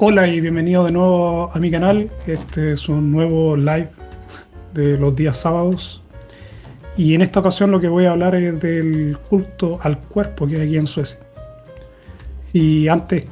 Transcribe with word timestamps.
Hola 0.00 0.28
y 0.28 0.40
bienvenido 0.40 0.84
de 0.84 0.92
nuevo 0.92 1.50
a 1.52 1.58
mi 1.58 1.72
canal. 1.72 2.08
Este 2.24 2.70
es 2.70 2.88
un 2.88 3.10
nuevo 3.10 3.56
live 3.56 3.88
de 4.72 4.96
los 4.96 5.16
días 5.16 5.38
sábados. 5.38 6.04
Y 6.96 7.14
en 7.14 7.22
esta 7.22 7.40
ocasión 7.40 7.72
lo 7.72 7.80
que 7.80 7.88
voy 7.88 8.04
a 8.04 8.12
hablar 8.12 8.36
es 8.36 8.60
del 8.60 9.18
culto 9.28 9.80
al 9.82 9.98
cuerpo 9.98 10.46
que 10.46 10.54
hay 10.54 10.68
aquí 10.68 10.76
en 10.76 10.86
Suecia. 10.86 11.18
Y 12.52 12.86
antes 12.86 13.24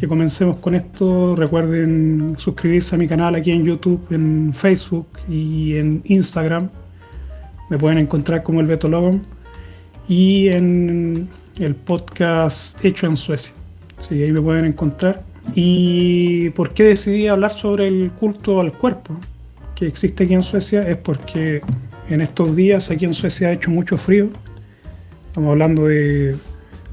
que 0.00 0.08
comencemos 0.08 0.60
con 0.60 0.76
esto, 0.76 1.36
recuerden 1.36 2.36
suscribirse 2.38 2.94
a 2.94 2.98
mi 2.98 3.06
canal 3.06 3.34
aquí 3.34 3.50
en 3.50 3.64
YouTube, 3.64 4.06
en 4.08 4.54
Facebook 4.54 5.08
y 5.28 5.76
en 5.76 6.00
Instagram. 6.06 6.70
Me 7.68 7.76
pueden 7.76 7.98
encontrar 7.98 8.42
como 8.42 8.62
el 8.62 8.66
Beto 8.66 8.88
Logan. 8.88 9.26
Y 10.08 10.48
en 10.48 11.28
el 11.58 11.74
podcast 11.74 12.82
Hecho 12.82 13.06
en 13.08 13.16
Suecia. 13.18 13.54
Sí, 13.98 14.22
ahí 14.22 14.32
me 14.32 14.40
pueden 14.40 14.64
encontrar. 14.64 15.27
¿Y 15.54 16.50
por 16.50 16.72
qué 16.74 16.84
decidí 16.84 17.26
hablar 17.26 17.52
sobre 17.52 17.88
el 17.88 18.10
culto 18.12 18.60
al 18.60 18.72
cuerpo 18.72 19.16
que 19.74 19.86
existe 19.86 20.24
aquí 20.24 20.34
en 20.34 20.42
Suecia? 20.42 20.88
Es 20.88 20.96
porque 20.96 21.62
en 22.08 22.20
estos 22.20 22.54
días 22.54 22.90
aquí 22.90 23.04
en 23.04 23.14
Suecia 23.14 23.48
ha 23.48 23.52
hecho 23.52 23.70
mucho 23.70 23.96
frío. 23.96 24.28
Estamos 25.26 25.50
hablando 25.50 25.86
de 25.86 26.36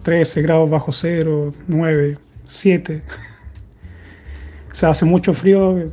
13 0.03 0.41
grados 0.41 0.69
bajo 0.69 0.91
cero, 0.91 1.53
9, 1.67 2.17
7. 2.45 3.01
o 4.71 4.75
sea, 4.75 4.89
hace 4.89 5.05
mucho 5.05 5.33
frío 5.33 5.91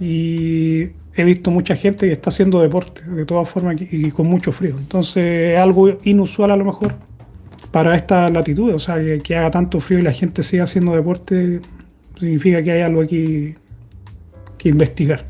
y 0.00 0.90
he 1.16 1.24
visto 1.24 1.50
mucha 1.50 1.76
gente 1.76 2.06
que 2.06 2.12
está 2.12 2.30
haciendo 2.30 2.60
deporte 2.60 3.02
de 3.02 3.24
todas 3.24 3.48
formas 3.48 3.76
y 3.80 4.10
con 4.10 4.26
mucho 4.26 4.52
frío. 4.52 4.76
Entonces 4.78 5.52
es 5.54 5.58
algo 5.58 5.98
inusual 6.04 6.50
a 6.50 6.56
lo 6.56 6.64
mejor 6.64 6.94
para 7.70 7.96
esta 7.96 8.28
latitud. 8.28 8.72
O 8.74 8.78
sea, 8.78 8.96
que, 8.96 9.20
que 9.20 9.36
haga 9.36 9.50
tanto 9.50 9.80
frío 9.80 9.98
y 9.98 10.02
la 10.02 10.12
gente 10.12 10.42
siga 10.42 10.64
haciendo 10.64 10.94
deporte 10.94 11.60
significa 12.24 12.62
que 12.62 12.72
hay 12.72 12.82
algo 12.82 13.02
aquí 13.02 13.54
que 14.58 14.68
investigar. 14.68 15.24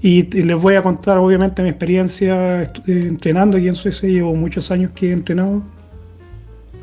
Y, 0.00 0.22
les 0.22 0.60
voy 0.60 0.76
a 0.76 0.82
contar 0.82 1.18
obviamente 1.18 1.62
mi 1.62 1.70
experiencia 1.70 2.62
eh, 2.62 2.70
entrenando 2.86 3.56
aquí 3.56 3.68
en 3.68 3.74
Suecia. 3.74 4.08
Llevo 4.08 4.34
muchos 4.34 4.70
años 4.70 4.92
que 4.94 5.08
he 5.08 5.12
entrenado. 5.12 5.62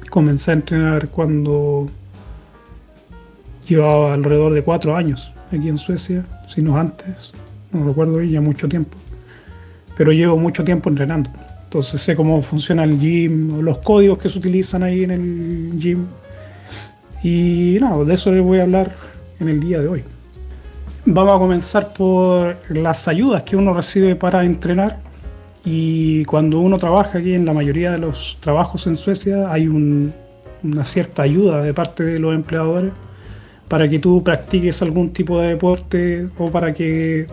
Comencé 0.10 0.52
a 0.52 0.56
entrenar 0.56 1.10
cuando 1.10 1.88
llevaba 3.68 4.14
alrededor 4.14 4.54
de 4.54 4.62
cuatro 4.64 4.96
años 4.96 5.32
aquí 5.52 5.70
en 5.70 5.78
Suecia, 5.78 6.24
si 6.48 6.62
no 6.62 6.78
antes, 6.78 7.32
no 7.72 7.86
recuerdo 7.86 8.22
ya 8.22 8.42
mucho 8.42 8.68
tiempo. 8.68 8.98
Pero 9.98 10.12
llevo 10.12 10.38
mucho 10.38 10.64
tiempo 10.64 10.90
entrenando. 10.90 11.30
Entonces 11.64 12.02
sé 12.02 12.16
cómo 12.16 12.42
funciona 12.42 12.84
el 12.84 13.00
gym, 13.00 13.62
los 13.62 13.80
códigos 13.80 14.18
que 14.18 14.30
se 14.30 14.38
utilizan 14.38 14.84
ahí 14.84 15.04
en 15.04 15.12
el 15.12 15.80
gym 15.80 16.06
y 17.28 17.80
nada, 17.82 18.04
de 18.04 18.14
eso 18.14 18.32
les 18.32 18.44
voy 18.44 18.60
a 18.60 18.64
hablar 18.64 18.96
en 19.40 19.50
el 19.50 19.60
día 19.60 19.80
de 19.80 19.88
hoy. 19.88 20.04
Vamos 21.06 21.36
a 21.36 21.40
comenzar 21.40 21.92
por 21.92 22.56
las 22.70 23.08
ayudas 23.08 23.42
que 23.42 23.56
uno 23.56 23.74
recibe 23.74 24.16
para 24.16 24.46
entrenar. 24.46 25.00
Y 25.64 26.24
cuando 26.26 26.60
uno 26.60 26.78
trabaja 26.78 27.18
aquí, 27.18 27.34
en 27.34 27.44
la 27.44 27.52
mayoría 27.52 27.94
de 27.94 27.98
los 27.98 28.38
trabajos 28.42 28.86
en 28.86 28.96
Suecia, 28.96 29.52
hay 29.52 29.68
una 29.68 30.86
cierta 30.86 31.24
ayuda 31.24 31.64
de 31.64 31.74
parte 31.74 32.04
de 32.04 32.20
los 32.20 32.36
empleadores 32.36 32.92
para 33.68 33.90
que 33.90 33.98
tú 33.98 34.24
practiques 34.24 34.80
algún 34.84 35.12
tipo 35.12 35.42
de 35.42 35.48
deporte 35.48 36.28
o 36.38 36.52
para 36.52 36.76
que 36.76 37.26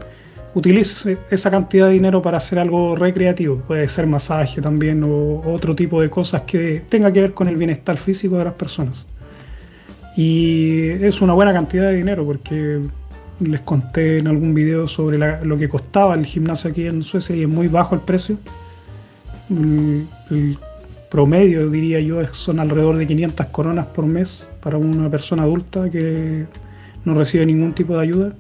utilices 0.54 1.18
esa 1.30 1.50
cantidad 1.50 1.88
de 1.88 1.92
dinero 1.92 2.22
para 2.22 2.38
hacer 2.38 2.58
algo 2.58 2.96
recreativo. 2.96 3.56
Puede 3.56 3.86
ser 3.88 4.06
masaje 4.06 4.62
también 4.62 5.04
o 5.04 5.42
otro 5.52 5.77
tipo 5.77 6.00
de 6.00 6.08
cosas 6.08 6.44
que 6.46 6.82
tenga 6.88 7.12
que 7.12 7.20
ver 7.20 7.34
con 7.34 7.46
el 7.46 7.56
bienestar 7.56 7.98
físico 7.98 8.38
de 8.38 8.44
las 8.44 8.54
personas. 8.54 9.05
Y 10.17 10.90
es 10.90 11.23
una 11.23 11.33
buena 11.33 11.52
cantidad 11.52 11.89
de 11.89 11.96
dinero 11.96 12.24
porque 12.24 12.80
les 13.40 13.61
conté 13.61 14.18
en 14.18 14.28
algún 14.28 14.55
video 14.55 14.86
sobre 14.86 15.45
lo 15.45 15.58
que 15.58 15.68
costaba 15.68 16.14
el 16.14 16.27
gimnasio 16.27 16.70
aquí 16.70 16.86
en 16.86 17.02
Suecia 17.02 17.34
y 17.34 17.42
es 17.42 17.48
muy 17.48 17.68
bajo 17.68 17.95
el 17.95 18.00
precio. 18.02 18.39
El, 19.50 20.06
promedio, 21.11 21.68
diría 21.68 22.00
yo, 22.00 22.27
son 22.33 22.58
alrededor 22.58 22.96
de 22.96 23.06
500 23.06 23.46
coronas 23.48 23.84
por 23.89 24.06
mes 24.06 24.48
para 24.62 24.78
una 24.78 25.11
persona 25.11 25.42
adulta 25.42 25.90
que 25.90 26.46
no 27.05 27.14
recibe 27.14 27.44
ningún 27.44 27.74
tipo 27.74 27.94
de 27.94 28.02
ayuda. 28.02 28.33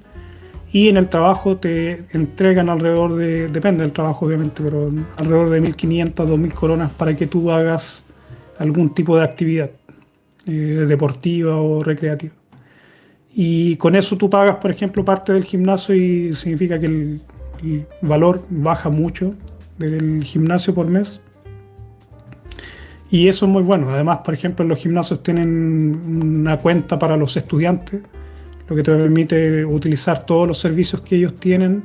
Y 0.72 0.88
en 0.88 0.96
el 0.96 1.10
trabajo 1.10 1.58
te 1.58 2.06
entregan 2.12 2.70
alrededor 2.70 3.16
de, 3.16 3.48
depende 3.48 3.82
del 3.82 3.92
trabajo 3.92 4.24
obviamente, 4.24 4.62
pero 4.62 4.90
alrededor 5.18 5.50
de 5.50 5.62
1.500, 5.62 6.14
2.000 6.14 6.52
coronas 6.54 6.90
para 6.92 7.14
que 7.14 7.26
tú 7.26 7.50
hagas 7.50 8.04
algún 8.58 8.94
tipo 8.94 9.18
de 9.18 9.24
actividad. 9.24 9.70
Eh, 10.44 10.86
deportiva 10.88 11.56
o 11.56 11.84
recreativa. 11.84 12.32
Y 13.32 13.76
con 13.76 13.94
eso 13.94 14.16
tú 14.16 14.28
pagas, 14.28 14.56
por 14.56 14.72
ejemplo, 14.72 15.04
parte 15.04 15.32
del 15.32 15.44
gimnasio 15.44 15.94
y 15.94 16.34
significa 16.34 16.80
que 16.80 16.86
el, 16.86 17.20
valor 18.00 18.44
baja 18.50 18.90
mucho 18.90 19.34
del 19.78 20.24
gimnasio 20.24 20.74
por 20.74 20.88
mes. 20.88 21.20
Y 23.08 23.28
eso 23.28 23.46
es 23.46 23.52
muy 23.52 23.62
bueno. 23.62 23.90
Además, 23.90 24.18
por 24.24 24.34
ejemplo, 24.34 24.64
los 24.64 24.78
gimnasios 24.78 25.22
tienen 25.22 26.40
una 26.40 26.58
cuenta 26.58 26.98
para 26.98 27.16
los 27.16 27.36
estudiantes, 27.36 28.00
lo 28.68 28.74
que 28.74 28.82
te 28.82 28.96
permite 28.96 29.64
utilizar 29.64 30.26
todos 30.26 30.48
los 30.48 30.58
servicios 30.58 31.02
que 31.02 31.16
ellos 31.16 31.38
tienen 31.38 31.84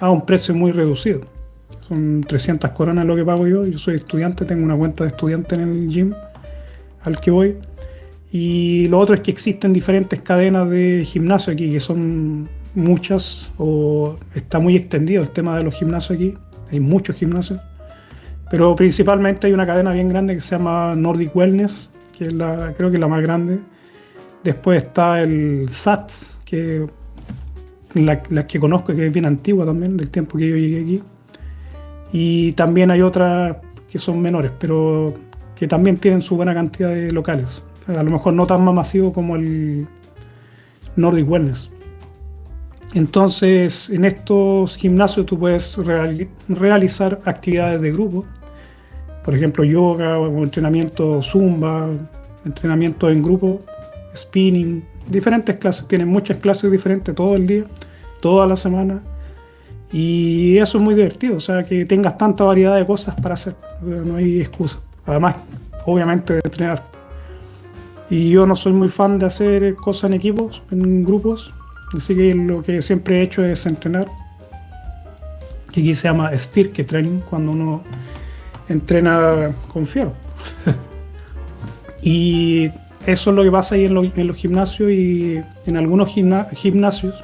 a 0.00 0.10
un 0.10 0.24
precio 0.24 0.54
muy 0.54 0.72
reducido. 0.72 1.20
Son 1.86 2.24
300 2.26 2.70
coronas 2.70 3.04
lo 3.04 3.14
que 3.16 3.24
pago 3.24 3.46
yo. 3.46 3.66
Yo 3.66 3.78
soy 3.78 3.96
estudiante, 3.96 4.46
tengo 4.46 4.64
una 4.64 4.76
cuenta 4.76 5.04
de 5.04 5.10
estudiante 5.10 5.56
en 5.56 5.60
el 5.60 5.88
gym 5.88 6.14
al 7.04 7.20
que 7.20 7.30
voy. 7.30 7.56
Y 8.32 8.88
lo 8.88 8.98
otro 8.98 9.14
es 9.14 9.20
que 9.20 9.30
existen 9.30 9.74
diferentes 9.74 10.22
cadenas 10.22 10.68
de 10.70 11.04
gimnasio 11.04 11.52
aquí, 11.52 11.70
que 11.70 11.80
son 11.80 12.48
muchas, 12.74 13.50
o 13.58 14.16
está 14.34 14.58
muy 14.58 14.74
extendido 14.74 15.22
el 15.22 15.28
tema 15.28 15.58
de 15.58 15.64
los 15.64 15.74
gimnasios 15.74 16.16
aquí. 16.16 16.34
Hay 16.70 16.80
muchos 16.80 17.14
gimnasios. 17.16 17.60
Pero 18.50 18.74
principalmente 18.74 19.46
hay 19.46 19.52
una 19.52 19.66
cadena 19.66 19.92
bien 19.92 20.08
grande 20.08 20.34
que 20.34 20.40
se 20.40 20.56
llama 20.56 20.94
Nordic 20.96 21.36
Wellness, 21.36 21.90
que 22.16 22.24
es 22.24 22.32
la, 22.32 22.72
creo 22.74 22.90
que 22.90 22.96
es 22.96 23.00
la 23.00 23.08
más 23.08 23.22
grande. 23.22 23.58
Después 24.42 24.82
está 24.82 25.20
el 25.20 25.68
SATS, 25.68 26.38
que 26.46 26.86
la, 27.92 28.22
la 28.30 28.46
que 28.46 28.58
conozco, 28.58 28.94
que 28.94 29.08
es 29.08 29.12
bien 29.12 29.26
antigua 29.26 29.66
también, 29.66 29.98
del 29.98 30.08
tiempo 30.08 30.38
que 30.38 30.48
yo 30.48 30.56
llegué 30.56 30.80
aquí. 30.80 31.02
Y 32.14 32.52
también 32.52 32.90
hay 32.90 33.02
otras 33.02 33.58
que 33.90 33.98
son 33.98 34.22
menores, 34.22 34.52
pero 34.58 35.12
que 35.54 35.68
también 35.68 35.98
tienen 35.98 36.22
su 36.22 36.34
buena 36.34 36.54
cantidad 36.54 36.88
de 36.88 37.12
locales 37.12 37.62
a 37.86 38.02
lo 38.02 38.10
mejor 38.10 38.34
no 38.34 38.46
tan 38.46 38.62
masivo 38.62 39.12
como 39.12 39.36
el 39.36 39.86
Nordic 40.96 41.28
Wellness. 41.28 41.70
Entonces, 42.94 43.88
en 43.90 44.04
estos 44.04 44.76
gimnasios 44.76 45.24
tú 45.24 45.38
puedes 45.38 45.78
realizar 46.48 47.20
actividades 47.24 47.80
de 47.80 47.90
grupo, 47.90 48.26
por 49.24 49.34
ejemplo, 49.34 49.64
yoga 49.64 50.18
o 50.18 50.42
entrenamiento 50.42 51.22
zumba, 51.22 51.88
entrenamiento 52.44 53.08
en 53.08 53.22
grupo, 53.22 53.62
spinning, 54.14 54.84
diferentes 55.08 55.56
clases. 55.56 55.86
Tienen 55.86 56.08
muchas 56.08 56.38
clases 56.38 56.70
diferentes 56.70 57.14
todo 57.14 57.34
el 57.36 57.46
día, 57.46 57.64
toda 58.20 58.46
la 58.46 58.56
semana. 58.56 59.00
Y 59.92 60.58
eso 60.58 60.78
es 60.78 60.84
muy 60.84 60.94
divertido, 60.94 61.36
o 61.36 61.40
sea, 61.40 61.62
que 61.62 61.84
tengas 61.84 62.16
tanta 62.18 62.44
variedad 62.44 62.76
de 62.76 62.86
cosas 62.86 63.14
para 63.20 63.34
hacer, 63.34 63.54
no 63.82 64.16
hay 64.16 64.40
excusa. 64.40 64.80
Además, 65.06 65.36
obviamente, 65.84 66.34
de 66.34 66.40
entrenar 66.42 66.82
y 68.12 68.28
yo 68.28 68.46
no 68.46 68.54
soy 68.54 68.74
muy 68.74 68.90
fan 68.90 69.18
de 69.18 69.24
hacer 69.24 69.74
cosas 69.74 70.10
en 70.10 70.12
equipos, 70.12 70.60
en 70.70 71.02
grupos. 71.02 71.50
Así 71.96 72.14
que 72.14 72.34
lo 72.34 72.62
que 72.62 72.82
siempre 72.82 73.18
he 73.18 73.22
hecho 73.22 73.42
es 73.42 73.64
entrenar. 73.64 74.06
Que 75.72 75.80
aquí 75.80 75.94
se 75.94 76.08
llama 76.08 76.30
Styrke 76.38 76.84
Training, 76.84 77.20
cuando 77.20 77.52
uno 77.52 77.82
entrena 78.68 79.54
con 79.72 79.86
fierro. 79.86 80.12
y 82.02 82.66
eso 83.06 83.30
es 83.30 83.36
lo 83.36 83.42
que 83.44 83.50
pasa 83.50 83.76
ahí 83.76 83.86
en, 83.86 84.26
los 84.26 84.36
gimnasios 84.36 84.90
y 84.90 85.40
en 85.64 85.76
algunos 85.78 86.10
gimnasios 86.12 87.14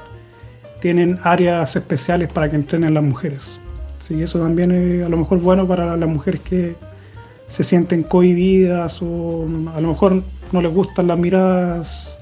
tienen 0.81 1.19
áreas 1.23 1.77
especiales 1.77 2.33
para 2.33 2.49
que 2.49 2.57
entrenen 2.57 2.95
las 2.95 3.05
mujeres. 3.05 3.61
Sí, 3.99 4.23
eso 4.23 4.39
también 4.39 4.71
es 4.71 5.03
a 5.03 5.11
lo 5.11 5.19
mejor 5.19 5.39
bueno 5.41 5.69
para 5.69 5.99
las 5.99 6.09
mujeres 6.09 6.41
que 6.41 6.77
se 7.47 7.63
sienten 7.63 8.05
cohibidas 8.05 9.03
o 9.03 9.47
a 9.75 9.83
lo 9.83 9.89
mejor 9.89 10.23
no 10.53 10.63
les 10.63 10.73
gustan 10.73 11.07
las 11.07 11.19
miradas 11.19 12.19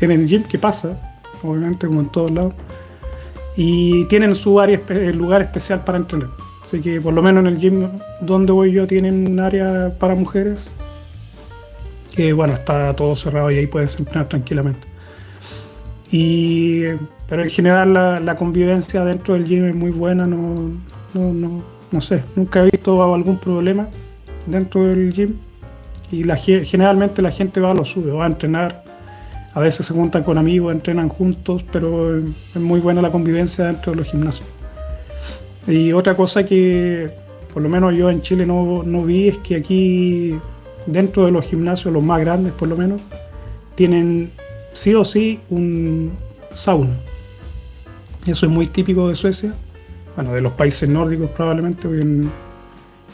en 0.00 0.10
el 0.10 0.26
gym, 0.26 0.42
que 0.44 0.58
pasa, 0.58 0.98
obviamente 1.42 1.86
como 1.86 2.00
en 2.00 2.08
todos 2.10 2.30
lados, 2.30 2.54
y 3.56 4.04
tienen 4.06 4.34
su 4.34 4.60
área, 4.60 4.80
lugar 5.14 5.42
especial 5.42 5.84
para 5.84 5.98
entrenar. 5.98 6.30
Así 6.62 6.80
que 6.80 7.00
por 7.00 7.12
lo 7.12 7.22
menos 7.22 7.44
en 7.44 7.52
el 7.52 7.58
gym 7.58 7.88
donde 8.20 8.52
voy 8.52 8.72
yo 8.72 8.86
tienen 8.86 9.30
un 9.30 9.38
área 9.38 9.92
para 9.98 10.14
mujeres, 10.14 10.68
que 12.14 12.32
bueno, 12.32 12.54
está 12.54 12.94
todo 12.94 13.14
cerrado 13.16 13.50
y 13.50 13.58
ahí 13.58 13.66
puedes 13.66 13.98
entrenar 13.98 14.28
tranquilamente. 14.28 14.86
Y, 16.10 16.84
pero 17.28 17.42
en 17.42 17.50
general 17.50 17.92
la, 17.92 18.36
convivencia 18.36 19.04
dentro 19.04 19.34
del 19.34 19.46
gym 19.46 19.66
es 19.66 19.74
muy 19.74 19.90
buena, 19.90 20.26
no, 20.26 20.70
no, 21.12 21.32
no, 21.32 21.62
no 21.90 22.00
sé, 22.00 22.22
nunca 22.36 22.60
he 22.60 22.70
visto 22.70 23.14
algún 23.14 23.38
problema 23.38 23.88
dentro 24.46 24.86
del 24.86 25.12
gym 25.12 25.34
y 26.20 26.24
la, 26.24 26.36
generalmente 26.36 27.22
la 27.22 27.30
gente 27.30 27.60
va 27.60 27.72
a 27.72 27.74
lo 27.74 27.84
suyo, 27.84 28.16
va 28.16 28.24
a 28.24 28.28
entrenar, 28.28 28.82
A 29.54 29.60
veces 29.60 29.86
se 29.86 29.94
juntan 29.94 30.24
con 30.24 30.36
amigos, 30.36 30.72
entrenan 30.72 31.08
juntos, 31.08 31.62
pero 31.70 32.18
es 32.18 32.60
muy 32.60 32.80
buena 32.80 33.00
la 33.00 33.10
convivencia 33.10 33.66
dentro 33.66 33.92
de 33.92 33.98
los 33.98 34.08
gimnasios. 34.08 34.48
Y 35.66 35.92
otra 35.92 36.16
cosa 36.16 36.44
que 36.44 37.10
por 37.52 37.62
lo 37.62 37.68
menos 37.68 37.96
yo 37.96 38.10
en 38.10 38.20
Chile 38.20 38.46
no, 38.46 38.82
no 38.82 39.04
vi 39.04 39.28
es 39.28 39.38
que 39.38 39.54
aquí 39.54 40.36
dentro 40.86 41.24
de 41.24 41.30
los 41.30 41.44
gimnasios, 41.44 41.94
los 41.94 42.02
más 42.02 42.20
grandes 42.20 42.52
por 42.52 42.68
lo 42.68 42.76
menos, 42.76 43.00
tienen 43.76 44.30
sí 44.72 44.94
o 44.94 45.04
sí 45.04 45.38
un 45.50 46.12
sauna. 46.52 46.94
Eso 48.26 48.46
es 48.46 48.52
muy 48.52 48.66
típico 48.66 49.08
de 49.08 49.14
Suecia, 49.14 49.52
bueno, 50.16 50.32
de 50.32 50.40
los 50.40 50.52
países 50.52 50.88
nórdicos 50.88 51.30
probablemente, 51.30 51.82
porque 51.82 52.00
en 52.00 52.30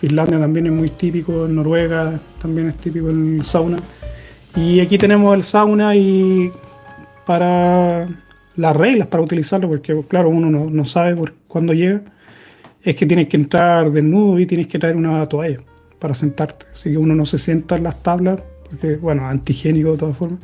Finlandia 0.00 0.38
también 0.38 0.66
es 0.66 0.72
muy 0.72 0.88
típico, 0.88 1.44
en 1.44 1.56
Noruega 1.56 2.18
también 2.40 2.68
es 2.68 2.76
típico 2.76 3.10
el 3.10 3.44
sauna. 3.44 3.76
Y 4.56 4.80
aquí 4.80 4.96
tenemos 4.96 5.34
el 5.34 5.44
sauna 5.44 5.94
y 5.94 6.50
para 7.26 8.08
las 8.56 8.76
reglas 8.76 9.08
para 9.08 9.22
utilizarlo, 9.22 9.68
porque 9.68 9.94
claro, 10.08 10.30
uno 10.30 10.70
no, 10.70 10.84
sabe 10.86 11.14
por 11.14 11.34
cuándo 11.46 11.74
llega 11.74 12.00
es 12.82 12.96
que 12.96 13.04
tienes 13.04 13.28
que 13.28 13.36
entrar 13.36 13.90
desnudo 13.92 14.38
y 14.38 14.46
tienes 14.46 14.66
que 14.68 14.78
traer 14.78 14.96
una 14.96 15.26
toalla 15.26 15.58
para 15.98 16.14
sentarte. 16.14 16.64
Así 16.72 16.90
que 16.90 16.96
uno 16.96 17.14
no 17.14 17.26
se 17.26 17.36
sienta 17.36 17.76
en 17.76 17.82
las 17.84 18.02
tablas, 18.02 18.40
porque, 18.70 18.96
bueno, 18.96 19.28
antigénico 19.28 19.92
de 19.92 19.98
todas 19.98 20.16
formas. 20.16 20.40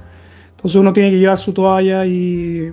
Entonces 0.51 0.77
uno 0.77 0.93
tiene 0.93 1.11
que 1.11 1.19
llevar 1.19 1.39
su 1.39 1.55
toalla 1.55 2.05
y 2.05 2.71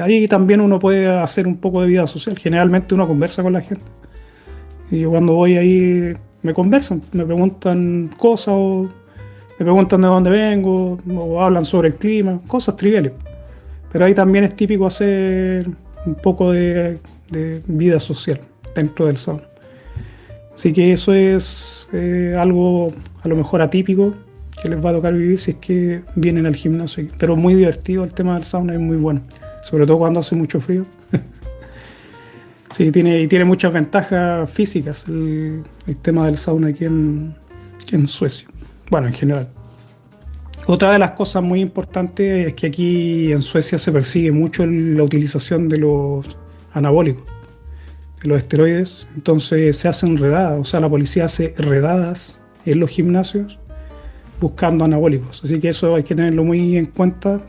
ahí 0.00 0.26
también 0.28 0.62
uno 0.62 0.78
puede 0.78 1.08
hacer 1.08 1.46
un 1.46 1.58
poco 1.58 1.82
de 1.82 1.88
vida 1.88 2.06
social. 2.06 2.38
Generalmente 2.38 2.94
uno 2.94 3.06
conversa 3.06 3.42
con 3.42 3.52
la 3.52 3.60
gente. 3.60 3.84
Y 4.90 5.04
cuando 5.04 5.34
voy 5.34 5.56
ahí 5.56 6.16
me 6.42 6.54
conversan, 6.54 7.02
me 7.12 7.24
preguntan 7.24 8.10
cosas 8.16 8.54
o 8.56 8.88
me 9.58 9.64
preguntan 9.64 10.00
de 10.00 10.08
dónde 10.08 10.30
vengo 10.30 10.98
o 11.16 11.42
hablan 11.42 11.64
sobre 11.64 11.88
el 11.88 11.96
clima, 11.96 12.40
cosas 12.46 12.76
triviales. 12.76 13.12
Pero 13.92 14.04
ahí 14.04 14.14
también 14.14 14.44
es 14.44 14.56
típico 14.56 14.86
hacer 14.86 15.66
un 16.06 16.14
poco 16.14 16.52
de 16.52 16.98
vida 17.66 17.98
social 17.98 18.40
dentro 18.74 19.06
del 19.06 19.16
sauna. 19.16 19.42
Así 20.54 20.72
que 20.72 20.92
eso 20.92 21.14
es 21.14 21.88
eh, 21.92 22.36
algo 22.38 22.92
a 23.22 23.28
lo 23.28 23.36
mejor 23.36 23.62
atípico 23.62 24.14
que 24.60 24.68
les 24.68 24.84
va 24.84 24.90
a 24.90 24.92
tocar 24.92 25.14
vivir 25.14 25.40
si 25.40 25.52
es 25.52 25.56
que 25.56 26.02
vienen 26.16 26.44
al 26.44 26.54
gimnasio. 26.54 27.06
Pero 27.18 27.34
muy 27.34 27.54
divertido 27.54 28.04
el 28.04 28.12
tema 28.12 28.34
del 28.34 28.44
sauna, 28.44 28.74
es 28.74 28.80
muy 28.80 28.98
bueno. 28.98 29.22
Sobre 29.62 29.86
todo 29.86 29.98
cuando 29.98 30.20
hace 30.20 30.36
mucho 30.36 30.60
frío. 30.60 30.84
Sí, 32.70 32.90
tiene, 32.90 33.20
y 33.20 33.28
tiene 33.28 33.44
muchas 33.44 33.72
ventajas 33.72 34.50
físicas 34.50 35.06
el, 35.08 35.64
tema 36.02 36.26
del 36.26 36.38
sauna 36.38 36.68
aquí 36.68 36.84
en, 36.84 37.34
en 37.92 38.06
Suecia. 38.06 38.48
Bueno, 38.90 39.08
en 39.08 39.14
general. 39.14 39.48
Otra 40.66 40.92
de 40.92 40.98
las 40.98 41.12
cosas 41.12 41.42
muy 41.42 41.60
importantes 41.60 42.48
es 42.48 42.54
que 42.54 42.66
aquí 42.66 43.32
en 43.32 43.42
Suecia 43.42 43.78
se 43.78 43.90
persigue 43.92 44.30
mucho 44.32 44.66
la 44.66 45.02
utilización 45.02 45.68
de 45.68 45.78
los 45.78 46.36
anabólicos 46.72 47.30
los 48.28 48.38
esteroides. 48.38 49.06
Entonces 49.14 49.76
se 49.76 49.88
hacen 49.88 50.16
redadas, 50.16 50.58
o 50.60 50.64
sea, 50.64 50.80
la 50.80 50.88
policía 50.88 51.24
hace 51.26 51.54
redadas 51.56 52.40
en 52.66 52.80
los 52.80 52.90
gimnasios 52.90 53.58
buscando 54.40 54.84
anabólicos. 54.84 55.42
Así 55.44 55.60
que 55.60 55.68
eso 55.68 55.94
hay 55.94 56.02
que 56.02 56.14
tenerlo 56.14 56.44
muy 56.44 56.76
en 56.76 56.86
cuenta. 56.86 57.40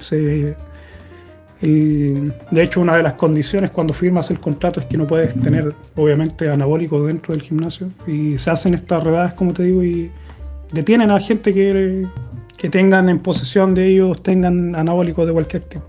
De 1.62 2.64
hecho, 2.64 2.82
una 2.82 2.98
de 2.98 3.04
las 3.04 3.14
condiciones 3.14 3.70
cuando 3.70 3.94
firmas 3.94 4.32
el 4.32 4.40
contrato 4.40 4.80
es 4.80 4.88
que 4.88 4.98
no 4.98 5.06
puedes 5.06 5.34
tener, 5.42 5.76
obviamente, 5.96 6.50
anabólicos 6.50 7.06
dentro 7.06 7.34
del 7.34 7.44
gimnasio. 7.44 7.90
Y 8.08 8.38
se 8.38 8.50
hacen 8.50 8.74
estas 8.74 9.04
redadas, 9.04 9.36
como 9.36 9.54
te 9.54 9.64
digo, 9.64 9.84
y 9.84 10.10
detienen 10.72 11.12
a 11.12 11.20
gente 11.20 11.54
que, 11.54 12.08
que 12.58 12.70
tengan 12.70 13.10
en 13.10 13.20
posesión 13.20 13.76
de 13.76 13.88
ellos, 13.88 14.24
tengan 14.24 14.76
anabólicos 14.76 15.28
de 15.28 15.34
cualquier 15.34 15.64
tipo. 15.64 15.86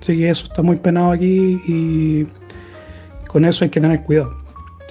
Así 0.00 0.16
que 0.16 0.28
eso 0.28 0.46
está 0.46 0.62
muy 0.62 0.76
penado 0.76 1.12
aquí 1.12 1.60
y 1.66 2.26
con 3.26 3.44
eso 3.44 3.64
hay 3.64 3.70
que 3.70 3.80
tener 3.80 4.02
cuidado. 4.02 4.36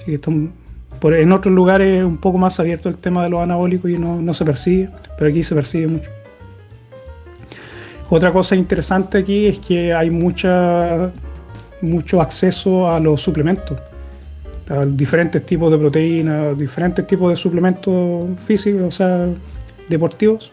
en 0.06 1.32
otros 1.32 1.54
lugares 1.54 1.98
es 1.98 2.04
un 2.04 2.16
poco 2.16 2.36
más 2.36 2.58
abierto 2.58 2.88
el 2.88 2.96
tema 2.96 3.22
de 3.22 3.30
los 3.30 3.40
anabólicos 3.40 3.90
y 3.90 3.96
no, 3.96 4.34
se 4.34 4.44
persigue, 4.44 4.90
pero 5.16 5.30
aquí 5.30 5.42
se 5.42 5.54
persigue 5.54 5.86
mucho. 5.86 6.10
Otra 8.10 8.32
cosa 8.32 8.54
interesante 8.54 9.18
aquí 9.18 9.46
es 9.46 9.58
que 9.58 9.94
hay 9.94 10.10
mucha, 10.10 11.10
mucho 11.80 12.20
acceso 12.20 12.88
a 12.88 13.00
los 13.00 13.20
suplementos, 13.20 13.78
a 14.68 14.84
diferentes 14.84 15.44
tipos 15.44 15.70
de 15.70 15.78
proteínas, 15.78 16.58
diferentes 16.58 17.06
tipos 17.06 17.30
de 17.30 17.36
suplementos 17.36 18.26
físicos, 18.46 18.82
o 18.82 18.90
sea, 18.90 19.26
deportivos. 19.88 20.50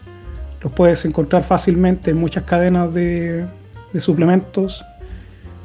Los 0.62 0.72
puedes 0.72 1.04
encontrar 1.04 1.42
fácilmente 1.42 2.10
en 2.10 2.16
muchas 2.16 2.44
cadenas 2.44 2.92
de, 2.94 3.44
de 3.92 4.00
suplementos 4.00 4.84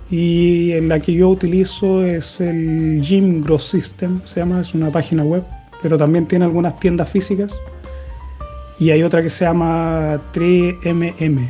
y 0.10 0.80
la 0.82 1.00
que 1.00 1.14
yo 1.14 1.30
utilizo 1.30 2.06
es 2.06 2.40
el 2.40 3.02
Gym 3.02 3.42
Grow 3.42 3.60
System, 3.60 4.22
se 4.26 4.40
llama, 4.40 4.62
es 4.62 4.74
una 4.74 4.90
página 4.90 5.24
web, 5.24 5.44
pero 5.82 5.98
también 5.98 6.26
tiene 6.26 6.46
algunas 6.46 6.80
tiendas 6.80 7.10
físicas. 7.10 7.60
Y 8.80 8.92
hay 8.92 9.04
otra 9.04 9.22
que 9.22 9.30
se 9.30 9.44
llama 9.44 10.20
3MM, 10.34 11.48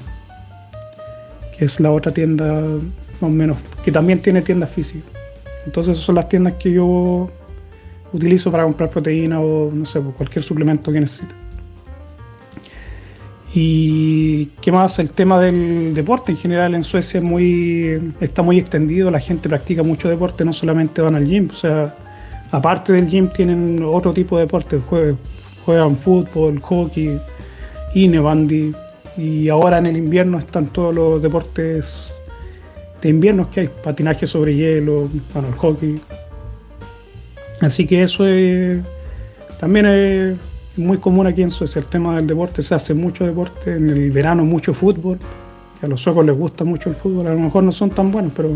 es 1.60 1.80
la 1.80 1.92
otra 1.92 2.12
tienda 2.14 2.62
más 3.20 3.22
o 3.22 3.30
menos, 3.30 3.58
que 3.84 3.92
también 3.92 4.20
tiene 4.20 4.42
tiendas 4.42 4.70
físicas. 4.70 5.10
Entonces 5.66 5.94
esas 5.94 6.06
son 6.06 6.16
las 6.16 6.30
tiendas 6.30 6.54
que 6.54 6.72
yo 6.72 7.30
utilizo 8.14 8.52
para 8.52 8.64
comprar 8.64 8.90
proteína 8.90 9.40
o 9.40 9.72
no 9.72 9.86
sé, 9.86 10.00
cualquier 10.00 10.44
suplemento 10.44 10.92
que 10.92 11.00
necesite. 11.00 11.34
Y 13.54 14.46
qué 14.62 14.72
más, 14.72 15.00
el 15.00 15.10
tema 15.12 15.40
del 15.40 15.94
deporte. 15.94 16.32
En 16.32 16.38
general 16.38 16.76
en 16.76 16.84
Suecia 16.84 17.18
es 17.20 17.24
muy, 17.24 18.14
está 18.20 18.44
muy 18.44 18.60
extendido, 18.60 19.10
la 19.10 19.20
gente 19.20 19.50
practica 19.50 19.84
mucho 19.84 20.10
deporte, 20.10 20.46
no 20.46 20.54
solamente 20.54 21.02
van 21.02 21.16
al 21.16 21.26
gym, 21.26 21.50
o 21.50 21.56
sea, 21.56 21.96
aparte 22.52 22.94
del 22.94 23.10
gym 23.10 23.30
tienen 23.30 23.84
otro 23.84 24.14
tipo 24.14 24.38
de 24.38 24.44
deporte, 24.44 24.80
juegan, 25.66 25.98
fútbol, 25.98 26.60
hockey, 26.62 27.20
inebandy, 27.96 28.74
y 29.18 29.50
ahora 29.50 29.80
en 29.80 29.88
el 29.88 29.98
invierno 29.98 30.38
están 30.38 30.68
todos 30.68 30.94
los 30.94 31.22
deportes 31.22 32.14
de 33.02 33.10
invierno 33.10 33.50
que 33.50 33.62
hay, 33.62 33.68
patinaje 33.68 34.28
sobre 34.28 34.56
hielo, 34.56 35.10
bueno, 35.34 35.50
el 35.50 35.56
hockey. 35.56 36.00
Así 37.62 37.88
que 37.88 38.04
eso 38.04 38.28
es, 38.28 38.84
también 39.60 39.88
es 39.88 40.38
muy 40.78 41.00
común 41.00 41.26
aquí 41.26 41.42
en 41.42 41.50
Suecia 41.50 41.80
el 41.80 41.88
tema 41.88 42.16
del 42.16 42.28
deporte, 42.28 42.62
se 42.62 42.76
hace 42.76 42.94
mucho 42.94 43.26
deporte, 43.26 43.76
en 43.76 43.90
el 43.90 44.12
verano 44.12 44.46
mucho 44.46 44.74
fútbol, 44.74 45.18
a 45.82 45.88
los 45.88 46.02
suecos 46.02 46.26
les 46.26 46.38
gusta 46.38 46.64
mucho 46.64 46.90
el 46.90 46.96
fútbol, 46.96 47.28
a 47.28 47.34
lo 47.34 47.40
mejor 47.40 47.64
no 47.64 47.72
son 47.72 47.90
tan 47.90 48.12
buenos, 48.12 48.32
pero, 48.36 48.50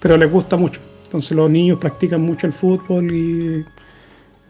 pero 0.00 0.16
les 0.16 0.30
gusta 0.30 0.56
mucho. 0.56 0.80
Entonces 1.04 1.36
los 1.36 1.50
niños 1.50 1.78
practican 1.78 2.22
mucho 2.22 2.46
el 2.46 2.54
fútbol 2.54 3.12
y 3.12 3.64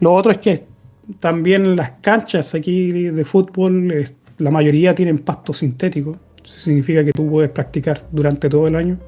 lo 0.00 0.14
otro 0.14 0.30
es 0.30 0.38
que 0.38 0.75
también 1.20 1.76
las 1.76 1.90
canchas 2.00 2.54
aquí 2.54 2.90
de 2.90 3.25
fútbol, 3.25 4.04
la 4.38 4.50
mayoría 4.50 4.94
tienen 4.94 5.18
pasto 5.18 5.52
sintético, 5.52 6.16
significa 6.44 7.04
que 7.04 7.12
tú 7.12 7.28
puedes 7.28 7.50
practicar 7.50 8.06
durante 8.10 8.48
todo 8.48 8.66
el 8.66 8.76
año. 8.76 8.98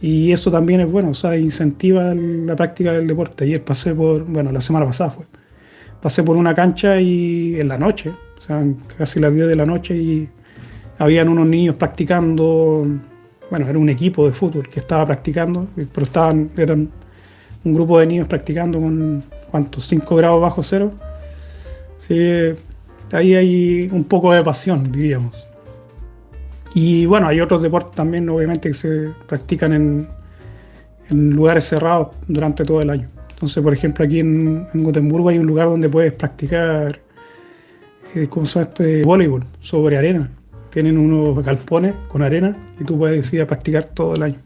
Y 0.00 0.32
eso 0.32 0.50
también 0.50 0.80
es 0.80 0.90
bueno, 0.90 1.10
o 1.10 1.14
sea, 1.14 1.36
incentiva 1.36 2.14
la 2.14 2.54
práctica 2.56 2.92
del 2.92 3.06
deporte. 3.06 3.44
Ayer 3.44 3.62
pasé 3.62 3.94
por, 3.94 4.24
bueno, 4.24 4.52
la 4.52 4.60
semana 4.60 4.84
pasada 4.84 5.10
fue 5.10 5.24
pasé 6.04 6.22
por 6.22 6.36
una 6.36 6.54
cancha 6.54 7.00
y 7.00 7.58
en 7.58 7.66
la 7.66 7.78
noche, 7.78 8.10
o 8.10 8.40
sea, 8.42 8.62
casi 8.98 9.20
las 9.20 9.32
10 9.32 9.48
de 9.48 9.56
la 9.56 9.64
noche 9.64 9.96
y 9.96 10.28
habían 10.98 11.30
unos 11.30 11.46
niños 11.46 11.76
practicando, 11.76 12.86
bueno, 13.48 13.66
era 13.66 13.78
un 13.78 13.88
equipo 13.88 14.26
de 14.26 14.34
fútbol 14.34 14.68
que 14.68 14.80
estaba 14.80 15.06
practicando, 15.06 15.66
pero 15.74 16.04
estaban, 16.04 16.50
eran 16.58 16.90
un 17.64 17.72
grupo 17.72 17.98
de 18.00 18.06
niños 18.06 18.28
practicando 18.28 18.78
con, 18.78 19.24
¿cuántos? 19.54 19.86
5 19.86 20.16
grados 20.16 20.40
bajo 20.40 20.64
cero. 20.64 20.90
Sí, 22.00 22.16
ahí 23.12 23.36
hay 23.36 23.88
un 23.92 24.02
poco 24.02 24.32
de 24.32 24.42
pasión, 24.42 24.90
diríamos. 24.90 25.46
Y 26.74 27.06
bueno, 27.06 27.28
hay 27.28 27.40
otros 27.40 27.62
deportes 27.62 27.94
también, 27.94 28.28
obviamente, 28.28 28.70
que 28.70 28.74
se 28.74 29.10
practican 29.28 29.72
en, 29.72 30.08
en 31.08 31.30
lugares 31.30 31.68
cerrados 31.68 32.08
durante 32.26 32.64
todo 32.64 32.80
el 32.80 32.90
año. 32.90 33.08
Entonces, 33.30 33.62
por 33.62 33.72
ejemplo, 33.72 34.04
aquí 34.04 34.18
en, 34.18 34.66
Gotemburgo 34.74 35.28
hay 35.28 35.38
un 35.38 35.46
lugar 35.46 35.66
donde 35.66 35.88
puedes 35.88 36.12
practicar, 36.14 36.98
eh, 38.16 38.26
¿cómo 38.28 38.46
se 38.46 38.58
llama 38.58 38.70
este? 38.70 39.04
Voleibol 39.04 39.44
sobre 39.60 39.96
arena. 39.96 40.28
Tienen 40.70 40.98
unos 40.98 41.44
galpones 41.44 41.94
con 42.08 42.22
arena 42.22 42.56
y 42.80 42.82
tú 42.82 42.98
puedes 42.98 43.32
ir 43.32 43.42
a 43.42 43.46
practicar 43.46 43.84
todo 43.84 44.16
el 44.16 44.22
año. 44.24 44.38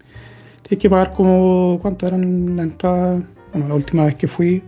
Tienes 0.64 0.82
que 0.82 0.90
pagar 0.90 1.12
como, 1.14 1.78
¿cuánto 1.80 2.06
eran 2.06 2.56
la 2.56 2.64
entrada? 2.64 3.22
Bueno, 3.52 3.68
la 3.68 3.74
última 3.74 4.04
vez 4.04 4.14
que 4.16 4.28
fui 4.28 4.62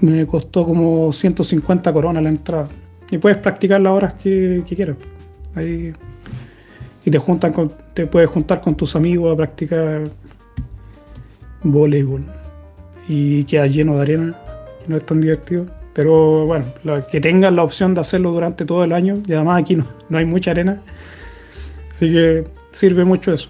me 0.00 0.26
costó 0.26 0.64
como 0.64 1.12
150 1.12 1.92
coronas 1.92 2.22
la 2.22 2.28
entrada. 2.28 2.68
Y 3.10 3.18
puedes 3.18 3.38
practicar 3.38 3.80
las 3.80 3.92
horas 3.92 4.14
que, 4.14 4.62
quieras. 4.66 4.96
Ahí, 5.54 5.92
y 7.04 7.10
te, 7.10 7.18
juntan 7.18 7.54
te 7.94 8.06
puedes 8.06 8.28
juntar 8.28 8.60
con 8.60 8.76
tus 8.76 8.96
amigos 8.96 9.32
a 9.32 9.36
practicar 9.36 10.10
voleibol 11.62 12.24
y 13.08 13.44
queda 13.44 13.66
lleno 13.66 13.96
de 13.96 14.02
arena, 14.02 14.36
no 14.86 14.96
es 14.96 15.06
tan 15.06 15.20
divertido. 15.20 15.66
Pero 15.94 16.44
bueno, 16.44 16.66
que 17.10 17.20
tengan 17.20 17.56
la 17.56 17.62
opción 17.62 17.94
de 17.94 18.02
hacerlo 18.02 18.30
durante 18.30 18.66
todo 18.66 18.84
el 18.84 18.92
año, 18.92 19.22
y 19.26 19.32
además 19.32 19.62
aquí 19.62 19.76
no, 19.76 19.86
no 20.10 20.18
hay 20.18 20.26
mucha 20.26 20.50
arena, 20.50 20.82
así 21.90 22.12
que 22.12 22.44
sirve 22.70 23.04
mucho 23.04 23.32
eso. 23.32 23.48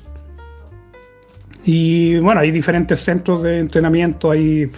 Y 1.64 2.18
bueno, 2.20 2.40
hay 2.40 2.52
diferentes 2.52 3.00
centros 3.00 3.42
de 3.42 3.58
entrenamiento, 3.58 4.30
ahí 4.30 4.70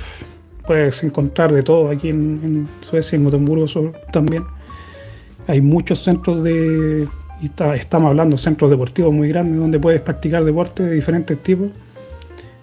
puedes 0.69 1.03
encontrar 1.03 1.51
de 1.51 1.63
todo 1.63 1.89
aquí 1.89 2.11
en, 2.11 2.69
Suecia, 2.83 3.17
en 3.17 3.25
Gotemburgo 3.25 3.65
también. 4.13 4.45
Hay 5.47 5.63
muchos 5.63 6.05
centros 6.05 6.43
de, 6.45 7.09
estamos 7.75 8.11
hablando 8.11 8.37
de 8.37 8.43
centros 8.43 8.71
deportivos 8.71 9.15
muy 9.15 9.31
grandes 9.31 9.59
donde 9.59 9.81
puedes 9.81 10.03
practicar 10.03 10.45
deportes 10.45 10.85
de 10.85 10.93
diferentes 10.93 11.41
tipos. 11.41 11.69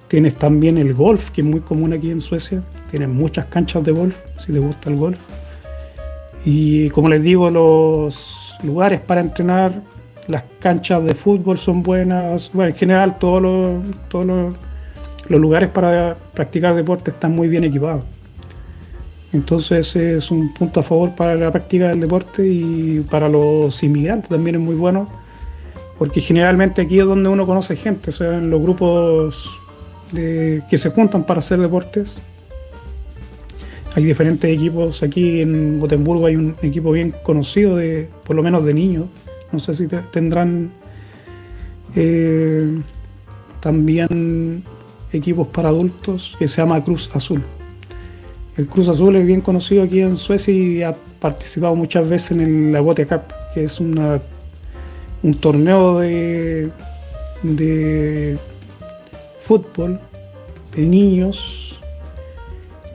Tienes 0.07 0.35
también 0.35 0.77
el 0.77 0.93
golf, 0.93 1.31
que 1.31 1.41
es 1.41 1.47
muy 1.47 1.61
común 1.61 1.93
aquí 1.93 2.11
en 2.11 2.21
Suecia. 2.21 2.61
Tienes 2.91 3.09
muchas 3.09 3.47
canchas 3.47 3.83
de 3.83 3.91
golf, 3.91 4.15
si 4.37 4.53
te 4.53 4.59
gusta 4.59 4.91
el 4.91 4.97
golf. 4.97 5.17
Y 6.45 6.91
como 6.91 7.09
les 7.09 7.23
digo, 7.23 7.49
los 7.49 8.55
lugares 8.63 8.99
para 8.99 9.21
entrenar 9.21 9.81
las 10.27 10.43
canchas 10.59 11.03
de 11.03 11.15
fútbol 11.15 11.57
son 11.57 11.81
buenas, 11.81 12.51
bueno, 12.53 12.69
en 12.69 12.75
general 12.75 13.17
todos 13.17 13.41
los, 13.41 13.83
todos 14.09 14.25
los, 14.27 14.53
lugares 15.29 15.69
para 15.69 16.17
practicar 16.33 16.75
deporte 16.75 17.11
están 17.11 17.33
muy 17.33 17.47
bien 17.47 17.63
equipados. 17.63 18.03
Entonces 19.33 19.95
es 19.95 20.31
un 20.31 20.53
punto 20.53 20.79
a 20.79 20.83
favor 20.83 21.13
para 21.13 21.35
la 21.35 21.51
práctica 21.51 21.89
del 21.89 21.99
deporte 21.99 22.47
y 22.47 23.05
para 23.09 23.27
los 23.27 23.83
inmigrantes 23.83 24.29
también 24.29 24.55
es 24.55 24.61
muy 24.61 24.75
bueno, 24.75 25.09
porque 25.97 26.21
generalmente 26.21 26.81
aquí 26.81 26.99
es 26.99 27.05
donde 27.05 27.27
uno 27.27 27.45
conoce 27.45 27.75
gente, 27.75 28.11
o 28.11 28.13
sea, 28.13 28.37
en 28.37 28.49
los 28.49 28.61
grupos 28.61 29.59
que 30.13 30.77
se 30.77 30.89
juntan 30.91 31.25
para 31.25 31.39
hacer 31.39 31.59
deportes. 31.59 32.17
Hay 33.95 34.03
diferentes 34.03 34.49
equipos, 34.49 35.03
aquí 35.03 35.41
en 35.41 35.79
Gotemburgo 35.79 36.27
hay 36.27 36.35
un 36.37 36.55
equipo 36.61 36.91
bien 36.91 37.13
conocido, 37.23 37.77
de, 37.77 38.09
por 38.25 38.35
lo 38.35 38.43
menos 38.43 38.63
de 38.63 38.73
niños, 38.73 39.05
no 39.51 39.59
sé 39.59 39.73
si 39.73 39.87
tendrán 40.11 40.71
eh, 41.95 42.77
también 43.61 44.63
equipos 45.11 45.47
para 45.47 45.69
adultos 45.69 46.35
que 46.37 46.47
se 46.47 46.61
llama 46.61 46.83
Cruz 46.83 47.09
Azul. 47.13 47.43
El 48.57 48.67
Cruz 48.67 48.87
Azul 48.87 49.15
es 49.17 49.25
bien 49.25 49.41
conocido 49.41 49.83
aquí 49.83 49.99
en 49.99 50.15
Suecia 50.15 50.53
y 50.53 50.81
ha 50.81 50.95
participado 51.19 51.75
muchas 51.75 52.07
veces 52.07 52.31
en 52.31 52.71
la 52.71 52.79
Gotia 52.79 53.05
Cup, 53.05 53.23
que 53.53 53.65
es 53.65 53.79
un 53.81 54.21
torneo 55.41 55.99
de, 55.99 56.71
fútbol 59.41 59.99
de 60.73 60.81
niños. 60.83 61.79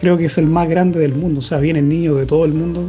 Creo 0.01 0.17
que 0.17 0.27
es 0.27 0.39
el 0.39 0.47
más 0.47 0.67
grande 0.67 0.99
del 0.99 1.15
mundo, 1.15 1.41
o 1.41 1.43
sea, 1.43 1.59
vienen 1.59 1.91
niños 1.91 2.17
de 2.17 2.25
todo 2.25 2.47
el 2.47 2.55
mundo. 2.55 2.89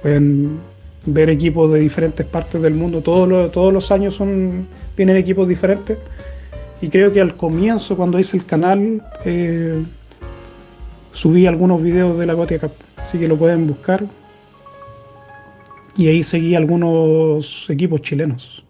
pueden 0.00 0.68
ver 1.06 1.30
equipos 1.30 1.72
de 1.72 1.80
diferentes 1.80 2.24
partes 2.24 2.62
del 2.62 2.74
mundo. 2.74 3.00
Todos 3.00 3.28
los, 3.28 3.50
todos 3.50 3.72
los 3.72 3.90
años 3.90 4.14
son, 4.14 4.68
vienen 4.96 5.16
equipos 5.16 5.48
diferentes. 5.48 5.98
Y 6.80 6.88
creo 6.88 7.12
que 7.12 7.20
al 7.20 7.36
comienzo, 7.36 7.96
cuando 7.96 8.18
hice 8.18 8.36
el 8.36 8.44
canal, 8.44 9.02
eh, 9.24 9.82
subí 11.12 11.46
algunos 11.46 11.82
videos 11.82 12.18
de 12.18 12.26
la 12.26 12.34
Gotia 12.34 12.58
Cup. 12.60 12.72
Así 12.96 13.18
que 13.18 13.26
lo 13.26 13.36
pueden 13.36 13.66
buscar. 13.66 14.04
Y 15.96 16.06
ahí 16.06 16.22
seguí 16.22 16.54
algunos 16.54 17.68
equipos 17.68 18.00
chilenos. 18.02 18.64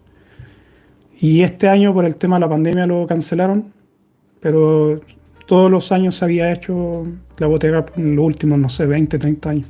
Y 1.21 1.41
este 1.41 1.67
año, 1.67 1.93
por 1.93 2.05
el 2.05 2.15
tema 2.15 2.37
de 2.37 2.41
la 2.41 2.49
pandemia, 2.49 2.87
lo 2.87 3.05
cancelaron. 3.05 3.71
Pero 4.39 5.01
todos 5.45 5.69
los 5.69 5.91
años 5.91 6.15
se 6.15 6.25
había 6.25 6.51
hecho 6.51 7.05
la 7.37 7.47
Gotia 7.47 7.75
Cup 7.75 7.91
en 7.97 8.15
los 8.15 8.25
últimos, 8.25 8.57
no 8.57 8.69
sé, 8.69 8.85
20, 8.85 9.19
30 9.19 9.49
años. 9.49 9.67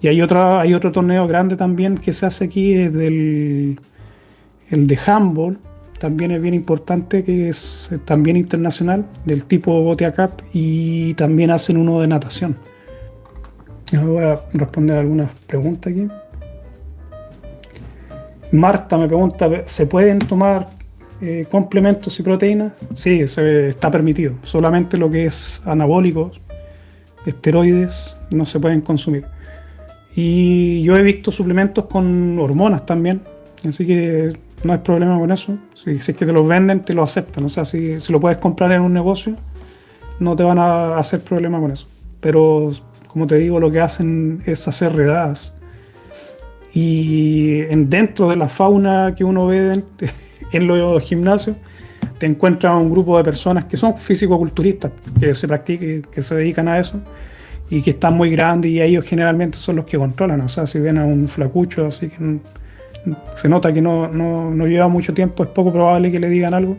Y 0.00 0.08
hay, 0.08 0.20
otra, 0.20 0.60
hay 0.60 0.74
otro 0.74 0.92
torneo 0.92 1.26
grande 1.26 1.56
también 1.56 1.98
que 1.98 2.12
se 2.12 2.26
hace 2.26 2.44
aquí, 2.44 2.74
es 2.74 2.92
del, 2.92 3.80
el 4.70 4.86
de 4.86 4.98
handball, 5.06 5.58
también 5.98 6.30
es 6.30 6.42
bien 6.42 6.54
importante, 6.54 7.24
que 7.24 7.48
es 7.48 7.90
también 8.04 8.36
internacional, 8.36 9.06
del 9.24 9.46
tipo 9.46 9.82
Botea 9.82 10.12
Cup, 10.12 10.42
y 10.52 11.14
también 11.14 11.50
hacen 11.50 11.76
uno 11.76 12.00
de 12.00 12.08
natación. 12.08 12.56
voy 13.92 14.22
a 14.22 14.40
responder 14.52 14.98
algunas 14.98 15.32
preguntas 15.46 15.92
aquí. 15.92 16.08
Marta 18.52 18.96
me 18.96 19.06
pregunta, 19.06 19.48
¿se 19.64 19.86
pueden 19.86 20.18
tomar 20.18 20.68
eh, 21.20 21.46
complementos 21.50 22.18
y 22.20 22.22
proteínas? 22.22 22.72
Sí, 22.94 23.26
se, 23.26 23.68
está 23.68 23.90
permitido. 23.90 24.34
Solamente 24.42 24.96
lo 24.96 25.10
que 25.10 25.26
es 25.26 25.62
anabólicos, 25.64 26.40
esteroides, 27.24 28.16
no 28.30 28.44
se 28.44 28.60
pueden 28.60 28.82
consumir. 28.82 29.24
Y 30.14 30.82
yo 30.82 30.96
he 30.96 31.02
visto 31.02 31.30
suplementos 31.30 31.86
con 31.86 32.38
hormonas 32.38 32.86
también, 32.86 33.22
así 33.66 33.84
que 33.86 34.32
no 34.64 34.72
hay 34.72 34.78
problema 34.78 35.18
con 35.18 35.30
eso. 35.30 35.56
Si, 35.74 35.90
es 35.90 36.06
que 36.06 36.26
te 36.26 36.32
los 36.32 36.46
venden, 36.46 36.80
te 36.80 36.92
lo 36.92 37.02
aceptan. 37.02 37.44
O 37.44 37.48
sea, 37.48 37.64
si, 37.64 38.00
si, 38.00 38.12
lo 38.12 38.20
puedes 38.20 38.38
comprar 38.38 38.72
en 38.72 38.82
un 38.82 38.92
negocio, 38.92 39.36
no 40.18 40.34
te 40.36 40.42
van 40.42 40.58
a 40.58 40.96
hacer 40.96 41.20
problema 41.20 41.60
con 41.60 41.70
eso. 41.70 41.86
Pero, 42.20 42.70
como 43.08 43.26
te 43.26 43.36
digo, 43.36 43.60
lo 43.60 43.70
que 43.70 43.80
hacen 43.80 44.42
es 44.46 44.66
hacer 44.66 44.94
redadas. 44.94 45.54
Y 46.72 47.60
en, 47.70 47.88
dentro 47.88 48.28
de 48.28 48.36
la 48.36 48.48
fauna 48.48 49.14
que 49.16 49.24
uno 49.24 49.46
ve 49.46 49.82
en, 50.52 50.66
los 50.66 51.02
gimnasios, 51.02 51.56
te 52.18 52.26
encuentras 52.26 52.74
un 52.74 52.90
grupo 52.90 53.16
de 53.18 53.24
personas 53.24 53.66
que 53.66 53.76
son 53.76 53.96
físico-culturistas, 53.96 54.92
que 55.20 55.34
se 55.34 55.46
practiquen, 55.46 56.02
que 56.02 56.22
se 56.22 56.34
dedican 56.34 56.68
a 56.68 56.78
eso 56.78 57.00
y 57.68 57.82
que 57.82 57.90
están 57.90 58.16
muy 58.16 58.30
grandes 58.30 58.70
y 58.70 58.80
ellos 58.80 59.04
generalmente 59.04 59.58
son 59.58 59.76
los 59.76 59.86
que 59.86 59.98
controlan. 59.98 60.40
O 60.40 60.48
sea, 60.48 60.66
si 60.66 60.78
ven 60.78 60.98
a 60.98 61.04
un 61.04 61.28
flacucho, 61.28 61.86
así 61.86 62.08
que 62.08 62.38
se 63.34 63.48
nota 63.48 63.72
que 63.72 63.82
no, 63.82 64.08
no, 64.08 64.66
lleva 64.66 64.88
mucho 64.88 65.14
tiempo, 65.14 65.44
es 65.44 65.50
poco 65.50 65.72
probable 65.72 66.10
que 66.10 66.20
le 66.20 66.28
digan 66.28 66.54
algo, 66.54 66.76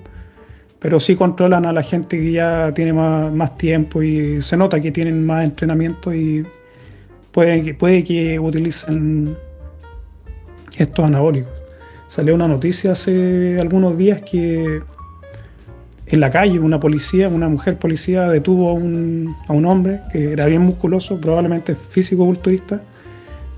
pero 0.80 1.00
sí 1.00 1.16
controlan 1.16 1.66
a 1.66 1.72
la 1.72 1.84
gente 1.84 2.18
que 2.18 2.32
ya 2.32 2.72
tiene 2.74 2.94
más, 2.94 3.32
más 3.34 3.58
tiempo 3.58 4.04
y 4.04 4.42
se 4.42 4.58
nota 4.58 4.80
que 4.80 4.92
tienen 4.92 5.26
más 5.26 5.44
entrenamiento 5.44 6.14
y 6.14 6.46
puede, 7.32 7.74
puede 7.74 8.04
que 8.04 8.40
utilicen 8.40 9.36
estos 10.78 11.06
anabólicos. 11.06 11.52
Salió 12.08 12.36
una 12.36 12.48
noticia 12.48 12.94
hace 12.94 13.60
algunos 13.60 13.98
días 13.98 14.22
que 14.22 14.82
en 16.10 16.20
la 16.22 16.32
calle 16.32 16.60
una 16.60 16.80
policía, 16.80 17.28
una 17.28 17.50
mujer 17.50 17.78
policía 17.78 18.30
detuvo 18.30 18.70
a 18.70 18.74
un, 18.74 19.36
hombre 19.66 20.02
que 20.12 20.32
era 20.32 20.46
bien 20.46 20.62
musculoso, 20.62 21.20
probablemente 21.20 21.76
físico-culturista, 21.76 22.82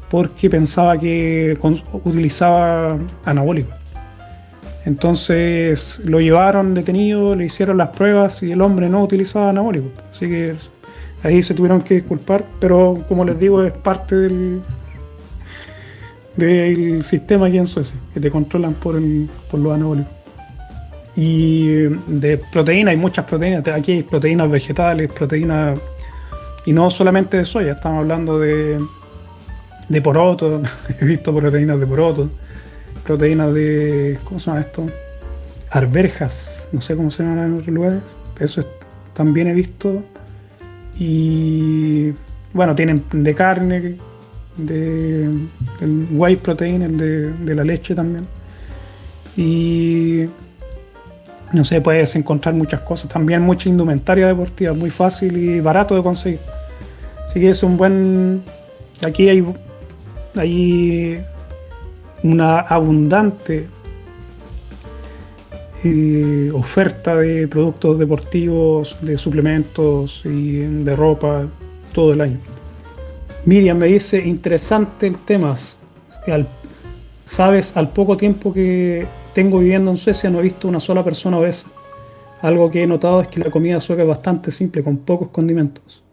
porque 0.10 0.50
pensaba 0.50 0.98
que 0.98 1.58
utilizaba 2.04 2.98
anabólicos. 3.26 3.76
Entonces 4.86 6.02
lo 6.06 6.20
llevaron 6.20 6.74
detenido, 6.74 7.36
le 7.36 7.46
hicieron 7.46 7.78
las 7.78 7.90
pruebas 7.90 8.42
y 8.44 8.52
el 8.52 8.62
hombre 8.62 8.90
no 8.90 9.04
utilizaba 9.04 9.50
anabólicos. 9.50 9.92
Así 10.10 10.28
que 10.28 10.56
ahí 11.22 11.44
se 11.44 11.54
tuvieron 11.54 11.82
que 11.82 11.96
disculpar, 11.96 12.46
pero 12.60 13.04
como 13.08 13.24
les 13.26 13.38
digo, 13.38 13.62
es 13.64 13.74
parte 13.74 14.16
del, 14.16 14.62
del 16.36 17.04
sistema 17.04 17.48
aquí 17.48 17.58
en 17.58 17.68
Suecia, 17.68 18.00
que 18.14 18.20
te 18.20 18.32
controlan 18.32 18.74
por, 18.74 19.00
por 19.52 19.60
los 19.60 19.74
anabólicos. 19.74 20.14
Y 21.16 21.68
de 22.08 22.40
proteína, 22.52 22.92
hay 22.92 22.98
muchas 22.98 23.26
proteínas. 23.26 23.68
Aquí 23.68 23.92
hay 23.92 24.04
proteínas 24.04 24.50
vegetales, 24.50 25.12
proteínas. 25.12 25.78
Y 26.66 26.72
no 26.72 26.90
solamente 26.90 27.38
de 27.38 27.46
soya, 27.46 27.74
estamos 27.74 28.00
hablando 28.00 28.40
de, 28.40 28.78
de 29.90 30.02
poroto. 30.02 30.62
He 31.00 31.06
visto 31.06 31.36
proteínas 31.36 31.80
de 31.80 31.86
poroto. 31.86 32.30
Proteínas 33.04 33.54
de. 33.54 34.20
¿Cómo 34.24 34.40
se 34.40 34.48
llama 34.48 34.62
esto? 34.62 34.86
Arberjas. 35.72 36.70
No 36.72 36.82
sé 36.82 36.96
cómo 36.96 37.12
se 37.12 37.24
llaman 37.24 37.40
en 37.40 37.54
otros 37.56 37.68
lugares. 37.68 38.00
Eso 38.40 38.64
también 39.14 39.48
he 39.48 39.54
visto. 39.54 40.04
Y. 40.98 42.14
Bueno, 42.54 42.74
tienen 42.74 43.04
de 43.12 43.36
carne, 43.36 43.96
de, 44.58 45.30
el 45.82 46.08
whey 46.12 46.36
protein, 46.36 46.82
el 46.82 46.98
de, 46.98 47.32
de 47.34 47.56
la 47.56 47.64
leche 47.64 47.94
también. 47.94 48.26
Y 49.38 50.26
no 51.52 51.64
sé, 51.64 51.82
puedes 51.82 52.16
encontrar 52.16 52.54
muchas 52.54 52.82
cosas. 52.82 53.10
También 53.10 53.42
mucha 53.42 53.70
indumentaria 53.70 54.28
deportiva, 54.28 54.74
muy 54.74 54.90
fácil 54.90 55.38
y 55.38 55.60
barato 55.60 55.96
de 55.96 56.04
conseguir. 56.04 56.40
Así 57.26 57.40
que 57.40 57.50
es 57.50 57.64
un 57.64 57.78
buen. 57.78 58.44
Aquí 59.06 59.30
hay, 59.30 59.44
hay 60.36 61.24
una 62.24 62.60
abundante 62.60 63.68
eh, 65.84 66.52
oferta 66.54 67.16
de 67.16 67.48
productos 67.48 67.98
deportivos, 67.98 68.98
de 69.02 69.18
suplementos 69.18 70.22
y 70.26 70.58
de 70.58 70.96
ropa 70.96 71.48
todo 71.94 72.14
el 72.14 72.22
año. 72.22 72.38
Miriam 73.46 73.78
me 73.78 73.88
dice, 73.88 74.20
interesante 74.20 75.08
el 75.08 75.18
tema. 75.20 75.56
Sabes, 77.26 77.78
al 77.78 77.90
poco 77.90 78.18
tiempo 78.18 78.54
que 78.54 79.08
tengo 79.34 79.60
viviendo 79.60 79.92
en 79.92 79.98
Suecia 79.98 80.30
no 80.30 80.40
he 80.40 80.44
visto 80.44 80.68
una 80.68 80.80
sola 80.80 81.04
persona 81.04 81.38
obesa. 81.38 81.68
Algo 82.42 82.70
que 82.70 82.84
he 82.84 82.88
notado 82.88 83.22
es 83.22 83.28
que 83.30 83.40
la 83.40 83.50
comida 83.50 83.80
sueca 83.80 84.04
es 84.04 84.08
bastante 84.08 84.52
simple, 84.52 84.84
con 84.84 84.98
pocos 84.98 85.30
condimentos. 85.30 86.04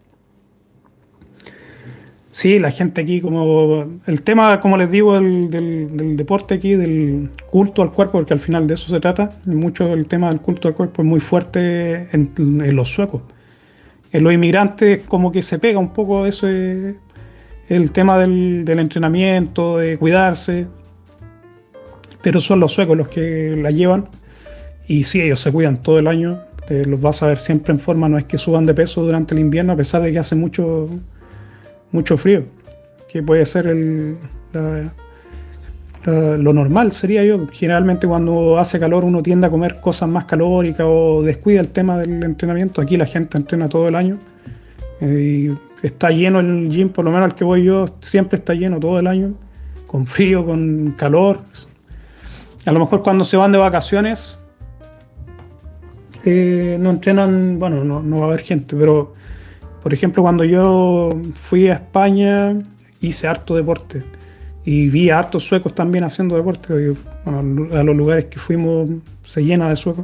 Sí, 2.37 2.59
la 2.59 2.69
gente 2.69 3.01
aquí, 3.01 3.19
como 3.19 3.99
el 4.05 4.21
tema, 4.21 4.61
como 4.61 4.77
les 4.77 4.91
digo, 4.91 5.19
del, 5.19 6.15
deporte 6.15 6.53
aquí, 6.53 6.75
del 6.75 7.31
culto 7.49 7.81
al 7.81 7.91
cuerpo, 7.91 8.19
porque 8.19 8.35
al 8.35 8.39
final 8.39 8.67
de 8.67 8.75
eso 8.75 8.91
se 8.91 8.99
trata, 8.99 9.31
mucho 9.47 9.91
el 9.91 10.05
tema 10.05 10.29
del 10.29 10.39
culto 10.39 10.67
al 10.67 10.75
cuerpo 10.75 11.01
es 11.01 11.07
muy 11.07 11.19
fuerte 11.19 12.09
en, 12.15 12.75
los 12.75 12.89
suecos. 12.89 13.23
En 14.11 14.23
los 14.23 14.31
inmigrantes 14.31 15.01
como 15.07 15.31
que 15.31 15.41
se 15.41 15.57
pega 15.57 15.79
un 15.79 15.93
poco 15.93 16.27
eso, 16.27 16.47
el 16.47 17.91
tema 17.91 18.19
del, 18.19 18.63
del 18.65 18.79
entrenamiento, 18.81 19.79
de 19.79 19.97
cuidarse, 19.97 20.67
pero 22.21 22.39
son 22.39 22.59
los 22.59 22.71
suecos 22.71 22.95
los 22.95 23.07
que 23.07 23.57
la 23.59 23.71
llevan. 23.71 24.09
Y 24.87 25.05
sí, 25.05 25.21
ellos 25.21 25.39
se 25.39 25.51
cuidan 25.51 25.81
todo 25.81 25.97
el 25.97 26.05
año, 26.05 26.41
los 26.69 27.01
vas 27.01 27.23
a 27.23 27.27
ver 27.29 27.39
siempre 27.39 27.73
en 27.73 27.79
forma, 27.79 28.07
no 28.07 28.19
es 28.19 28.25
que 28.25 28.37
suban 28.37 28.67
de 28.67 28.75
peso 28.75 29.01
durante 29.01 29.33
el 29.33 29.39
invierno 29.39 29.73
a 29.73 29.75
pesar 29.75 30.03
de 30.03 30.11
que 30.11 30.19
hace 30.19 30.35
mucho 30.35 30.87
mucho 31.91 32.17
frío, 32.17 32.43
que 33.09 33.23
puede 33.23 33.45
ser 33.45 33.67
el, 33.67 34.17
lo 36.05 36.53
normal, 36.53 36.93
sería 36.93 37.23
yo. 37.23 37.47
Generalmente 37.51 38.07
cuando 38.07 38.57
hace 38.57 38.79
calor 38.79 39.03
uno 39.03 39.21
tiende 39.21 39.47
a 39.47 39.49
comer 39.49 39.79
cosas 39.79 40.07
más 40.09 40.25
calóricas 40.25 40.85
o 40.89 41.21
descuida 41.21 41.59
el 41.59 41.69
tema 41.69 41.97
del 41.97 42.23
entrenamiento. 42.23 42.81
Aquí 42.81 42.97
la 42.97 43.05
gente 43.05 43.37
entrena 43.37 43.67
todo 43.67 43.87
el 43.87 43.95
año 43.95 44.17
eh, 45.01 45.49
y 45.83 45.85
está 45.85 46.09
lleno 46.09 46.39
el 46.39 46.69
gym, 46.69 46.89
por 46.89 47.05
lo 47.05 47.11
menos 47.11 47.25
al 47.25 47.35
que 47.35 47.43
voy 47.43 47.63
yo, 47.63 47.85
siempre 48.01 48.39
está 48.39 48.53
lleno 48.53 48.79
todo 48.79 48.99
el 48.99 49.07
año, 49.07 49.33
con 49.85 50.07
frío, 50.07 50.45
con 50.45 50.93
calor. 50.97 51.39
A 52.65 52.71
lo 52.71 52.79
mejor 52.79 53.03
cuando 53.03 53.25
se 53.25 53.37
van 53.37 53.51
de 53.51 53.57
vacaciones 53.57 54.37
eh, 56.23 56.77
no 56.79 56.89
entrenan, 56.91 57.59
bueno, 57.59 57.83
no, 57.83 58.01
no 58.01 58.19
va 58.19 58.25
a 58.25 58.27
haber 58.27 58.41
gente, 58.41 58.75
pero 58.75 59.13
por 59.87 59.93
ejemplo, 59.93 60.21
cuando 60.21 60.43
yo 60.43 61.11
fui 61.33 61.69
a 61.69 61.75
España, 61.75 62.61
hice 62.99 63.25
harto 63.25 63.55
deporte 63.55 64.03
y 64.65 64.89
vi 64.89 65.09
a 65.09 65.19
hartos 65.19 65.43
suecos 65.43 65.73
también 65.73 66.03
haciendo 66.03 66.35
deporte. 66.35 66.93
Bueno, 67.23 67.73
a 67.73 67.83
los 67.83 67.95
lugares 67.95 68.25
que 68.25 68.37
fuimos 68.37 68.89
se 69.25 69.45
llena 69.45 69.69
de 69.69 69.77
suecos. 69.77 70.03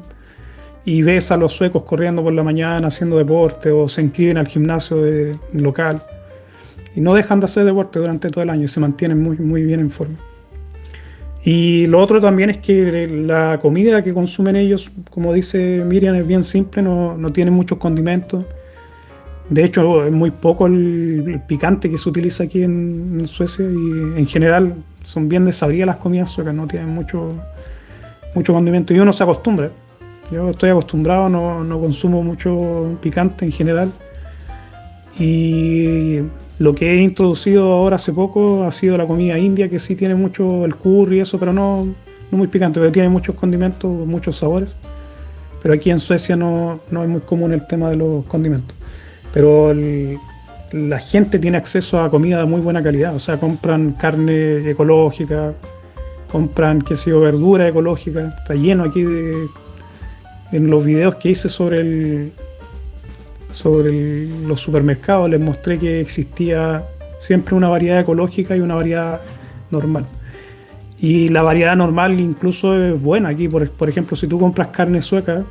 Y 0.85 1.01
ves 1.01 1.33
a 1.33 1.35
los 1.35 1.51
suecos 1.51 1.83
corriendo 1.83 2.23
por 2.23 2.31
la 2.31 2.43
mañana 2.43 2.87
haciendo 2.87 3.17
deporte 3.17 3.71
o 3.71 3.89
se 3.89 4.03
inscriben 4.03 4.37
al 4.37 4.47
gimnasio 4.47 5.03
local. 5.51 6.01
Y 6.95 7.01
no 7.01 7.13
dejan 7.13 7.41
de 7.41 7.47
hacer 7.47 7.65
deporte 7.65 7.99
durante 7.99 8.29
todo 8.29 8.41
el 8.41 8.51
año 8.51 8.63
y 8.63 8.69
se 8.69 8.79
mantienen 8.79 9.21
muy, 9.21 9.35
muy 9.35 9.63
bien 9.63 9.81
en 9.81 9.91
forma. 9.91 10.15
Y 11.43 11.87
lo 11.87 11.99
otro 11.99 12.21
también 12.21 12.51
es 12.51 12.59
que 12.59 13.05
la 13.05 13.59
comida 13.61 14.01
que 14.01 14.13
consumen 14.13 14.55
ellos, 14.55 14.89
como 15.09 15.33
dice 15.33 15.83
Miriam, 15.85 16.15
es 16.15 16.25
bien 16.25 16.43
simple, 16.43 16.81
no, 16.81 17.17
no 17.17 17.33
tiene 17.33 17.51
muchos 17.51 17.79
condimentos 17.79 18.45
de 19.49 19.63
hecho, 19.63 20.05
es 20.05 20.11
muy 20.11 20.31
poco 20.31 20.67
el, 20.67 21.41
picante 21.47 21.89
que 21.89 21.97
se 21.97 22.07
utiliza 22.07 22.45
aquí 22.45 22.63
en, 22.63 23.27
Suecia 23.27 23.65
y 23.65 24.19
en 24.19 24.27
general 24.27 24.73
son 25.03 25.27
bien 25.27 25.45
desabridas 25.45 25.87
las 25.87 25.97
comidas 25.97 26.29
suecas, 26.29 26.53
no 26.53 26.65
tienen 26.67 26.89
mucho, 26.89 27.29
mucho 28.35 28.53
condimento 28.53 28.93
y 28.93 28.99
uno 28.99 29.11
se 29.11 29.23
acostumbra. 29.23 29.69
Yo 30.31 30.49
estoy 30.49 30.69
acostumbrado, 30.69 31.27
no, 31.27 31.63
no 31.63 31.79
consumo 31.79 32.23
mucho 32.23 32.97
picante 33.01 33.43
en 33.45 33.51
general. 33.51 33.91
Y 35.19 36.19
lo 36.57 36.73
que 36.73 36.91
he 36.91 37.01
introducido 37.01 37.73
ahora 37.73 37.97
hace 37.97 38.13
poco 38.13 38.63
ha 38.63 38.71
sido 38.71 38.97
la 38.97 39.05
comida 39.05 39.37
india, 39.37 39.69
que 39.69 39.77
sí 39.77 39.95
tiene 39.95 40.15
mucho 40.15 40.65
el 40.65 40.75
curry 40.75 41.17
y 41.17 41.19
eso, 41.19 41.37
pero 41.37 41.51
no, 41.51 41.85
no 42.31 42.37
muy 42.37 42.47
picante, 42.47 42.79
pero 42.79 42.91
tiene 42.91 43.09
muchos 43.09 43.35
condimentos, 43.35 43.91
muchos 44.07 44.37
sabores. 44.37 44.75
Pero 45.61 45.75
aquí 45.75 45.91
en 45.91 45.99
Suecia 45.99 46.35
no, 46.35 46.79
no 46.89 47.03
es 47.03 47.09
muy 47.09 47.21
común 47.21 47.51
el 47.53 47.67
tema 47.67 47.89
de 47.89 47.97
los 47.97 48.25
condimentos 48.25 48.75
pero 49.33 49.73
la 50.71 50.99
gente 50.99 51.39
tiene 51.39 51.57
acceso 51.57 51.99
a 52.01 52.09
comida 52.09 52.39
de 52.39 52.45
muy 52.45 52.61
buena 52.61 52.81
calidad, 52.81 53.15
o 53.15 53.19
sea, 53.19 53.39
compran 53.39 53.93
carne 53.93 54.69
ecológica, 54.69 55.53
compran, 56.31 56.81
qué 56.81 56.95
sé 56.95 57.09
yo, 57.09 57.19
verdura 57.19 57.67
ecológica, 57.67 58.35
está 58.39 58.53
lleno 58.53 58.83
aquí 58.83 59.03
de, 59.03 59.47
en 60.51 60.69
los 60.69 60.85
videos 60.85 61.15
que 61.15 61.31
hice 61.31 61.49
sobre 61.49 61.79
el, 61.79 62.31
sobre 63.51 64.27
los 64.47 64.61
supermercados 64.61 65.29
les 65.29 65.39
mostré 65.39 65.77
que 65.79 65.99
existía 65.99 66.83
siempre 67.19 67.55
una 67.55 67.69
variedad 67.69 67.99
ecológica 67.99 68.55
y 68.55 68.59
una 68.59 68.75
variedad 68.75 69.21
normal. 69.71 70.05
Y 70.99 71.29
la 71.29 71.41
variedad 71.41 71.75
normal 71.75 72.19
incluso 72.19 72.81
es 72.81 73.01
buena 73.01 73.29
aquí, 73.29 73.47
por, 73.47 73.69
por 73.69 73.89
ejemplo, 73.89 74.15
si 74.15 74.27
tú 74.27 74.39
compras 74.39 74.69
carne 74.69 75.01
sueca, 75.01 75.43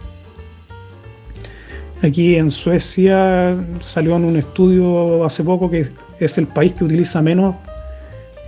Aquí 2.02 2.34
en 2.34 2.50
Suecia 2.50 3.56
salió 3.80 4.16
en 4.16 4.24
un 4.24 4.36
estudio 4.36 5.24
hace 5.24 5.44
poco 5.44 5.70
que 5.70 5.86
es 6.18 6.36
el 6.36 6.48
país 6.48 6.72
que 6.72 6.82
utiliza 6.82 7.22
menos 7.22 7.54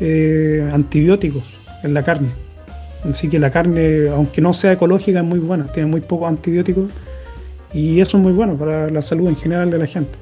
eh, 0.01 0.69
antibióticos 0.73 1.45
en 1.85 1.95
la 1.95 2.03
carne. 2.03 2.29
Así 3.09 3.29
que 3.29 3.39
la 3.39 3.51
carne, 3.51 4.09
aunque 4.09 4.41
no 4.41 4.53
sea 4.53 4.73
ecológica, 4.73 5.21
es 5.21 5.25
muy 5.25 5.39
buena, 5.39 5.67
tiene 5.67 5.89
muy 5.89 6.01
pocos 6.01 6.29
antibióticos 6.29 6.91
y 7.73 8.01
eso 8.01 8.17
es 8.17 8.23
muy 8.25 8.33
bueno 8.33 8.57
para 8.57 8.89
la 8.89 9.03
salud 9.03 9.29
en 9.29 9.37
general 9.37 9.71
de 9.71 9.79
la 9.79 9.87
gente. 9.87 10.19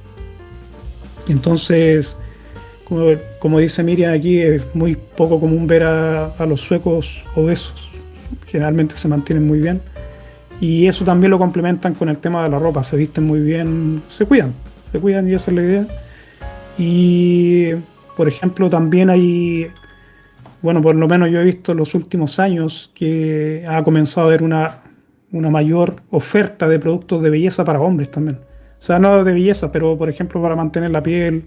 Entonces, 1.26 2.18
como, 3.38 3.58
dice 3.60 3.82
Miriam 3.82 4.12
aquí, 4.12 4.42
es 4.42 4.62
muy 4.74 4.94
poco 4.94 5.40
común 5.40 5.66
ver 5.66 5.84
a 5.84 6.46
los 6.46 6.60
suecos 6.60 7.24
obesos. 7.34 7.88
Generalmente 8.46 8.98
se 8.98 9.08
mantienen 9.08 9.46
muy 9.46 9.58
bien 9.60 9.80
y 10.62 10.86
eso 10.86 11.04
también 11.04 11.32
lo 11.32 11.40
complementan 11.40 11.94
con 11.94 12.08
el 12.08 12.20
tema 12.20 12.44
de 12.44 12.48
la 12.48 12.56
ropa, 12.56 12.84
se 12.84 12.96
visten 12.96 13.24
muy 13.24 13.40
bien, 13.40 14.00
se 14.06 14.26
cuidan, 14.26 14.54
se 14.92 15.00
cuidan 15.00 15.28
y 15.28 15.34
esa 15.34 15.50
es 15.50 15.56
la 15.56 15.62
idea. 15.64 15.86
Y 16.78 17.70
por 18.16 18.28
ejemplo 18.28 18.70
también 18.70 19.10
hay, 19.10 19.66
bueno, 20.62 20.80
por 20.80 20.94
lo 20.94 21.08
menos 21.08 21.30
yo 21.32 21.40
he 21.40 21.44
visto 21.44 21.72
en 21.72 21.78
los 21.78 21.96
últimos 21.96 22.38
años 22.38 22.92
que 22.94 23.66
ha 23.68 23.82
comenzado 23.82 24.28
a 24.28 24.30
haber 24.30 24.44
una, 24.44 24.82
una 25.32 25.50
mayor 25.50 25.96
oferta 26.10 26.68
de 26.68 26.78
productos 26.78 27.24
de 27.24 27.30
belleza 27.30 27.64
para 27.64 27.80
hombres 27.80 28.12
también. 28.12 28.36
O 28.36 28.82
sea, 28.82 29.00
no 29.00 29.24
de 29.24 29.32
belleza, 29.32 29.72
pero 29.72 29.98
por 29.98 30.08
ejemplo 30.08 30.40
para 30.40 30.54
mantener 30.54 30.90
la 30.90 31.02
piel, 31.02 31.42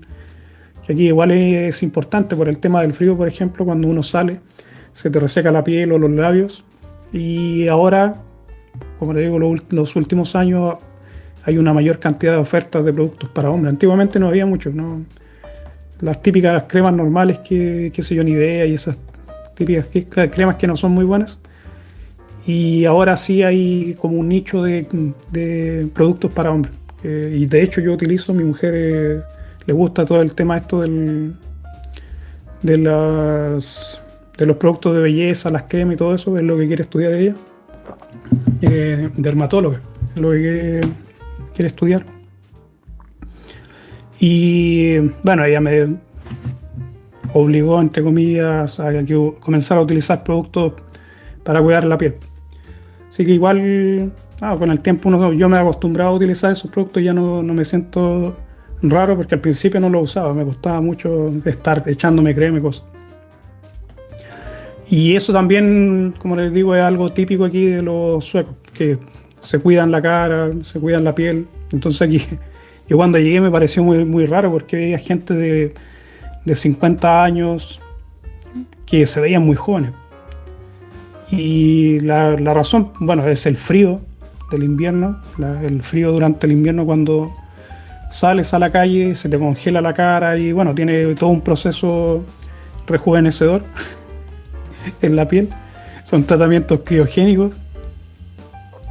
que 0.85 0.91
aquí 0.91 1.07
igual 1.07 1.31
es 1.31 1.83
importante 1.83 2.35
por 2.35 2.49
el 2.49 2.59
tema 2.59 2.81
del 2.81 2.91
frío, 2.91 3.15
por 3.15 3.29
ejemplo, 3.29 3.63
cuando 3.63 3.87
uno 3.87 4.03
sale, 4.03 4.41
se 4.91 5.09
te 5.09 5.21
reseca 5.21 5.53
la 5.53 5.63
piel 5.63 5.93
o 5.93 5.99
los 5.99 6.11
labios. 6.11 6.65
Y 7.13 7.69
ahora 7.69 8.21
como 8.99 9.13
te 9.13 9.19
digo, 9.19 9.39
los, 9.39 9.95
últimos 9.95 10.35
años 10.35 10.75
hay 11.43 11.57
una 11.57 11.73
mayor 11.73 11.99
cantidad 11.99 12.33
de 12.33 12.39
ofertas 12.39 12.83
de 12.83 12.93
productos 12.93 13.29
para 13.29 13.49
hombres. 13.49 13.71
Antiguamente 13.71 14.19
no 14.19 14.27
había 14.27 14.45
mucho, 14.45 14.71
¿no? 14.71 15.03
Las 16.01 16.21
típicas 16.21 16.63
cremas 16.67 16.93
normales 16.93 17.39
que, 17.39 17.91
qué 17.93 18.01
sé 18.01 18.15
yo, 18.15 18.23
Nivea 18.23 18.65
y 18.65 18.73
esas 18.73 18.97
típicas 19.53 19.87
cremas 20.31 20.55
que 20.55 20.67
no 20.67 20.75
son 20.75 20.91
muy 20.91 21.05
buenas. 21.05 21.37
Y 22.47 22.85
ahora 22.85 23.17
sí 23.17 23.43
hay 23.43 23.95
como 23.99 24.17
un 24.17 24.29
nicho 24.29 24.63
de, 24.63 25.87
productos 25.93 26.33
para 26.33 26.51
hombres. 26.51 26.73
y 27.03 27.45
de 27.45 27.63
hecho 27.63 27.81
yo 27.81 27.93
utilizo, 27.93 28.33
mi 28.33 28.43
mujer 28.43 28.73
eh, 28.75 29.21
le 29.65 29.73
gusta 29.73 30.05
todo 30.05 30.21
el 30.21 30.33
tema 30.35 30.57
esto 30.57 30.81
de, 30.81 31.33
las, 32.77 34.01
de 34.37 34.45
los 34.45 34.57
productos 34.57 34.95
de 34.95 35.01
belleza, 35.01 35.49
las 35.49 35.63
cremas 35.63 35.95
y 35.95 35.97
todo 35.97 36.15
eso, 36.15 36.37
es 36.37 36.43
lo 36.43 36.57
que 36.57 36.67
quiere 36.67 36.83
estudiar 36.83 37.13
ella 37.13 37.35
eh, 38.61 39.09
dermatóloga, 39.15 39.79
lo 40.15 40.31
que 40.31 40.81
quiere, 41.53 41.67
estudiar. 41.67 42.05
Y 44.19 44.97
bueno, 45.23 45.43
ella 45.45 45.61
me 45.61 45.97
obligó, 47.33 47.81
entre 47.81 48.01
comillas, 48.01 48.79
a 48.79 48.91
que 49.05 49.33
comenzar 49.39 49.77
a 49.77 49.81
utilizar 49.81 50.23
productos 50.23 50.73
para 51.43 51.61
cuidar 51.61 51.83
la 51.85 51.97
piel. 51.97 52.15
Así 53.09 53.25
que 53.25 53.31
igual, 53.31 54.11
ah, 54.41 54.55
con 54.57 54.71
el 54.71 54.81
tiempo 54.81 55.09
yo 55.33 55.49
me 55.49 55.57
he 55.57 55.59
acostumbrado 55.59 56.11
a 56.11 56.13
utilizar 56.13 56.51
esos 56.51 56.71
productos 56.71 57.01
y 57.01 57.05
ya 57.05 57.13
no, 57.13 57.43
no, 57.43 57.53
me 57.53 57.63
siento 57.63 58.35
raro 58.81 59.15
porque 59.15 59.35
al 59.35 59.41
principio 59.41 59.79
no 59.79 59.89
lo 59.89 60.01
usaba, 60.01 60.33
me 60.33 60.43
costaba 60.43 60.81
mucho 60.81 61.31
estar 61.45 61.83
echándome 61.87 62.33
crema 62.33 62.57
y 62.57 62.61
cosas. 62.61 62.94
Y 64.89 65.15
eso 65.15 65.33
también, 65.33 66.13
como 66.19 66.35
les 66.35 66.53
digo, 66.53 66.75
es 66.75 66.81
algo 66.81 67.11
típico 67.11 67.45
aquí 67.45 67.65
de 67.65 67.81
los 67.81 68.23
suecos, 68.25 68.55
que 68.73 68.97
se 69.39 69.59
cuidan 69.59 69.91
la 69.91 70.01
cara, 70.01 70.51
se 70.63 70.79
cuidan 70.79 71.03
la 71.03 71.15
piel. 71.15 71.47
Entonces 71.71 72.01
aquí, 72.01 72.21
yo 72.87 72.97
cuando 72.97 73.17
llegué 73.17 73.41
me 73.41 73.51
pareció 73.51 73.83
muy, 73.83 74.05
muy 74.05 74.25
raro 74.25 74.51
porque 74.51 74.75
había 74.75 74.99
gente 74.99 75.33
de, 75.33 75.73
de 76.45 76.55
50 76.55 77.23
años 77.23 77.81
que 78.85 79.05
se 79.05 79.21
veían 79.21 79.43
muy 79.43 79.55
jóvenes. 79.55 79.91
Y 81.31 81.99
la, 82.01 82.31
la 82.31 82.53
razón, 82.53 82.91
bueno, 82.99 83.27
es 83.27 83.45
el 83.47 83.57
frío 83.57 84.01
del 84.51 84.63
invierno, 84.63 85.21
el 85.63 85.81
frío 85.81 86.11
durante 86.11 86.45
el 86.45 86.53
invierno 86.53 86.85
cuando 86.85 87.33
sales 88.11 88.53
a 88.53 88.59
la 88.59 88.71
calle, 88.71 89.15
se 89.15 89.27
te 89.27 89.39
congela 89.39 89.81
la 89.81 89.93
cara 89.93 90.37
y 90.37 90.51
bueno, 90.51 90.75
tiene 90.75 91.15
todo 91.15 91.31
un 91.31 91.41
proceso 91.41 92.23
rejuvenecedor. 92.87 93.63
en 95.01 95.15
la 95.15 95.27
piel. 95.27 95.49
Son 96.03 96.23
tratamientos 96.23 96.81
criogénicos. 96.83 97.55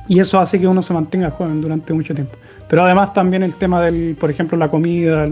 Y 0.09 0.21
eso 0.21 0.39
hace 0.39 0.61
que 0.61 0.67
uno 0.67 0.83
se 0.83 0.93
mantenga 0.93 1.31
joven 1.31 1.61
durante 1.61 1.93
mucho 1.95 2.15
tiempo. 2.15 2.35
Pero 2.69 2.83
además 2.85 3.15
también 3.15 3.43
el 3.43 3.55
tema 3.55 3.81
del, 3.81 4.17
por 4.19 4.31
ejemplo, 4.31 4.59
la 4.59 4.69
comida, 4.69 5.29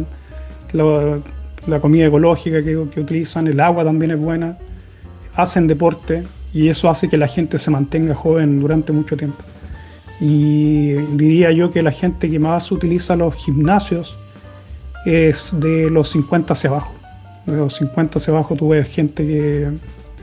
la 0.72 1.80
comida 1.80 2.06
ecológica 2.06 2.62
que, 2.62 2.86
que 2.92 3.00
utilizan, 3.00 3.46
el 3.46 3.60
agua 3.60 3.84
también 3.84 4.12
es 4.12 4.18
buena, 4.18 4.56
hacen 5.34 5.66
deporte 5.66 6.22
y 6.52 6.68
eso 6.68 6.90
hace 6.90 7.08
que 7.08 7.16
la 7.16 7.28
gente 7.28 7.58
se 7.58 7.70
mantenga 7.70 8.14
joven 8.14 8.60
durante 8.60 8.92
mucho 8.92 9.16
tiempo. 9.16 9.42
Y 10.20 10.92
diría 11.16 11.50
yo 11.50 11.72
que 11.72 11.82
la 11.82 11.90
gente 11.90 12.30
que 12.30 12.38
más 12.38 12.70
utiliza 12.70 13.16
los 13.16 13.34
gimnasios 13.34 14.16
es 15.04 15.54
de 15.58 15.90
los 15.90 16.10
50 16.10 16.52
hacia 16.52 16.70
abajo. 16.70 16.92
De 17.46 17.56
los 17.56 17.74
50 17.74 18.18
hacia 18.18 18.32
abajo 18.32 18.54
tú 18.54 18.68
ves 18.68 18.86
gente 18.86 19.26
que, 19.26 19.68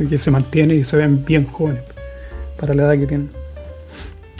que 0.07 0.17
se 0.17 0.31
mantiene 0.31 0.75
y 0.75 0.83
se 0.83 0.97
ven 0.97 1.25
bien 1.25 1.45
jóvenes 1.45 1.83
para 2.59 2.73
la 2.73 2.83
edad 2.83 2.99
que 2.99 3.07
tienen. 3.07 3.29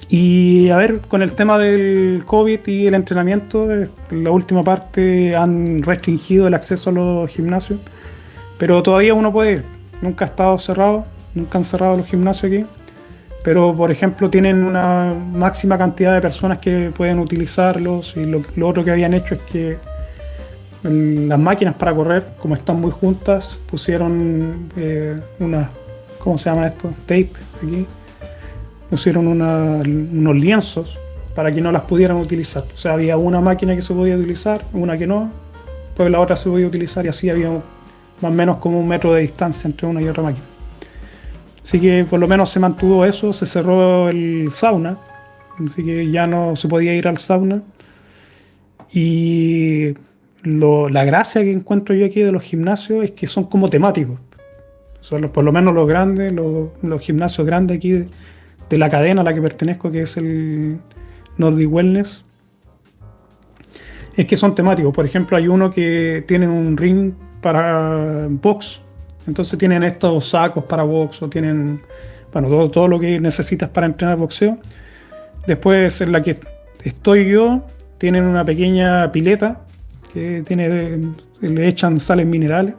Y 0.10 0.70
a 0.70 0.78
ver, 0.78 1.02
con 1.02 1.22
el 1.22 1.34
tema 1.34 1.60
del 1.60 2.24
COVID 2.26 2.68
y 2.68 2.88
el 2.88 2.96
entrenamiento, 2.96 3.72
en 3.72 3.90
la 4.12 4.32
última 4.32 4.64
parte 4.64 5.36
han 5.36 5.84
restringido 5.84 6.48
el 6.48 6.56
acceso 6.56 6.90
a 6.90 6.94
los 6.94 7.30
gimnasios, 7.30 7.80
pero 8.58 8.82
todavía 8.82 9.14
uno 9.14 9.32
puede 9.32 9.52
ir. 9.52 9.64
Nunca 10.02 10.26
ha 10.26 10.28
estado 10.30 10.58
cerrado, 10.58 11.06
nunca 11.36 11.60
han 11.60 11.64
cerrado 11.64 11.98
los 11.98 12.08
gimnasios 12.08 12.52
aquí, 12.52 12.66
pero 13.44 13.76
por 13.76 13.92
ejemplo 13.92 14.32
tienen 14.32 14.64
una 14.64 15.14
máxima 15.14 15.78
cantidad 15.78 16.16
de 16.16 16.22
personas 16.22 16.58
que 16.58 16.92
pueden 16.96 17.20
utilizarlos 17.20 18.18
y 18.18 18.26
lo, 18.26 18.42
otro 18.68 18.84
que 18.84 18.92
habían 18.92 19.14
hecho 19.14 19.36
es 19.36 19.42
que 19.42 19.78
las 20.84 21.40
máquinas 21.40 21.76
para 21.76 21.94
correr, 21.94 22.26
como 22.42 22.56
están 22.56 22.80
muy 22.80 22.92
juntas, 22.92 23.62
pusieron 23.70 24.70
eh, 24.78 25.20
una, 25.40 25.70
¿cómo 26.20 26.38
se 26.38 26.50
llama 26.50 26.68
esto? 26.68 26.90
Tape 27.06 27.30
aquí 27.58 27.86
pusieron 28.90 29.28
unos 29.28 30.36
lienzos 30.36 30.98
para 31.36 31.54
que 31.54 31.62
no 31.62 31.72
las 31.72 31.84
pudieran 31.84 32.18
utilizar. 32.18 32.64
O 32.74 32.78
sea, 32.78 32.94
había 32.94 33.18
una 33.18 33.40
máquina 33.40 33.76
que 33.76 33.82
se 33.82 33.94
podía 33.94 34.18
utilizar, 34.18 34.66
una 34.74 34.98
que 34.98 35.06
no, 35.06 35.30
pues 35.96 36.10
la 36.10 36.20
otra 36.20 36.36
se 36.36 36.50
podía 36.50 36.68
utilizar 36.68 37.06
y 37.06 37.10
así 37.10 37.30
había 37.30 37.50
más 37.50 37.64
o 38.22 38.32
menos 38.32 38.58
como 38.58 38.80
un 38.80 38.88
metro 38.88 39.14
de 39.14 39.22
distancia 39.22 39.68
entre 39.68 39.88
una 39.88 40.02
y 40.02 40.08
otra 40.08 40.24
máquina. 40.24 40.46
Así 41.64 41.80
que 41.80 42.06
por 42.10 42.20
lo 42.20 42.28
menos 42.28 42.50
se 42.50 42.60
mantuvo 42.60 43.06
eso, 43.06 43.32
se 43.32 43.46
cerró 43.46 44.10
el 44.10 44.50
sauna, 44.52 44.98
así 45.64 45.84
que 45.84 46.10
ya 46.10 46.26
no 46.26 46.56
se 46.56 46.68
podía 46.68 46.94
ir 46.96 47.08
al 47.08 47.20
sauna. 47.20 47.62
Y 48.92 49.94
la 50.44 51.04
gracia 51.06 51.42
que 51.42 51.52
encuentro 51.52 51.94
yo 51.96 52.06
aquí 52.06 52.22
de 52.22 52.32
los 52.32 52.44
gimnasios 52.44 53.04
es 53.04 53.12
que 53.12 53.28
son 53.28 53.46
como 53.46 53.70
temáticos. 53.70 54.20
Son 55.02 55.30
por 55.30 55.44
lo 55.44 55.52
menos 55.52 55.74
los 55.74 55.88
grandes, 55.88 56.34
los, 56.34 57.02
gimnasios 57.02 57.46
grandes 57.46 57.78
aquí 57.78 58.06
de 58.70 58.78
la 58.78 58.90
cadena 58.90 59.22
a 59.22 59.24
la 59.24 59.34
que 59.34 59.42
pertenezco, 59.42 59.92
que 59.92 60.02
es 60.02 60.18
el 60.18 60.80
Nordic 61.38 61.72
Wellness, 61.72 62.26
es 64.16 64.26
que 64.26 64.36
son 64.36 64.56
temáticos. 64.56 64.94
Por 64.94 65.06
ejemplo, 65.06 65.38
hay 65.38 65.48
uno 65.48 65.72
que 65.72 66.24
tiene 66.28 66.48
un 66.48 66.76
ring 66.78 67.14
para 67.42 68.28
box, 68.30 68.82
entonces 69.28 69.58
tienen 69.58 69.84
estos 69.84 70.30
sacos 70.30 70.66
para 70.66 70.84
box 70.84 71.22
o 71.22 71.30
tienen, 71.30 71.82
bueno, 72.34 72.50
todo, 72.50 72.70
todo 72.70 72.88
lo 72.88 73.00
que 73.00 73.20
necesitas 73.20 73.70
para 73.70 73.88
entrenar 73.88 74.18
boxeo. 74.18 74.58
Después, 75.48 76.02
en 76.02 76.12
la 76.12 76.22
que 76.22 76.38
estoy 76.84 77.30
yo, 77.30 77.66
tienen 77.98 78.26
una 78.26 78.44
pequeña 78.44 79.12
pileta 79.12 79.62
que 80.14 80.44
tiene, 80.46 81.00
le 81.42 81.68
echan 81.68 82.00
sales 82.00 82.26
minerales. 82.26 82.76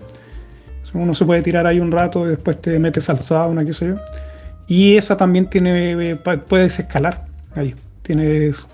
Uno 0.93 1.15
se 1.15 1.25
puede 1.25 1.43
tirar 1.43 1.67
ahí 1.67 1.79
un 1.79 1.93
rato 1.93 2.27
y 2.27 2.31
después 2.31 2.61
te 2.61 2.79
metes 2.79 3.09
al 3.11 3.19
sauna, 3.19 3.65
qué 3.65 3.73
sé 3.73 3.89
yo. 3.89 3.97
Y 4.67 4.97
esa 4.97 5.17
también 5.17 5.49
tiene, 5.49 6.17
puedes 6.49 6.79
escalar 6.79 7.27
ahí. 7.55 7.75
Tienes, 8.03 8.67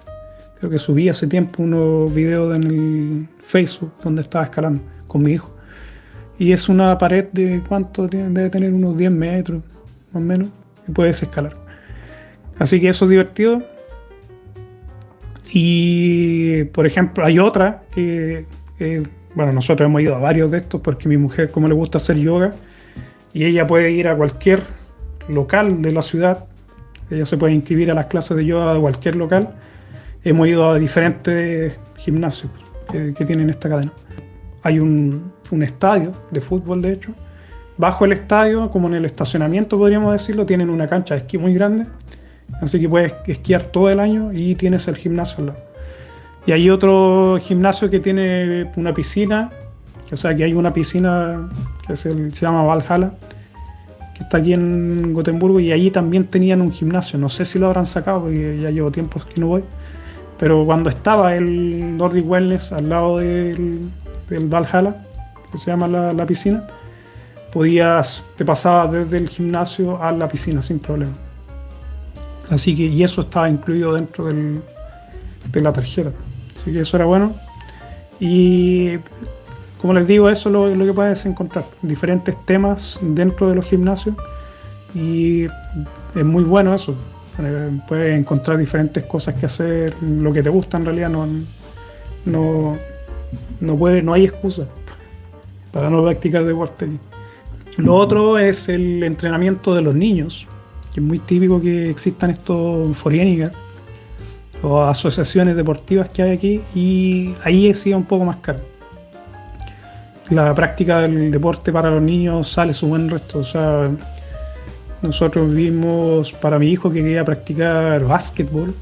creo 0.58 0.70
que 0.70 0.78
subí 0.78 1.08
hace 1.08 1.26
tiempo 1.26 1.62
unos 1.62 2.14
videos 2.14 2.56
en 2.56 2.64
el 2.64 3.28
Facebook 3.44 3.92
donde 4.02 4.22
estaba 4.22 4.44
escalando 4.44 4.82
con 5.06 5.22
mi 5.22 5.32
hijo. 5.32 5.54
Y 6.38 6.52
es 6.52 6.68
una 6.68 6.96
pared 6.98 7.26
de 7.32 7.62
cuánto 7.66 8.08
debe 8.08 8.50
tener 8.50 8.72
unos 8.72 8.96
10 8.96 9.10
metros, 9.10 9.62
más 10.12 10.16
o 10.16 10.20
menos, 10.20 10.48
y 10.86 10.92
puedes 10.92 11.22
escalar. 11.22 11.56
Así 12.58 12.80
que 12.80 12.88
eso 12.88 13.04
es 13.06 13.10
divertido. 13.10 13.62
Y 15.52 16.64
por 16.64 16.87
ejemplo, 16.87 17.24
hay 17.24 17.38
otra 17.38 17.82
que, 17.92 18.44
bueno, 19.35 19.52
nosotros 19.52 19.87
hemos 19.87 20.00
ido 20.02 20.16
a 20.16 20.18
varios 20.18 20.50
de 20.50 20.59
estos 20.59 20.80
porque 20.80 21.09
mi 21.09 21.16
mujer, 21.16 21.50
como 21.50 21.68
le 21.68 21.74
gusta 21.74 21.98
hacer 21.98 22.16
yoga, 22.16 22.54
y 23.32 23.44
ella 23.44 23.66
puede 23.66 23.90
ir 23.90 24.09
a 24.09 24.16
cualquier 24.16 24.62
local 25.28 25.82
de 25.82 25.92
la 25.92 26.02
ciudad. 26.02 26.44
Ella 27.11 27.26
se 27.26 27.37
puede 27.37 27.52
inscribir 27.54 27.90
a 27.90 27.94
las 27.94 28.06
clases 28.06 28.37
de 28.37 28.44
yoga 28.44 28.74
de 28.74 28.80
cualquier 28.80 29.16
local. 29.16 29.54
Hemos 30.24 30.48
ido 30.48 30.70
a 30.70 30.78
diferentes 30.78 31.78
gimnasios 31.98 32.50
que, 32.90 33.24
tienen 33.24 33.50
esta 33.50 33.68
cadena. 33.68 33.92
Hay 34.62 34.80
un, 34.80 35.32
estadio 35.62 36.12
de 36.30 36.40
fútbol, 36.40 36.82
de 36.82 36.92
hecho. 36.92 37.12
Bajo 37.76 38.06
el 38.06 38.12
estadio, 38.12 38.70
como 38.70 38.88
en 38.88 38.94
el 38.94 39.04
estacionamiento 39.04 39.78
podríamos 39.78 40.12
decirlo, 40.12 40.46
tienen 40.46 40.70
una 40.70 40.88
cancha 40.88 41.14
de 41.14 41.20
esquí 41.20 41.37
muy 41.37 41.52
grande. 41.52 41.87
Así 42.61 42.80
que 42.80 42.88
puedes 42.88 43.14
esquiar 43.26 43.64
todo 43.64 43.90
el 43.90 44.00
año 44.00 44.32
y 44.32 44.54
tienes 44.54 44.88
el 44.88 44.96
gimnasio 44.96 45.38
al 45.40 45.46
lado. 45.46 45.59
Y 46.46 46.52
hay 46.52 46.70
otro 46.70 47.38
gimnasio 47.42 47.90
que 47.90 47.98
tiene 47.98 48.70
una 48.76 48.92
piscina, 48.92 49.50
o 50.11 50.16
sea 50.16 50.35
que 50.35 50.44
hay 50.44 50.54
una 50.54 50.72
piscina 50.72 51.50
que 51.87 51.96
se 51.96 52.30
llama 52.30 52.62
Valhalla, 52.62 53.11
que 54.14 54.22
está 54.22 54.38
aquí 54.38 54.52
en 54.52 55.12
Gotemburgo, 55.12 55.59
y 55.59 55.72
allí 55.72 55.90
también 55.90 56.24
tenían 56.24 56.61
un 56.61 56.72
gimnasio. 56.72 57.18
No 57.18 57.28
sé 57.28 57.44
si 57.44 57.59
lo 57.59 57.66
habrán 57.66 57.85
sacado, 57.85 58.22
porque 58.22 58.61
ya 58.61 58.70
llevo 58.70 58.90
tiempo 58.92 59.20
que 59.32 59.40
no 59.40 59.48
voy. 59.48 59.64
Pero 60.38 60.64
cuando 60.64 60.88
estaba 60.88 61.35
el 61.35 61.96
Nordic 61.96 62.28
Wellness 62.28 62.72
al 62.72 62.88
lado 62.88 63.18
del, 63.18 63.80
del 64.28 64.46
Valhalla, 64.46 65.04
que 65.50 65.59
se 65.59 65.70
llama 65.70 65.88
la, 65.88 66.26
piscina, 66.26 66.64
podías, 67.52 68.22
te 68.37 68.44
pasabas 68.44 68.92
desde 68.92 69.18
el 69.18 69.28
gimnasio 69.28 70.00
a 70.00 70.12
la 70.12 70.28
piscina 70.28 70.62
sin 70.62 70.78
problema. 70.78 71.12
Así 72.50 72.76
que, 72.76 72.85
y 72.85 73.02
eso 73.02 73.22
estaba 73.22 73.48
incluido 73.48 73.94
dentro 73.94 74.26
del, 74.26 74.61
de 75.50 75.61
la 75.61 75.72
tarjeta. 75.72 76.12
Así 76.54 76.72
que 76.72 76.80
eso 76.80 76.96
era 76.96 77.06
bueno. 77.06 77.35
Y 78.20 78.98
como 79.80 79.92
les 79.92 80.06
digo, 80.06 80.28
eso 80.28 80.48
es 80.48 80.76
lo, 80.76 80.85
que 80.85 80.92
puedes 80.92 81.26
encontrar, 81.26 81.64
diferentes 81.82 82.35
temas 82.44 82.98
dentro 83.02 83.48
de 83.48 83.56
los 83.56 83.64
gimnasios 83.66 84.16
y 84.94 85.44
es 85.44 86.24
muy 86.24 86.44
bueno 86.44 86.74
eso. 86.74 86.94
Eh, 87.38 87.70
puedes 87.87 88.18
encontrar 88.18 88.56
diferentes 88.56 89.04
cosas 89.04 89.35
que 89.35 89.46
hacer, 89.46 89.94
lo 90.00 90.32
que 90.32 90.42
te 90.42 90.48
gusta 90.48 90.78
en 90.78 90.87
realidad, 90.87 91.11
no, 91.11 91.28
no, 92.24 92.76
no, 93.61 93.76
puede, 93.76 94.02
no 94.02 94.14
hay 94.14 94.24
excusa 94.24 94.66
para 95.70 95.90
no 95.90 96.02
practicar 96.02 96.44
deporte 96.44 96.88
Lo 97.76 97.94
otro 97.94 98.38
es 98.38 98.70
el 98.70 99.02
entrenamiento 99.02 99.74
de 99.74 99.82
los 99.82 99.94
niños, 99.94 100.48
es 101.00 101.06
muy 101.06 101.18
típico 101.18 101.61
que 101.61 101.90
existan 101.90 102.30
estos 102.30 102.96
foriénicas 102.96 103.52
o 104.62 104.82
asociaciones 104.82 105.56
deportivas 105.56 106.09
que 106.09 106.22
hay 106.22 106.32
aquí 106.32 106.61
y 106.74 107.35
ahí 107.44 107.68
es 107.68 107.87
un 107.87 108.04
poco 108.04 108.24
más 108.24 108.37
caro 108.37 108.61
la 110.30 110.54
práctica 110.54 111.00
del 111.00 111.30
deporte 111.30 111.72
para 111.72 111.90
los 111.90 112.02
niños 112.02 112.50
sale 112.50 112.72
su 112.74 112.88
buen 112.88 113.09
resto. 113.09 113.40
O 113.40 113.44
sea, 113.44 113.90
nosotros 115.02 115.52
vimos 115.52 116.32
para 116.32 116.59
mi 116.59 116.68
hijo 116.68 116.90
que 116.90 117.02
quería 117.02 117.24
practicar 117.24 118.04
básquetbol 118.04 118.74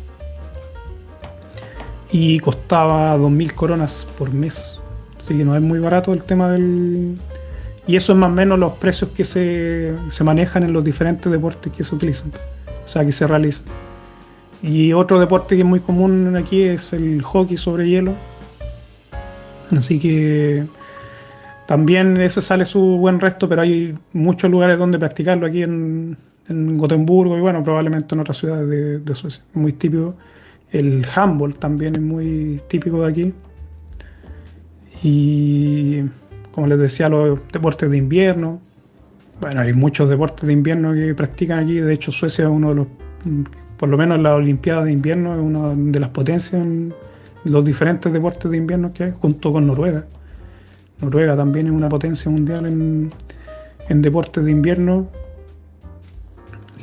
y 2.11 2.39
costaba 2.39 3.17
2.000 3.17 3.53
coronas 3.53 4.07
por 4.17 4.33
mes. 4.33 4.81
Así 5.19 5.37
que 5.37 5.45
no 5.45 5.57
es 5.57 5.63
muy 5.63 5.79
barato 5.79 6.13
el 6.13 6.23
tema 6.23 6.51
del... 6.53 7.19
Y 7.87 7.97
eso 7.97 8.13
es 8.13 8.19
más 8.19 8.31
o 8.31 8.35
menos 8.35 8.59
los 8.59 8.75
precios 8.75 9.11
que 9.11 9.25
se, 9.25 9.95
se 10.09 10.25
manejan 10.25 10.63
en 10.63 10.73
los 10.73 10.83
diferentes 10.83 11.31
deportes 11.31 11.73
que 11.73 11.85
se 11.85 11.95
utilizan, 11.95 12.33
o 12.85 12.89
sea, 12.89 13.05
que 13.05 13.13
se 13.13 13.27
realizan. 13.27 13.65
Y 14.63 14.95
otro 14.95 15.21
deporte 15.21 15.57
que 15.57 15.61
es 15.61 15.67
muy 15.67 15.81
común 15.81 16.35
aquí 16.37 16.63
es 16.63 16.95
el 16.95 17.21
hockey 17.21 17.59
sobre 17.59 17.87
hielo. 17.87 18.15
Así 19.77 19.99
que 19.99 20.65
también 21.67 22.21
ese 22.21 22.41
sale 22.41 22.65
su 22.65 22.81
buen 22.81 23.21
resto, 23.21 23.49
pero 23.49 23.63
hay 23.63 23.95
muchos 24.13 24.51
lugares 24.51 24.79
donde 24.79 24.99
practicarlo 24.99 25.47
aquí 25.47 25.63
en, 25.63 26.17
Gotemburgo 26.47 27.39
y 27.39 27.41
bueno, 27.41 27.65
probablemente 27.65 28.15
en 28.15 28.21
otras 28.21 28.37
ciudades 28.37 29.03
de, 29.05 29.15
Suecia. 29.15 29.43
Muy 29.55 29.73
típico. 29.73 30.15
El 30.71 31.07
handball 31.15 31.55
también 31.55 31.97
es 31.97 32.03
muy 32.03 32.61
típico 32.69 33.03
de 33.03 33.11
aquí. 33.11 33.35
Y 35.03 36.03
como 36.55 36.69
les 36.69 36.79
decía, 36.79 37.09
los 37.09 37.41
deportes 37.53 37.91
de 37.91 37.97
invierno. 37.97 38.61
Bueno, 39.41 39.61
hay 39.61 39.73
muchos 39.73 40.09
deportes 40.09 40.47
de 40.47 40.53
invierno 40.53 40.95
que 40.95 41.13
practican 41.13 41.59
aquí. 41.59 41.81
De 41.81 41.93
hecho, 41.93 42.13
Suecia 42.13 42.45
es 42.45 42.51
uno 42.51 42.69
de 42.69 42.75
los, 42.77 42.87
por 43.77 43.89
lo 43.89 43.99
menos 43.99 44.21
la 44.21 44.37
Olimpiada 44.37 44.85
de 44.85 44.93
invierno, 44.93 45.35
es 45.35 45.41
una 45.41 45.75
de 45.75 45.99
las 45.99 46.11
potencias 46.11 46.63
en 46.63 46.95
los 47.43 47.65
diferentes 47.65 48.13
deportes 48.13 48.49
de 48.49 48.57
invierno 48.57 48.93
que 48.93 49.03
hay, 49.03 49.13
junto 49.21 49.53
con 49.53 49.67
Noruega. 49.67 50.05
Noruega 51.01 51.37
también 51.37 51.67
es 51.67 51.73
una 51.73 51.89
potencia 51.89 52.31
mundial 52.31 52.67
en, 52.67 53.11
deportes 54.03 54.45
de 54.45 54.53
invierno. 54.53 55.09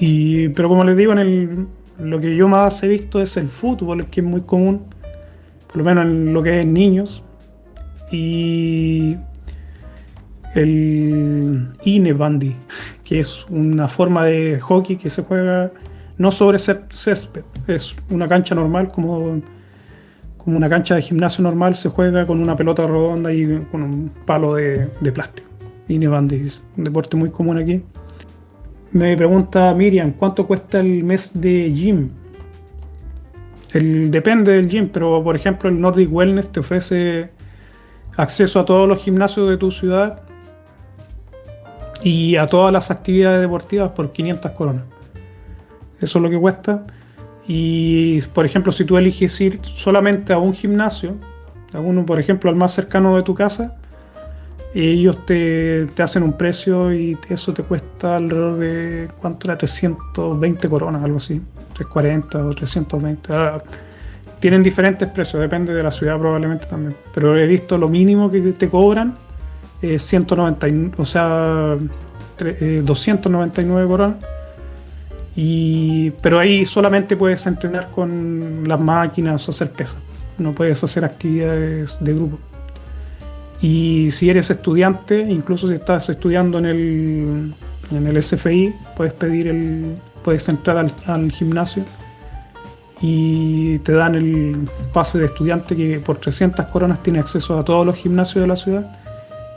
Y, 0.01 0.49
pero 0.49 0.67
como 0.67 0.83
les 0.83 0.97
digo, 0.97 1.13
en 1.13 1.19
el, 1.19 1.67
lo 1.97 2.19
que 2.19 2.35
yo 2.35 2.49
más 2.49 2.83
he 2.83 2.89
visto 2.89 3.21
es 3.21 3.37
el 3.37 3.47
fútbol, 3.47 4.05
que 4.07 4.19
es 4.19 4.27
muy 4.27 4.41
común, 4.41 4.81
por 5.67 5.77
lo 5.77 5.85
menos 5.85 6.03
en 6.03 6.33
lo 6.33 6.43
que 6.43 6.59
es 6.59 6.65
niños. 6.65 7.23
Y 8.11 9.15
el 10.53 11.69
Inebandy, 11.83 12.55
que 13.03 13.19
es 13.19 13.45
una 13.49 13.87
forma 13.87 14.25
de 14.25 14.59
hockey 14.59 14.97
que 14.97 15.09
se 15.09 15.23
juega 15.23 15.71
no 16.17 16.31
sobre 16.31 16.59
césped, 16.59 17.43
es 17.67 17.95
una 18.09 18.27
cancha 18.27 18.53
normal 18.53 18.91
como, 18.91 19.41
como 20.37 20.57
una 20.57 20.69
cancha 20.69 20.95
de 20.95 21.01
gimnasio 21.01 21.43
normal, 21.43 21.75
se 21.75 21.89
juega 21.89 22.27
con 22.27 22.39
una 22.39 22.55
pelota 22.55 22.85
redonda 22.85 23.33
y 23.33 23.65
con 23.71 23.81
un 23.81 24.11
palo 24.25 24.55
de, 24.55 24.87
plástico. 25.13 25.49
Inebandy 25.87 26.35
es 26.35 26.63
un 26.77 26.83
deporte 26.83 27.17
muy 27.17 27.31
común 27.31 27.57
aquí. 27.57 27.81
Me 28.91 29.15
pregunta 29.15 29.73
Miriam, 29.73 30.11
¿cuánto 30.11 30.45
cuesta 30.45 30.79
el 30.79 31.03
mes 31.03 31.31
de 31.33 31.71
gym? 31.73 32.09
El, 33.73 34.11
depende 34.11 34.51
del 34.51 34.67
gym, 34.67 34.89
pero 34.89 35.23
por 35.23 35.35
ejemplo 35.35 35.69
el 35.69 35.79
Nordic 35.79 36.11
Wellness 36.11 36.51
te 36.51 36.59
ofrece 36.59 37.29
acceso 38.17 38.59
a 38.59 38.65
todos 38.65 38.87
los 38.87 38.99
gimnasios 38.99 39.49
de 39.49 39.57
tu 39.57 39.71
ciudad 39.71 40.21
y 42.03 42.35
a 42.35 42.47
todas 42.47 42.73
las 42.73 42.91
actividades 42.91 43.41
deportivas 43.41 43.91
por 43.91 44.11
500 44.11 44.51
coronas. 44.51 44.83
Eso 45.99 46.17
es 46.17 46.23
lo 46.23 46.29
que 46.29 46.37
cuesta. 46.37 46.85
Y 47.47 48.21
por 48.33 48.45
ejemplo, 48.45 48.71
si 48.71 48.85
tú 48.85 48.97
eliges 48.97 49.39
ir 49.41 49.59
solamente 49.63 50.33
a 50.33 50.37
un 50.37 50.53
gimnasio, 50.53 51.15
a 51.73 52.05
por 52.05 52.19
ejemplo, 52.19 52.49
al 52.49 52.55
más 52.55 52.73
cercano 52.73 53.15
de 53.15 53.23
tu 53.23 53.35
casa, 53.35 53.77
ellos 54.73 55.25
te, 55.25 55.89
hacen 55.99 56.23
un 56.23 56.33
precio 56.33 56.93
y 56.93 57.17
eso 57.29 57.53
te 57.53 57.63
cuesta 57.63 58.15
alrededor 58.15 58.57
de, 58.57 59.09
¿cuánto 59.19 59.47
era? 59.47 59.57
320 59.57 60.69
coronas, 60.69 61.03
algo 61.03 61.17
así. 61.17 61.41
340 61.73 62.45
o 62.45 62.55
320. 62.55 63.33
Ah, 63.33 63.61
tienen 64.39 64.63
diferentes 64.63 65.07
precios, 65.09 65.41
depende 65.41 65.73
de 65.73 65.83
la 65.83 65.91
ciudad 65.91 66.17
probablemente 66.17 66.65
también. 66.65 66.95
Pero 67.13 67.37
he 67.37 67.45
visto 67.45 67.77
lo 67.77 67.89
mínimo 67.89 68.31
que 68.31 68.39
te 68.39 68.69
cobran, 68.69 69.15
190, 69.81 70.67
o 70.97 71.05
sea, 71.05 71.77
299 72.37 73.83
eh, 73.83 73.87
coronas. 73.87 74.17
Y, 75.35 76.11
pero 76.21 76.39
ahí 76.39 76.65
solamente 76.65 77.15
puedes 77.15 77.45
entrenar 77.47 77.89
con 77.91 78.67
las 78.67 78.79
máquinas 78.79 79.47
o 79.47 79.51
hacer 79.51 79.71
pesas. 79.71 79.97
No 80.37 80.51
puedes 80.51 80.83
hacer 80.83 81.05
actividades 81.05 81.97
de 81.99 82.13
grupo. 82.13 82.39
Y 83.61 84.09
si 84.11 84.29
eres 84.29 84.49
estudiante, 84.49 85.19
incluso 85.19 85.67
si 85.67 85.75
estás 85.75 86.09
estudiando 86.09 86.57
en 86.57 86.65
el, 86.65 87.53
en 87.91 88.07
el 88.07 88.21
SFI, 88.21 88.73
puedes 88.97 89.13
pedir 89.13 89.47
el, 89.47 89.95
puedes 90.23 90.47
entrar 90.49 90.77
al, 90.77 90.91
al 91.05 91.31
gimnasio 91.31 91.83
y 93.01 93.79
te 93.79 93.93
dan 93.93 94.15
el 94.15 94.67
pase 94.93 95.17
de 95.17 95.25
estudiante 95.25 95.75
que 95.75 95.99
por 95.99 96.17
300 96.17 96.65
coronas 96.67 97.01
tiene 97.01 97.19
acceso 97.19 97.57
a 97.57 97.65
todos 97.65 97.85
los 97.85 97.95
gimnasios 97.95 98.41
de 98.41 98.47
la 98.47 98.55
ciudad 98.55 99.00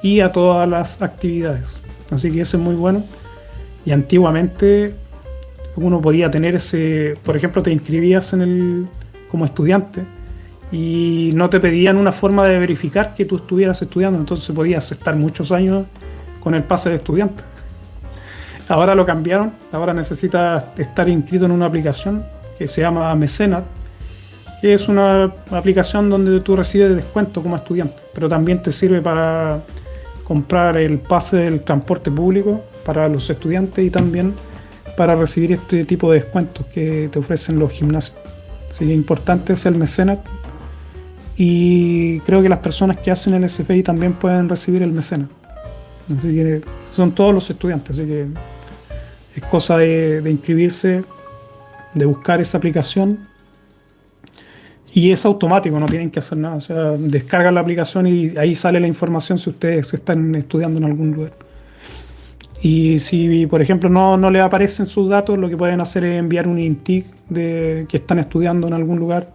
y 0.05 0.21
a 0.21 0.31
todas 0.31 0.69
las 0.69 1.01
actividades. 1.01 1.79
Así 2.11 2.31
que 2.31 2.43
eso 2.43 2.59
es 2.59 2.63
muy 2.63 2.75
bueno. 2.75 3.03
Y 3.87 3.91
antiguamente 3.91 4.95
uno 5.77 6.03
podía 6.03 6.31
tener 6.31 6.55
ese, 6.55 7.17
por 7.25 7.39
ejemplo, 7.39 7.63
te 7.63 7.73
inscribías 7.73 8.35
en 8.35 8.43
el 8.43 8.87
como 9.31 9.47
estudiante 9.47 10.03
y 10.71 11.31
no 11.35 11.49
te 11.49 11.59
pedían 11.59 11.97
una 11.97 12.13
forma 12.13 12.47
de 12.47 12.59
verificar 12.59 13.15
que 13.15 13.25
tú 13.25 13.37
estuvieras 13.37 13.81
estudiando, 13.81 14.19
entonces 14.19 14.55
podías 14.55 14.93
estar 14.93 15.17
muchos 15.17 15.51
años 15.51 15.87
con 16.41 16.55
el 16.55 16.65
pase 16.65 16.91
de 16.91 16.97
estudiante. 16.97 17.43
Ahora 18.69 18.95
lo 18.95 19.07
cambiaron, 19.07 19.53
ahora 19.73 19.95
necesitas 19.95 20.65
estar 20.77 21.09
inscrito 21.09 21.47
en 21.47 21.51
una 21.51 21.65
aplicación 21.65 22.25
que 22.59 22.69
se 22.69 22.83
llama 22.83 23.15
Mecenat, 23.15 23.65
que 24.61 24.75
es 24.75 24.87
una 24.87 25.33
aplicación 25.51 26.11
donde 26.11 26.41
tú 26.41 26.57
recibes 26.57 26.95
descuento 26.95 27.43
como 27.43 27.57
estudiante, 27.57 27.97
pero 28.13 28.29
también 28.29 28.63
te 28.63 28.71
sirve 28.71 29.01
para 29.01 29.63
comprar 30.25 30.77
el 30.77 30.99
pase 30.99 31.37
del 31.37 31.63
transporte 31.63 32.11
público 32.11 32.65
para 32.85 33.09
los 33.09 33.29
estudiantes 33.31 33.85
y 33.85 33.91
también 33.91 34.35
para 34.97 35.15
recibir 35.15 35.53
este 35.53 35.85
tipo 35.85 36.11
de 36.11 36.21
descuentos 36.21 36.67
que 36.67 37.09
te 37.11 37.19
ofrecen 37.19 37.59
los 37.59 37.71
gimnasios. 37.71 38.17
Así 38.69 38.87
que 38.87 38.95
importante 38.95 39.53
es 39.53 39.67
el 39.67 39.77
mecenat 39.77 40.21
y 41.37 42.21
creo 42.21 42.43
que 42.43 42.49
las 42.49 42.61
personas 42.61 43.01
que 43.01 43.11
hacen 43.11 43.35
el 43.35 43.49
SPI 43.49 43.83
también 43.83 44.15
pueden 44.15 44.49
recibir 44.49 44.83
el 44.83 44.93
mecenat. 44.93 45.29
son 46.93 47.13
todos 47.13 47.35
los 47.35 47.49
estudiantes, 47.51 47.97
así 47.97 48.07
que 48.07 48.27
es 49.37 49.43
cosa 49.45 49.79
de 49.79 50.23
inscribirse 50.31 51.05
de 51.95 52.05
buscar 52.05 52.41
esa 52.41 52.59
aplicación 52.59 53.19
y 54.97 55.11
es 55.11 55.25
automático, 55.25 55.81
no 55.81 55.87
tienen 55.87 56.09
que 56.09 56.21
hacer 56.21 56.39
nada. 56.39 56.55
O 56.55 56.61
sea, 56.61 56.93
descargan 56.93 57.57
la 57.57 57.61
aplicación 57.61 58.07
y 58.07 58.33
ahí 58.39 58.55
sale 58.55 58.79
la 58.79 58.87
información 58.87 59.39
si 59.39 59.51
ustedes 59.51 59.93
están 59.93 60.37
estudiando 60.37 60.79
en 60.79 60.85
algún 60.85 61.11
lugar. 61.11 61.33
Y 62.63 63.01
si, 63.01 63.47
por 63.49 63.61
ejemplo, 63.61 63.91
no, 63.91 64.17
no 64.17 64.31
les 64.31 64.41
aparecen 64.41 64.87
sus 64.87 65.09
datos, 65.09 65.37
lo 65.37 65.49
que 65.49 65.57
pueden 65.57 65.81
hacer 65.81 66.05
es 66.05 66.17
enviar 66.17 66.47
un 66.47 66.61
INTIC 66.61 67.07
de 67.29 67.87
que 67.89 67.97
están 67.97 68.21
estudiando 68.21 68.69
en 68.69 68.73
algún 68.73 69.01
lugar 69.01 69.31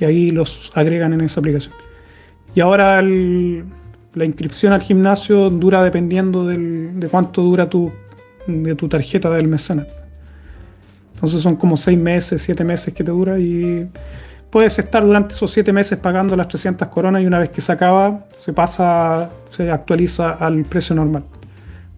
y 0.00 0.06
ahí 0.06 0.30
los 0.30 0.72
agregan 0.74 1.12
en 1.12 1.20
esa 1.20 1.40
aplicación. 1.40 1.74
Y 2.54 2.60
ahora 2.60 3.02
la 3.02 4.24
inscripción 4.24 4.72
al 4.72 4.80
gimnasio 4.80 5.50
dura 5.50 5.84
dependiendo 5.84 6.46
de 6.46 7.06
cuánto 7.10 7.42
dura 7.42 7.68
tu, 7.68 7.92
de 8.46 8.74
tu 8.74 8.88
tarjeta 8.88 9.28
del 9.28 9.46
mecenas. 9.46 9.86
Entonces 11.14 11.42
son 11.42 11.56
como 11.56 11.76
seis 11.76 11.98
meses, 11.98 12.40
siete 12.40 12.64
meses 12.64 12.94
que 12.94 13.04
te 13.04 13.10
dura 13.10 13.38
y 13.38 13.86
puedes 14.50 14.78
estar 14.78 15.04
durante 15.04 15.34
esos 15.34 15.50
siete 15.50 15.72
meses 15.72 15.98
pagando 15.98 16.36
las 16.36 16.48
300 16.48 16.88
coronas 16.88 17.22
y 17.22 17.26
una 17.26 17.38
vez 17.38 17.50
que 17.50 17.60
se 17.60 17.72
acaba 17.72 18.26
se 18.32 18.52
pasa, 18.52 19.30
se 19.50 19.70
actualiza 19.70 20.32
al 20.32 20.64
precio 20.64 20.94
normal. 20.96 21.24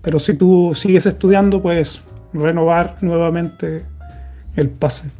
Pero 0.02 0.18
si 0.18 0.34
tú 0.34 0.72
sigues 0.74 1.06
estudiando 1.06 1.62
puedes 1.62 2.02
renovar 2.32 2.96
nuevamente 3.00 3.84
el 4.56 4.68
pase. 4.68 5.10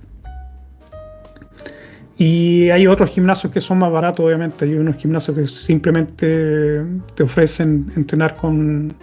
Y 2.18 2.71
hay 2.71 2.87
otros 2.87 3.11
gimnasios 3.11 3.53
que 3.53 3.61
son 3.61 3.79
más 3.79 3.90
baratos, 3.90 4.25
obviamente. 4.25 4.64
Hay 4.64 4.75
unos 4.75 4.97
gimnasios 4.97 5.37
que 5.37 5.45
simplemente 5.47 6.83
te 7.14 7.23
ofrecen 7.23 7.90
entrenar 7.97 8.37
con, 8.37 8.95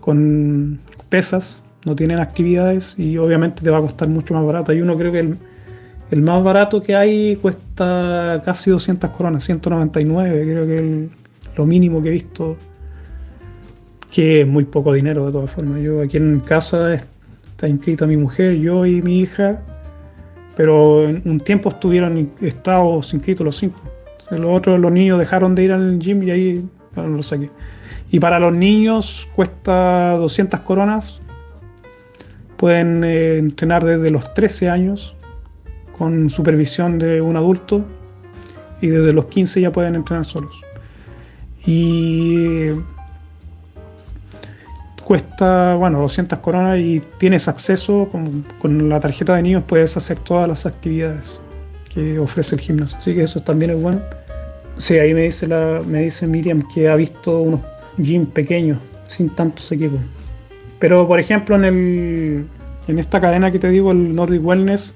con 0.00 0.78
pesas 1.08 1.60
no 1.84 1.96
tienen 1.96 2.18
actividades 2.18 2.98
y 2.98 3.16
obviamente 3.18 3.62
te 3.62 3.70
va 3.70 3.78
a 3.78 3.80
costar 3.80 4.08
mucho 4.08 4.34
más 4.34 4.44
barato. 4.44 4.72
Hay 4.72 4.80
uno 4.80 4.96
creo 4.96 5.12
que 5.12 5.34
más 6.16 6.42
barato 6.42 6.82
que 6.82 6.94
hay 6.96 7.36
cuesta 7.36 8.42
casi 8.44 8.70
200 8.70 9.10
coronas, 9.10 9.44
199, 9.44 10.42
creo 10.42 10.66
que 10.66 10.78
es 10.78 11.10
lo 11.56 11.66
mínimo 11.66 12.02
que 12.02 12.08
he 12.08 12.12
visto, 12.12 12.56
que 14.10 14.40
es 14.40 14.46
muy 14.46 14.64
poco 14.64 14.92
dinero 14.92 15.26
de 15.26 15.32
todas 15.32 15.50
formas. 15.50 15.80
Yo 15.82 16.00
aquí 16.00 16.16
en 16.16 16.40
casa 16.40 16.94
está 16.94 17.68
inscrita 17.68 18.06
mi 18.06 18.16
mujer, 18.16 18.56
yo 18.56 18.86
y 18.86 19.02
mi 19.02 19.20
hija, 19.20 19.60
pero 20.56 21.06
en 21.06 21.22
un 21.26 21.40
tiempo 21.40 21.68
estuvieron 21.68 22.32
estados 22.40 23.12
inscritos 23.12 23.44
los 23.44 23.56
cinco. 23.56 23.80
Los 24.30 24.46
otros, 24.46 24.78
los 24.78 24.92
niños 24.92 25.18
dejaron 25.18 25.54
de 25.54 25.64
ir 25.64 25.72
al 25.72 25.98
gym 25.98 26.22
y 26.22 26.30
ahí 26.30 26.64
bueno, 26.94 27.16
lo 27.16 27.22
saqué. 27.22 27.50
Y 28.10 28.20
para 28.20 28.38
los 28.38 28.54
niños 28.54 29.28
cuesta 29.34 30.12
200 30.12 30.60
coronas 30.60 31.20
Pueden 32.58 33.04
eh, 33.04 33.38
entrenar 33.38 33.84
desde 33.84 34.10
los 34.10 34.34
13 34.34 34.68
años 34.68 35.14
con 35.98 36.30
supervisión 36.30 36.98
de 36.98 37.20
un 37.20 37.36
adulto 37.36 37.84
y 38.80 38.86
desde 38.86 39.12
los 39.12 39.26
15 39.26 39.60
ya 39.60 39.72
pueden 39.72 39.96
entrenar 39.96 40.24
solos. 40.24 40.54
Y 41.66 42.68
cuesta, 45.04 45.74
bueno, 45.74 46.00
200 46.00 46.38
coronas 46.38 46.78
y 46.78 47.02
tienes 47.18 47.48
acceso 47.48 48.08
con, 48.60 48.88
la 48.88 49.00
tarjeta 49.00 49.34
de 49.34 49.42
niños, 49.42 49.64
puedes 49.66 49.96
hacer 49.96 50.18
todas 50.18 50.48
las 50.48 50.66
actividades 50.66 51.40
que 51.92 52.18
ofrece 52.18 52.54
el 52.54 52.60
gimnasio. 52.60 52.98
Así 52.98 53.14
que 53.14 53.22
eso 53.22 53.40
también 53.40 53.72
es 53.72 53.82
bueno. 53.82 54.00
Sí, 54.78 54.96
ahí 54.98 55.12
me 55.12 55.22
dice, 55.22 55.48
la, 55.48 55.82
me 55.84 56.02
dice 56.04 56.26
Miriam 56.26 56.62
que 56.72 56.88
ha 56.88 56.94
visto 56.94 57.40
unos 57.40 57.62
gym 57.96 58.26
pequeños 58.26 58.78
sin 59.08 59.30
tantos 59.30 59.72
equipos. 59.72 59.98
Pero 60.78 61.08
por 61.08 61.18
ejemplo 61.18 61.56
en 61.56 61.64
el 61.64 62.46
en 62.88 62.98
esta 62.98 63.20
cadena 63.20 63.52
que 63.52 63.58
te 63.58 63.68
digo, 63.68 63.92
el 63.92 64.14
Nordic 64.14 64.44
Wellness, 64.44 64.94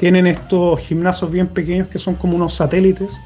tienen 0.00 0.26
estos 0.26 0.80
gimnasios 0.80 1.30
bien 1.30 1.46
pequeños 1.46 1.88
que 1.88 1.98
son 1.98 2.14
como 2.14 2.34
unos 2.34 2.54
satélites. 2.54 3.18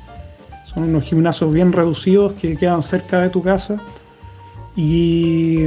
Son 0.65 0.83
unos 0.83 1.05
gimnasios 1.05 1.55
bien 1.55 1.73
reducidos 1.73 2.33
que 2.33 2.57
quedan 2.57 2.83
cerca 2.83 3.21
de 3.21 3.31
tu 3.31 3.45
casa. 3.45 3.81
Y 4.75 5.67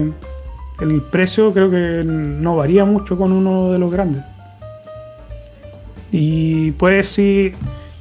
el 0.82 1.02
precio 1.10 1.54
creo 1.54 1.72
que 1.72 2.04
no 2.04 2.58
varía 2.58 2.84
mucho 2.84 3.18
con 3.18 3.32
uno 3.32 3.72
de 3.72 3.80
los 3.80 3.90
grandes. 3.90 4.22
Y 6.12 6.72
puedes 6.72 7.08
sí, 7.08 7.54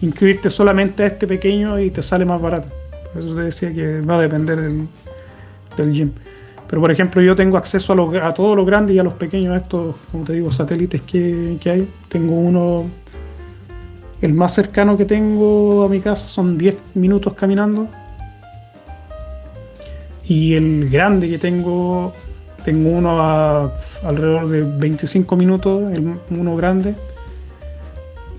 inscribirte 0.03 0.51
solamente 0.51 1.05
a 1.05 1.07
este 1.07 1.29
pequeño 1.29 1.79
y 1.79 1.92
te 1.92 2.03
sale 2.03 2.25
más 2.25 2.42
barato. 2.42 2.66
Por 3.12 3.23
eso 3.23 3.37
te 3.37 3.42
decía 3.42 3.73
que 3.73 4.01
va 4.01 4.16
a 4.19 4.23
depender 4.23 4.61
del, 4.61 4.88
del 5.77 5.92
gym. 5.92 6.11
Pero 6.68 6.81
por 6.81 6.90
ejemplo, 6.90 7.22
yo 7.22 7.37
tengo 7.37 7.57
acceso 7.57 7.92
a, 7.92 8.26
a 8.26 8.35
todos 8.35 8.57
los 8.57 8.66
grandes 8.66 8.96
y 8.96 8.98
a 8.98 9.05
los 9.05 9.12
pequeños, 9.14 9.57
estos, 9.57 9.94
como 10.11 10.24
te 10.24 10.33
digo, 10.33 10.50
satélites 10.50 11.02
que, 11.02 11.59
hay. 11.64 11.88
Tengo 12.09 12.35
uno, 12.35 12.87
el 14.20 14.35
más 14.35 14.55
cercano 14.55 14.96
que 14.96 15.05
tengo 15.05 15.85
a 15.85 15.88
mi 15.88 16.00
casa 16.00 16.26
son 16.26 16.59
10 16.59 16.76
minutos 16.94 17.35
caminando. 17.35 17.88
Y 20.24 20.55
el 20.55 20.88
grande 20.90 21.29
que 21.29 21.38
tengo, 21.38 22.12
tengo 22.64 22.90
uno 22.90 23.20
a 23.22 23.72
alrededor 24.02 24.48
de 24.48 24.62
25 24.62 25.37
minutos, 25.37 25.92
el, 25.92 26.18
uno 26.31 26.57
grande. 26.57 26.96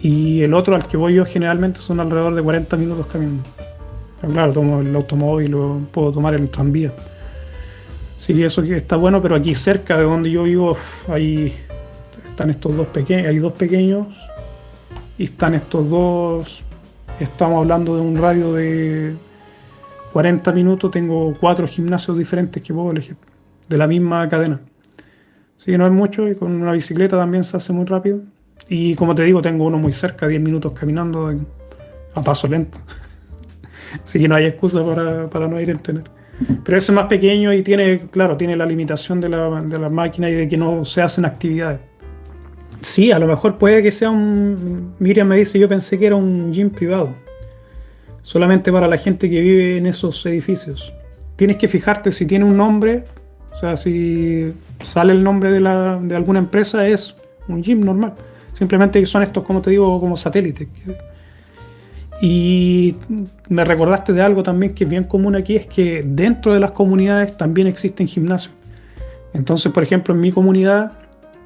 Y 0.02 0.42
el 0.42 0.54
otro 0.54 0.76
al 0.76 0.86
que 0.86 0.98
voy 0.98 1.16
yo 1.16 1.26
generalmente 1.26 1.80
son 1.80 2.02
alrededor 2.02 2.36
de 2.36 2.42
40 2.42 2.76
minutos 2.76 3.08
caminando. 3.08 3.44
claro, 4.22 4.52
tomo 4.52 4.82
el 4.82 4.94
automóvil 4.94 5.56
o 5.56 5.80
puedo 5.94 6.12
tomar 6.12 6.34
el 6.34 6.50
tranvía. 6.50 6.92
Sí, 8.18 8.44
eso 8.44 8.64
está 8.64 8.96
bueno, 8.96 9.22
pero 9.22 9.36
aquí 9.36 9.54
cerca 9.54 9.96
de 9.96 10.04
donde 10.04 10.32
yo 10.32 10.44
vivo 10.44 10.76
hay, 11.08 11.54
están 12.28 12.50
estos 12.50 12.76
dos 12.76 12.88
pequeños, 12.88 13.28
hay 13.28 13.38
dos 13.38 13.54
pequeños 13.54 14.08
y 15.20 15.26
están 15.26 15.54
estos 15.54 15.88
dos, 15.88 16.64
estamos 17.20 17.60
hablando 17.60 17.96
de 17.96 18.02
un 18.02 18.18
radio 18.18 18.54
de 18.54 19.14
40 20.14 20.52
minutos, 20.52 20.90
tengo 20.90 21.38
cuatro 21.40 21.68
gimnasios 21.68 22.18
diferentes 22.18 22.62
que 22.64 22.74
puedo 22.74 22.90
elegir, 22.90 23.16
de 23.70 23.78
la 23.78 23.86
misma 23.86 24.28
cadena. 24.28 24.60
Que 25.64 25.78
no 25.78 25.86
es 25.86 25.92
mucho 25.92 26.28
y 26.28 26.36
con 26.36 26.54
una 26.54 26.72
bicicleta 26.72 27.18
también 27.18 27.44
se 27.44 27.58
hace 27.58 27.74
muy 27.74 27.86
rápido. 27.86 28.22
Y 28.68 28.96
como 28.96 29.14
te 29.14 29.24
digo, 29.24 29.42
tengo 29.42 29.66
uno 29.66 29.78
muy 29.78 29.92
cerca, 29.92 30.28
10 30.28 30.42
minutos 30.42 30.72
caminando 30.72 31.32
a 32.16 32.24
paso 32.24 32.48
lento. 32.48 32.80
Así 34.04 34.20
que 34.20 34.28
no 34.28 34.36
hay 34.36 34.46
excusa 34.46 34.84
para, 34.84 35.30
para 35.30 35.48
no 35.48 35.60
ir 35.60 35.70
a 35.70 35.74
entrenar. 35.74 36.17
Pero 36.64 36.78
ese 36.78 36.92
es 36.92 36.96
más 36.96 37.06
pequeño 37.06 37.54
y 37.54 37.64
tiene, 37.64 38.08
claro, 38.12 38.38
tiene 38.38 38.56
la 38.56 38.66
limitación 38.66 39.20
de 39.20 39.30
la, 39.30 39.62
de 39.62 39.80
la 39.80 39.90
máquina 39.90 40.30
y 40.30 40.34
de 40.34 40.48
que 40.48 40.58
no 40.58 40.86
se 40.86 41.02
hacen 41.02 41.26
actividades. 41.26 41.80
Sí, 42.82 43.12
a 43.12 43.20
lo 43.20 43.28
mejor 43.28 43.58
puede 43.58 43.82
que 43.82 43.92
sea 43.92 44.10
un. 44.10 44.94
Miriam 45.00 45.28
me 45.28 45.38
dice, 45.38 45.58
yo 45.58 45.68
pensé 45.68 45.98
que 45.98 46.08
era 46.08 46.16
un 46.16 46.54
gym 46.54 46.70
privado. 46.70 47.10
Solamente 48.22 48.72
para 48.72 48.88
la 48.88 48.98
gente 48.98 49.30
que 49.30 49.42
vive 49.42 49.78
en 49.78 49.88
esos 49.88 50.26
edificios. 50.26 50.94
Tienes 51.36 51.58
que 51.58 51.68
fijarte 51.68 52.12
si 52.12 52.26
tiene 52.26 52.46
un 52.46 52.58
nombre. 52.58 53.04
O 53.54 53.60
sea, 53.60 53.78
si 53.78 54.54
sale 54.84 55.14
el 55.14 55.24
nombre 55.24 55.52
de, 55.52 55.60
la, 55.60 56.00
de 56.00 56.16
alguna 56.16 56.40
empresa, 56.40 56.88
es 56.88 57.16
un 57.48 57.64
gym 57.64 57.82
normal. 57.82 58.14
Simplemente 58.54 59.04
son 59.06 59.24
estos, 59.24 59.44
como 59.44 59.62
te 59.62 59.72
digo, 59.72 60.00
como 60.00 60.16
satélites. 60.16 60.68
Y 62.22 62.96
me 63.48 63.64
recordaste 63.64 64.12
de 64.12 64.22
algo 64.22 64.42
también 64.44 64.74
que 64.74 64.86
es 64.86 64.90
bien 64.90 65.04
común 65.04 65.36
aquí, 65.36 65.56
es 65.56 65.68
que 65.68 66.04
dentro 66.04 66.54
de 66.54 66.60
las 66.60 66.72
comunidades 66.72 67.38
también 67.38 67.68
existen 67.68 68.08
gimnasios. 68.08 68.54
Entonces, 69.34 69.72
por 69.72 69.84
ejemplo, 69.84 70.16
en 70.16 70.22
mi 70.22 70.32
comunidad, 70.32 70.94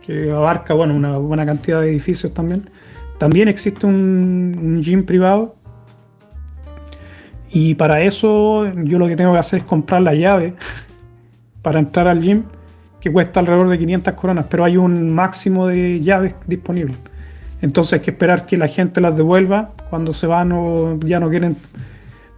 que 0.05 0.31
abarca 0.31 0.73
bueno, 0.73 0.95
una 0.95 1.17
buena 1.17 1.45
cantidad 1.45 1.81
de 1.81 1.89
edificios 1.89 2.33
también, 2.33 2.69
también 3.17 3.49
existe 3.49 3.85
un, 3.85 4.81
gym 4.81 5.05
privado. 5.05 5.55
Y 7.49 7.75
para 7.75 8.01
eso 8.01 8.71
yo 8.73 8.97
lo 8.97 9.07
que 9.07 9.17
tengo 9.17 9.33
que 9.33 9.39
hacer 9.39 9.59
es 9.59 9.65
comprar 9.65 10.01
la 10.01 10.13
llave 10.13 10.53
para 11.61 11.79
entrar 11.79 12.07
al 12.07 12.21
gym, 12.21 12.43
que 13.01 13.11
cuesta 13.11 13.41
alrededor 13.41 13.67
de 13.67 13.77
500 13.77 14.13
coronas, 14.13 14.45
pero 14.49 14.63
hay 14.63 14.77
un 14.77 15.11
máximo 15.11 15.67
de 15.67 15.99
llaves 15.99 16.35
disponibles. 16.47 16.95
Entonces 17.61 17.93
hay 17.93 17.99
que 17.99 18.11
esperar 18.11 18.45
que 18.45 18.57
la 18.57 18.67
gente 18.67 19.01
las 19.01 19.15
devuelva 19.15 19.71
cuando 19.89 20.13
se 20.13 20.27
van 20.27 20.51
o 20.51 20.99
ya 20.99 21.19
no 21.19 21.29
quieren 21.29 21.55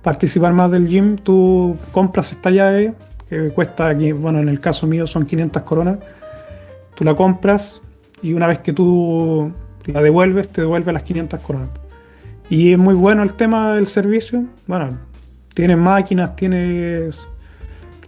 participar 0.01 0.53
más 0.53 0.69
del 0.71 0.88
gym. 0.88 1.17
Tú 1.17 1.77
compras 1.91 2.31
esta 2.31 2.49
llave 2.49 2.93
que 3.29 3.49
cuesta, 3.49 3.93
bueno, 4.15 4.39
en 4.39 4.49
el 4.49 4.59
caso 4.59 4.86
mío 4.86 5.07
son 5.07 5.25
500 5.25 5.63
coronas. 5.63 5.99
Tú 6.95 7.03
la 7.03 7.15
compras 7.15 7.81
y 8.21 8.33
una 8.33 8.47
vez 8.47 8.59
que 8.59 8.73
tú 8.73 9.51
la 9.86 10.01
devuelves, 10.01 10.49
te 10.49 10.62
devuelve 10.62 10.91
las 10.91 11.03
500 11.03 11.39
coronas. 11.41 11.69
Y 12.49 12.73
es 12.73 12.77
muy 12.77 12.93
bueno 12.93 13.23
el 13.23 13.33
tema 13.33 13.73
del 13.75 13.88
servicio. 13.88 14.43
Bueno, 14.67 14.97
tienes 15.53 15.77
máquinas, 15.77 16.36
tienes 16.36 17.27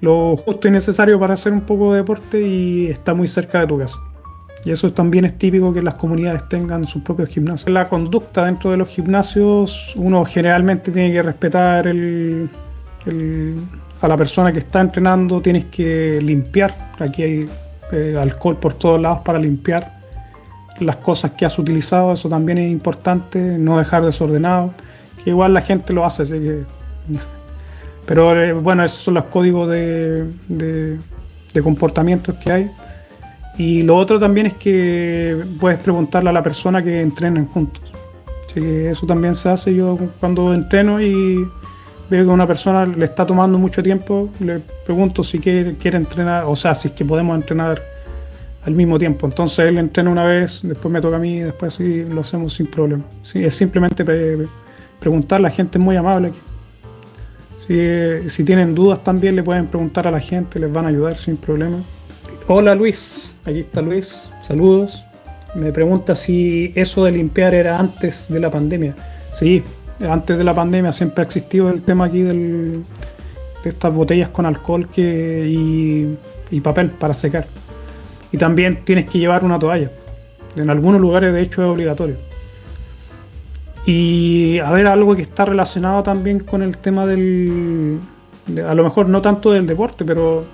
lo 0.01 0.35
justo 0.35 0.67
y 0.67 0.71
necesario 0.71 1.19
para 1.19 1.33
hacer 1.33 1.53
un 1.53 1.61
poco 1.61 1.93
de 1.93 1.99
deporte 1.99 2.41
y 2.41 2.87
está 2.87 3.13
muy 3.13 3.27
cerca 3.27 3.61
de 3.61 3.67
tu 3.67 3.79
casa. 3.79 3.97
Y 4.65 4.71
eso 4.71 4.91
también 4.91 5.25
es 5.25 5.37
típico 5.37 5.71
que 5.71 5.81
las 5.81 5.93
comunidades 5.93 6.49
tengan 6.49 6.85
sus 6.85 7.03
propios 7.03 7.29
gimnasios. 7.29 7.69
La 7.69 7.87
conducta 7.87 8.45
dentro 8.45 8.71
de 8.71 8.77
los 8.77 8.89
gimnasios, 8.89 9.93
uno 9.95 10.25
generalmente 10.25 10.91
tiene 10.91 11.11
que 11.11 11.21
respetar 11.21 11.87
a 11.87 11.93
la 14.07 14.17
persona 14.17 14.51
que 14.51 14.59
está 14.59 14.81
entrenando, 14.81 15.39
tienes 15.39 15.65
que 15.65 16.19
limpiar. 16.21 16.93
Aquí 16.99 17.21
hay 17.21 17.45
eh, 17.91 18.15
alcohol 18.19 18.57
por 18.57 18.73
todos 18.73 18.99
lados 18.99 19.19
para 19.19 19.37
limpiar 19.37 19.95
las 20.79 20.97
cosas 20.97 21.31
que 21.31 21.45
has 21.45 21.57
utilizado, 21.57 22.13
eso 22.13 22.27
también 22.27 22.57
es 22.57 22.71
importante, 22.71 23.39
no 23.39 23.77
dejar 23.77 24.03
desordenado, 24.03 24.73
que 25.23 25.29
igual 25.29 25.53
la 25.53 25.61
gente 25.61 25.93
lo 25.93 26.05
hace, 26.05 26.23
así 26.23 26.33
que... 26.33 26.63
Pero 28.05 28.39
eh, 28.39 28.53
bueno, 28.53 28.83
esos 28.83 28.99
son 28.99 29.15
los 29.15 29.25
códigos 29.25 29.69
de, 29.69 30.99
comportamientos 31.63 32.35
que 32.35 32.51
hay. 32.51 32.71
Y 33.57 33.83
lo 33.83 33.95
otro 33.95 34.19
también 34.19 34.47
es 34.47 34.53
que 34.55 35.45
puedes 35.59 35.79
preguntarle 35.79 36.29
a 36.29 36.33
la 36.33 36.43
persona 36.43 36.83
que 36.83 37.01
entrenen 37.01 37.47
juntos. 37.47 37.81
Así 38.45 38.59
que 38.59 38.89
eso 38.89 39.05
también 39.05 39.35
se 39.35 39.49
hace 39.49 39.73
yo 39.73 39.97
cuando 40.19 40.53
entreno 40.53 41.01
y 41.01 41.47
veo 42.09 42.23
que 42.25 42.29
una 42.29 42.45
persona 42.45 42.85
le 42.85 43.05
está 43.05 43.25
tomando 43.25 43.57
mucho 43.57 43.81
tiempo, 43.81 44.29
le 44.39 44.59
pregunto 44.85 45.23
si 45.23 45.39
quiere, 45.39 45.75
quiere 45.75 45.97
entrenar, 45.97 46.43
o 46.45 46.55
sea, 46.55 46.75
si 46.75 46.89
es 46.89 46.93
que 46.93 47.03
podemos 47.03 47.35
entrenar 47.35 47.81
al 48.65 48.73
mismo 48.73 48.99
tiempo. 48.99 49.25
Entonces 49.25 49.59
él 49.59 49.77
entrena 49.77 50.09
una 50.09 50.25
vez, 50.25 50.61
después 50.63 50.91
me 50.91 50.99
toca 50.99 51.15
a 51.15 51.19
mí, 51.19 51.39
después 51.39 51.73
sí 51.73 52.03
lo 52.03 52.21
hacemos 52.21 52.53
sin 52.53 52.67
problema. 52.67 53.03
Sí, 53.21 53.43
es 53.43 53.55
simplemente 53.55 54.05
preguntar, 54.99 55.39
la 55.41 55.49
gente 55.49 55.77
es 55.77 55.83
muy 55.83 55.95
amable 55.95 56.27
aquí. 56.27 56.39
Si 58.29 58.43
tienen 58.43 58.75
dudas 58.75 59.03
también 59.03 59.35
le 59.35 59.43
pueden 59.43 59.67
preguntar 59.67 60.07
a 60.07 60.11
la 60.11 60.19
gente, 60.19 60.59
les 60.59 60.71
van 60.71 60.85
a 60.85 60.89
ayudar 60.89 61.17
sin 61.17 61.37
problema. 61.37 61.77
Hola 62.47 62.75
Luis, 62.75 63.33
aquí 63.43 63.61
está 63.61 63.81
Luis, 63.81 64.29
saludos. 64.43 65.03
Me 65.55 65.71
pregunta 65.71 66.13
si 66.13 66.71
eso 66.75 67.03
de 67.03 67.11
limpiar 67.11 67.55
era 67.55 67.79
antes 67.79 68.27
de 68.29 68.39
la 68.39 68.51
pandemia. 68.51 68.93
Sí, 69.33 69.63
antes 70.07 70.37
de 70.37 70.43
la 70.43 70.53
pandemia 70.53 70.91
siempre 70.91 71.23
ha 71.23 71.25
existido 71.25 71.71
el 71.71 71.81
tema 71.81 72.05
aquí 72.05 72.21
de 72.21 72.81
estas 73.63 73.91
botellas 73.91 74.29
con 74.29 74.45
alcohol 74.45 74.87
y, 74.95 76.05
papel 76.61 76.91
para 76.91 77.15
secar. 77.15 77.47
Y 78.31 78.37
también 78.37 78.85
tienes 78.85 79.09
que 79.09 79.17
llevar 79.17 79.43
una 79.43 79.57
toalla. 79.57 79.89
En 80.55 80.69
algunos 80.69 81.01
lugares 81.01 81.33
de 81.33 81.41
hecho 81.41 81.63
es 81.63 81.67
obligatorio. 81.67 82.17
Y 83.87 84.59
a 84.59 84.69
ver, 84.69 84.85
algo 84.85 85.15
que 85.15 85.23
está 85.23 85.45
relacionado 85.45 86.03
también 86.03 86.41
con 86.41 86.61
el 86.61 86.77
tema 86.77 87.07
del... 87.07 87.99
a 88.67 88.75
lo 88.75 88.83
mejor 88.83 89.09
no 89.09 89.23
tanto 89.23 89.51
del 89.51 89.65
deporte, 89.65 90.05
pero 90.05 90.45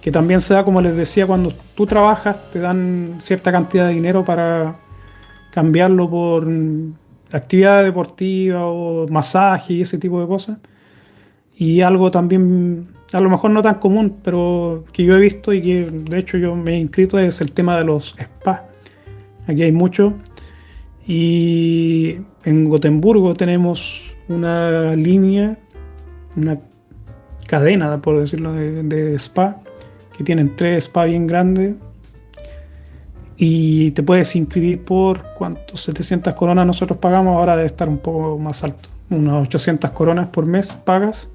que 0.00 0.10
también 0.10 0.40
se 0.40 0.54
da, 0.54 0.64
como 0.64 0.80
les 0.80 0.96
decía, 0.96 1.26
cuando 1.26 1.52
tú 1.74 1.86
trabajas, 1.86 2.50
te 2.50 2.58
dan 2.58 3.16
cierta 3.18 3.52
cantidad 3.52 3.86
de 3.86 3.94
dinero 3.94 4.24
para 4.24 4.76
cambiarlo 5.50 6.08
por 6.08 6.48
actividad 7.32 7.84
deportiva 7.84 8.64
o 8.66 9.06
masaje 9.08 9.74
y 9.74 9.80
ese 9.82 9.98
tipo 9.98 10.20
de 10.20 10.26
cosas. 10.26 10.58
Y 11.56 11.82
algo 11.82 12.10
también, 12.10 12.88
a 13.12 13.20
lo 13.20 13.28
mejor 13.28 13.50
no 13.50 13.62
tan 13.62 13.74
común, 13.74 14.16
pero 14.24 14.84
que 14.92 15.04
yo 15.04 15.14
he 15.14 15.20
visto 15.20 15.52
y 15.52 15.60
que 15.60 15.90
de 15.90 16.18
hecho 16.18 16.38
yo 16.38 16.56
me 16.56 16.74
he 16.74 16.78
inscrito 16.78 17.18
es 17.18 17.42
el 17.42 17.52
tema 17.52 17.76
de 17.76 17.84
los 17.84 18.16
spas. 18.18 18.62
Aquí 19.46 19.62
hay 19.62 19.72
mucho. 19.72 20.14
Y 21.06 22.16
en 22.44 22.68
Gotemburgo 22.70 23.34
tenemos 23.34 24.14
una 24.28 24.94
línea, 24.96 25.58
una 26.36 26.58
cadena, 27.46 28.00
por 28.00 28.18
decirlo, 28.20 28.54
de, 28.54 28.82
de 28.84 29.18
spa 29.18 29.60
que 30.20 30.24
tienen 30.24 30.54
tres 30.54 30.84
spas 30.84 31.06
bien 31.06 31.26
grandes. 31.26 31.76
Y 33.38 33.92
te 33.92 34.02
puedes 34.02 34.36
inscribir 34.36 34.84
por 34.84 35.22
cuántos 35.38 35.82
700 35.84 36.34
coronas 36.34 36.66
nosotros 36.66 36.98
pagamos, 36.98 37.38
ahora 37.38 37.56
debe 37.56 37.68
estar 37.68 37.88
un 37.88 37.96
poco 37.96 38.36
más 38.38 38.62
alto. 38.62 38.90
Unas 39.08 39.46
800 39.46 39.90
coronas 39.92 40.28
por 40.28 40.44
mes 40.44 40.74
pagas 40.74 41.30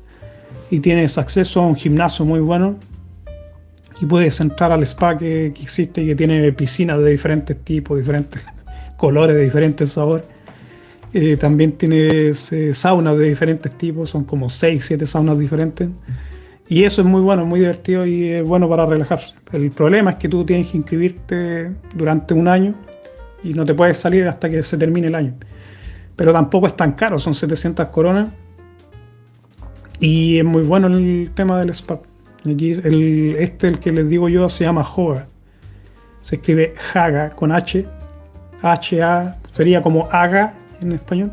y 0.70 0.82
tienes 0.82 1.18
acceso 1.18 1.62
a 1.62 1.66
un 1.66 1.76
gimnasio 1.76 2.26
muy 2.26 2.42
bueno. 2.42 2.76
Y 4.00 4.06
puedes 4.06 4.40
entrar 4.40 4.72
al 4.72 4.84
spa 4.84 5.18
que, 5.18 5.48
existe 5.48 6.04
y 6.04 6.06
que 6.06 6.16
tiene 6.16 6.52
piscinas 6.54 7.00
de 7.00 7.10
diferentes 7.10 7.60
tipos, 7.64 7.98
diferentes 7.98 8.40
colores, 8.98 9.36
de 9.36 9.46
diferentes 9.46 9.94
sabores. 9.94 10.26
Eh, 11.12 11.38
también 11.38 11.72
tienes 11.72 12.54
eh, 12.54 12.72
saunas 12.72 13.18
de 13.18 13.30
diferentes 13.30 13.72
tipos, 13.72 14.12
son 14.12 14.26
como 14.26 14.48
6, 14.48 14.86
7 14.86 15.08
saunas 15.08 15.40
diferentes. 15.40 15.90
Y 16.68 16.84
eso 16.84 17.02
es 17.02 17.08
muy 17.08 17.22
bueno, 17.22 17.46
muy 17.46 17.60
divertido 17.60 18.06
y 18.06 18.30
es 18.30 18.44
bueno 18.44 18.68
para 18.68 18.86
relajarse. 18.86 19.36
El 19.52 19.70
problema 19.72 20.12
es 20.12 20.16
que 20.18 20.28
tú 20.28 20.44
tienes 20.44 20.72
que 20.72 20.78
inscribirte 20.78 21.72
durante 21.94 22.34
un 22.34 22.48
año 22.48 22.74
y 23.44 23.54
no 23.54 23.66
te 23.66 23.76
puedes 23.76 23.98
salir 23.98 24.28
hasta 24.28 24.50
que 24.50 24.64
se 24.64 24.78
termine 24.78 25.08
el 25.08 25.16
año. 25.16 25.36
Pero 26.16 26.34
tampoco 26.34 26.66
es 26.66 26.76
tan 26.76 26.94
caro, 26.94 27.20
son 27.20 27.36
700 27.36 27.88
coronas. 27.90 28.30
Y 30.00 30.40
es 30.40 30.46
muy 30.46 30.64
bueno 30.64 30.88
el 30.88 31.32
tema 31.36 31.60
del 31.60 31.70
spa. 31.70 32.00
Aquí 32.50 32.72
el, 32.72 33.36
este, 33.38 33.68
el 33.68 33.80
que 33.80 33.92
les 33.92 34.10
digo 34.10 34.28
yo, 34.30 34.50
se 34.50 34.64
llama 34.64 34.86
Hoga. 34.96 35.28
Se 36.22 36.38
escribe 36.38 36.74
Haga 36.94 37.30
con 37.32 37.52
H. 37.52 37.86
H-A, 38.62 39.38
sería 39.54 39.82
como 39.82 40.10
Haga 40.12 40.54
en 40.82 40.94
español. 40.94 41.32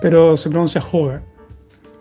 Pero 0.00 0.36
se 0.36 0.50
pronuncia 0.50 0.82
Hoga. 0.92 1.22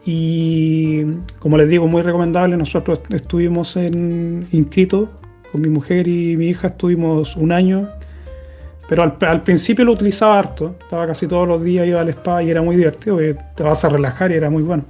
Y 0.06 1.04
como 1.40 1.58
les 1.58 1.70
digo, 1.70 1.88
muy 1.88 2.02
recomendable. 2.02 2.58
Nosotros 2.58 3.02
estuvimos 3.10 3.76
en, 3.76 4.48
inscritos 4.52 5.10
con 5.52 5.62
mi 5.62 5.70
mujer 5.70 6.08
y 6.08 6.38
mi 6.38 6.48
hija, 6.48 6.68
estuvimos 6.68 7.36
un 7.36 7.52
año. 7.52 7.90
Pero 8.88 9.04
al, 9.04 9.44
principio 9.44 9.86
lo 9.86 9.92
utilizaba 9.92 10.40
harto. 10.40 10.76
Estaba 10.82 11.06
casi 11.06 11.28
todos 11.28 11.48
los 11.48 11.64
días, 11.64 11.88
iba 11.88 12.02
al 12.02 12.10
spa 12.10 12.42
y 12.42 12.50
era 12.50 12.62
muy 12.62 12.76
divertido. 12.76 13.18
Te 13.56 13.64
vas 13.64 13.84
a 13.86 13.90
relajar 13.90 14.32
y 14.32 14.36
era 14.36 14.50
muy 14.50 14.64
bueno. 14.64 14.84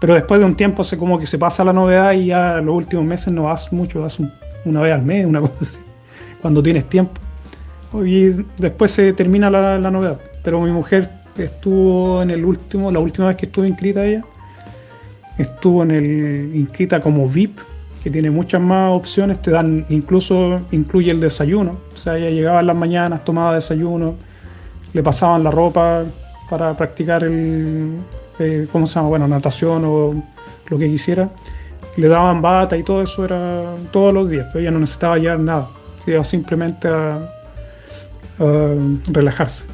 Pero 0.00 0.14
después 0.14 0.40
de 0.40 0.46
un 0.46 0.54
tiempo 0.54 0.84
se 0.84 0.98
como 0.98 1.18
que 1.18 1.26
se 1.26 1.38
pasa 1.38 1.64
la 1.64 1.72
novedad 1.72 2.12
y 2.12 2.26
ya 2.26 2.60
los 2.60 2.74
últimos 2.74 3.04
meses 3.04 3.32
no 3.32 3.44
vas 3.44 3.72
mucho, 3.72 4.02
vas 4.02 4.18
una 4.64 4.80
vez 4.80 4.94
al 4.94 5.02
mes, 5.02 5.26
una 5.26 5.40
cosa 5.42 5.54
así, 5.60 5.80
cuando 6.40 6.62
tienes 6.62 6.86
tiempo. 6.86 7.12
Y 8.04 8.30
después 8.58 8.90
se 8.90 9.12
termina 9.12 9.50
la, 9.50 9.78
la 9.78 9.90
novedad. 9.90 10.18
Pero 10.42 10.60
mi 10.60 10.72
mujer 10.72 11.10
estuvo 11.36 12.22
en 12.22 12.30
el 12.30 12.44
último, 12.44 12.90
la 12.90 12.98
última 12.98 13.28
vez 13.28 13.36
que 13.36 13.46
estuvo 13.46 13.64
inscrita 13.64 14.04
ella, 14.04 14.24
estuvo 15.38 15.84
inscrita 15.84 17.00
como 17.00 17.28
VIP, 17.28 17.58
que 18.02 18.10
tiene 18.10 18.30
muchas 18.30 18.60
más 18.60 18.92
opciones, 18.92 19.40
te 19.40 19.50
dan, 19.50 19.86
incluso 19.88 20.60
incluye 20.72 21.10
el 21.10 21.20
desayuno, 21.20 21.78
o 21.94 21.96
sea, 21.96 22.16
ella 22.16 22.30
llegaba 22.30 22.60
en 22.60 22.66
las 22.66 22.76
mañanas, 22.76 23.24
tomaba 23.24 23.54
desayuno, 23.54 24.14
le 24.92 25.02
pasaban 25.02 25.42
la 25.42 25.50
ropa 25.50 26.04
para 26.50 26.76
practicar 26.76 27.24
el, 27.24 27.98
eh, 28.38 28.68
¿cómo 28.70 28.86
se 28.86 28.96
llama? 28.96 29.08
Bueno, 29.08 29.26
natación 29.26 29.84
o 29.86 30.22
lo 30.68 30.78
que 30.78 30.88
quisiera, 30.88 31.30
le 31.96 32.08
daban 32.08 32.42
bata 32.42 32.76
y 32.76 32.82
todo 32.82 33.02
eso 33.02 33.24
era 33.24 33.74
todos 33.90 34.12
los 34.12 34.28
días, 34.28 34.48
pero 34.52 34.60
ella 34.60 34.70
no 34.70 34.80
necesitaba 34.80 35.16
llevar 35.16 35.40
nada, 35.40 35.68
iba 36.06 36.22
simplemente 36.24 36.88
a 36.88 37.20
relajarse. 39.08 39.73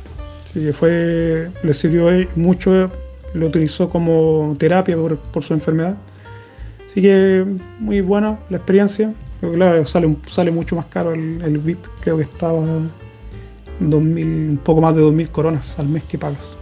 Así 0.51 0.61
que 0.61 0.73
fue, 0.73 1.49
le 1.63 1.75
sirvió 1.75 2.09
mucho, 2.35 2.91
lo 3.35 3.47
utilizó 3.47 3.89
como 3.89 4.57
terapia 4.59 4.97
por, 4.97 5.45
su 5.45 5.55
enfermedad. 5.55 5.97
Así 6.85 7.01
que 7.01 7.45
muy 7.79 8.01
buena 8.01 8.41
la 8.51 8.57
experiencia. 8.57 9.13
Claro, 9.41 9.85
sale, 9.87 10.17
sale 10.27 10.51
mucho 10.51 10.75
más 10.75 10.87
caro 10.87 11.13
el, 11.15 11.59
VIP, 11.59 11.79
creo 12.01 12.17
que 12.17 12.25
estaba 12.25 12.63
2000, 13.79 14.27
un 14.27 14.61
poco 14.63 14.81
más 14.81 14.97
de 14.97 15.03
2.000 15.03 15.29
coronas 15.29 15.79
al 15.79 15.89
mes 15.89 16.03
que 16.03 16.19
pagas 16.19 16.57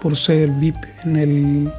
por 0.00 0.14
ser 0.14 0.50
VIP 0.50 0.76
en 1.04 1.16
el 1.16 1.72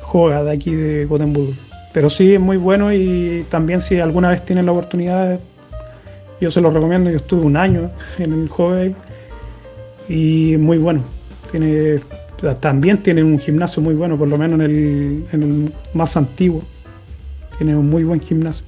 Joga 0.00 0.42
de 0.42 0.50
aquí 0.50 0.74
de 0.74 1.04
Gotemburgo. 1.04 1.52
Pero 1.92 2.10
sí, 2.10 2.34
es 2.34 2.40
muy 2.40 2.56
bueno 2.56 2.92
y 2.92 3.46
también 3.48 3.80
si 3.80 4.00
alguna 4.00 4.30
vez 4.30 4.44
tienen 4.44 4.66
la 4.66 4.72
oportunidad, 4.72 5.38
yo 6.40 6.50
se 6.50 6.60
lo 6.60 6.70
recomiendo. 6.70 7.10
Yo 7.10 7.16
estuve 7.16 7.42
un 7.42 7.56
año 7.56 7.92
en 8.18 8.32
el 8.32 8.48
Joga 8.48 8.86
y 10.10 10.56
muy 10.58 10.78
bueno. 10.78 11.02
Tiene, 11.50 12.00
también 12.58 12.98
tiene 12.98 13.22
un 13.22 13.38
gimnasio 13.38 13.82
muy 13.82 13.94
bueno, 13.94 14.16
por 14.16 14.28
lo 14.28 14.36
menos 14.36 14.60
en 14.60 15.24
el, 15.32 15.72
más 15.94 16.16
antiguo. 16.16 16.62
Tiene 17.56 17.76
un 17.76 17.88
muy 17.88 18.04
buen 18.04 18.20
gimnasio. 18.20 18.64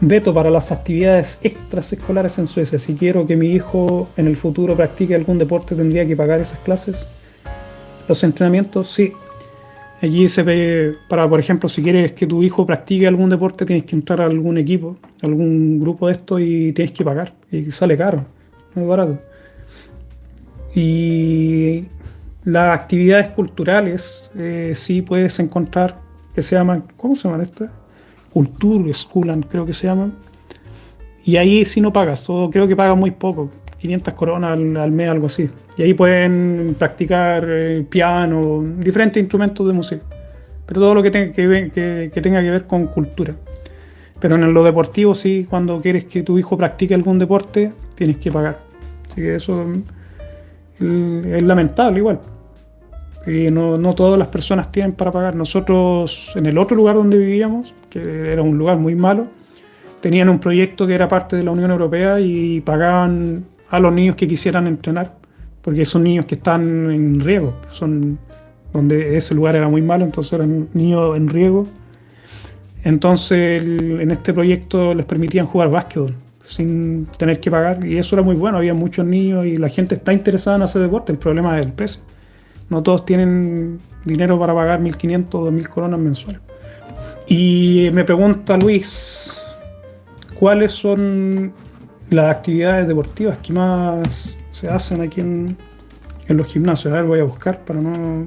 Veto 0.00 0.32
para 0.32 0.50
las 0.50 0.72
actividades 0.72 1.38
extraescolares 1.42 2.38
en 2.38 2.46
Suecia. 2.46 2.78
Si 2.78 2.94
quiero 2.94 3.26
que 3.26 3.36
mi 3.36 3.48
hijo 3.48 4.08
en 4.16 4.28
el 4.28 4.36
futuro 4.36 4.76
practique 4.76 5.14
algún 5.14 5.38
deporte, 5.38 5.74
tendría 5.74 6.06
que 6.06 6.16
pagar 6.16 6.40
esas 6.40 6.60
clases. 6.60 7.06
Los 8.08 8.24
entrenamientos, 8.24 8.90
sí. 8.90 9.12
Allí 10.00 10.28
se 10.28 10.44
ve, 10.44 10.94
para 11.08 11.28
por 11.28 11.40
ejemplo, 11.40 11.68
si 11.68 11.82
quieres 11.82 12.12
que 12.12 12.26
tu 12.26 12.44
hijo 12.44 12.64
practique 12.64 13.08
algún 13.08 13.28
deporte, 13.28 13.66
tienes 13.66 13.84
que 13.84 13.96
entrar 13.96 14.20
a 14.20 14.26
algún 14.26 14.56
equipo, 14.56 14.96
algún 15.22 15.80
grupo 15.80 16.06
de 16.06 16.12
esto 16.12 16.38
y 16.38 16.72
tienes 16.72 16.94
que 16.94 17.04
pagar. 17.04 17.34
Y 17.50 17.72
sale 17.72 17.96
caro, 17.96 18.24
no 18.76 18.82
es 18.82 18.88
barato. 18.88 19.18
Y 20.74 21.84
las 22.44 22.74
actividades 22.74 23.28
culturales 23.28 24.30
eh, 24.36 24.72
sí 24.74 25.02
puedes 25.02 25.38
encontrar 25.40 25.96
que 26.34 26.42
se 26.42 26.56
llaman, 26.56 26.84
¿cómo 26.96 27.16
se 27.16 27.28
llaman 27.28 27.42
estas? 27.42 27.70
Culture 28.32 28.92
Schoolan, 28.92 29.42
creo 29.42 29.66
que 29.66 29.72
se 29.72 29.86
llaman. 29.86 30.12
Y 31.24 31.36
ahí 31.36 31.64
sí 31.64 31.80
no 31.80 31.92
pagas, 31.92 32.22
todo, 32.22 32.50
creo 32.50 32.66
que 32.68 32.76
pagas 32.76 32.96
muy 32.96 33.10
poco, 33.10 33.50
500 33.80 34.14
coronas 34.14 34.52
al, 34.52 34.92
mes, 34.92 35.08
algo 35.10 35.26
así. 35.26 35.50
Y 35.76 35.82
ahí 35.82 35.94
pueden 35.94 36.74
practicar 36.78 37.44
eh, 37.48 37.84
piano, 37.88 38.64
diferentes 38.78 39.20
instrumentos 39.20 39.66
de 39.66 39.72
música. 39.72 40.02
Pero 40.64 40.80
todo 40.80 40.94
lo 40.94 41.02
que, 41.02 41.10
tenga 41.10 41.32
que, 41.32 42.10
que, 42.12 42.20
tenga 42.20 42.40
que 42.40 42.50
ver 42.50 42.66
con 42.66 42.86
cultura. 42.86 43.34
Pero 44.20 44.34
en 44.34 44.52
lo 44.52 44.64
deportivo 44.64 45.14
sí, 45.14 45.46
cuando 45.48 45.80
quieres 45.80 46.04
que 46.04 46.22
tu 46.22 46.38
hijo 46.38 46.56
practique 46.56 46.94
algún 46.94 47.18
deporte, 47.18 47.72
tienes 47.94 48.18
que 48.18 48.30
pagar. 48.32 48.58
Así 49.10 49.20
que 49.20 49.34
eso 49.34 49.66
es 50.80 51.42
lamentable 51.42 51.98
igual. 51.98 52.20
Y 53.26 53.50
no, 53.50 53.76
no, 53.76 53.94
todas 53.94 54.18
las 54.18 54.28
personas 54.28 54.72
tienen 54.72 54.92
para 54.92 55.10
pagar. 55.10 55.34
Nosotros, 55.34 56.32
en 56.34 56.46
el 56.46 56.56
otro 56.56 56.76
lugar 56.76 56.96
donde 56.96 57.18
vivíamos, 57.18 57.74
que 57.90 58.32
era 58.32 58.42
un 58.42 58.56
lugar 58.56 58.78
muy 58.78 58.94
malo, 58.94 59.26
tenían 60.00 60.28
un 60.28 60.38
proyecto 60.38 60.86
que 60.86 60.94
era 60.94 61.08
parte 61.08 61.36
de 61.36 61.42
la 61.42 61.50
Unión 61.50 61.70
Europea 61.70 62.20
y 62.20 62.60
pagaban 62.60 63.44
a 63.70 63.80
los 63.80 63.92
niños 63.92 64.16
que 64.16 64.26
quisieran 64.26 64.66
entrenar, 64.66 65.14
porque 65.60 65.84
son 65.84 66.04
niños 66.04 66.24
que 66.24 66.36
están 66.36 66.90
en 66.90 67.20
riesgo, 67.20 67.54
son 67.68 68.18
donde 68.72 69.16
ese 69.16 69.34
lugar 69.34 69.56
era 69.56 69.68
muy 69.68 69.82
malo, 69.82 70.04
entonces 70.04 70.32
eran 70.34 70.68
niños 70.72 71.16
en 71.16 71.28
riesgo. 71.28 71.66
Entonces 72.84 73.60
en 73.62 74.10
este 74.10 74.32
proyecto 74.32 74.94
les 74.94 75.04
permitían 75.04 75.46
jugar 75.46 75.68
básquetbol 75.68 76.14
sin 76.48 77.06
tener 77.18 77.40
que 77.40 77.50
pagar. 77.50 77.84
Y 77.86 77.98
eso 77.98 78.16
era 78.16 78.22
muy 78.22 78.34
bueno, 78.34 78.58
había 78.58 78.74
muchos 78.74 79.04
niños 79.04 79.44
y 79.46 79.56
la 79.56 79.68
gente 79.68 79.94
está 79.94 80.12
interesada 80.12 80.56
en 80.56 80.62
hacer 80.62 80.82
deporte. 80.82 81.12
El 81.12 81.18
problema 81.18 81.58
es 81.58 81.66
el 81.66 81.72
precio. 81.72 82.00
No 82.70 82.82
todos 82.82 83.04
tienen 83.04 83.78
dinero 84.04 84.38
para 84.38 84.54
pagar 84.54 84.80
1.500 84.80 85.26
o 85.32 85.50
2.000 85.50 85.68
coronas 85.68 86.00
mensuales. 86.00 86.40
Y 87.26 87.90
me 87.92 88.04
pregunta 88.04 88.56
Luis, 88.56 89.42
¿cuáles 90.38 90.72
son 90.72 91.52
las 92.10 92.34
actividades 92.36 92.88
deportivas 92.88 93.38
que 93.38 93.52
más 93.52 94.36
se 94.50 94.68
hacen 94.68 95.02
aquí 95.02 95.20
en, 95.20 95.56
en 96.26 96.36
los 96.36 96.46
gimnasios? 96.46 96.92
A 96.92 96.96
ver, 96.96 97.04
voy 97.04 97.20
a 97.20 97.24
buscar 97.24 97.60
para 97.60 97.80
no... 97.80 98.26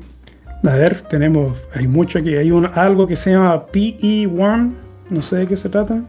A 0.64 0.76
ver, 0.76 1.02
tenemos, 1.02 1.54
hay 1.74 1.88
mucho 1.88 2.20
aquí. 2.20 2.36
Hay 2.36 2.52
un, 2.52 2.68
algo 2.76 3.08
que 3.08 3.16
se 3.16 3.32
llama 3.32 3.66
PE1, 3.66 4.72
no 5.10 5.22
sé 5.24 5.38
de 5.38 5.48
qué 5.48 5.58
se 5.58 5.70
trata 5.70 6.04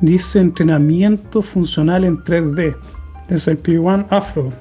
Dice 0.00 0.40
entrenamiento 0.40 1.42
funcional 1.42 2.04
en 2.04 2.18
3D. 2.18 2.76
Es 3.28 3.48
el 3.48 3.62
P1 3.62 4.06
Afro. 4.10 4.52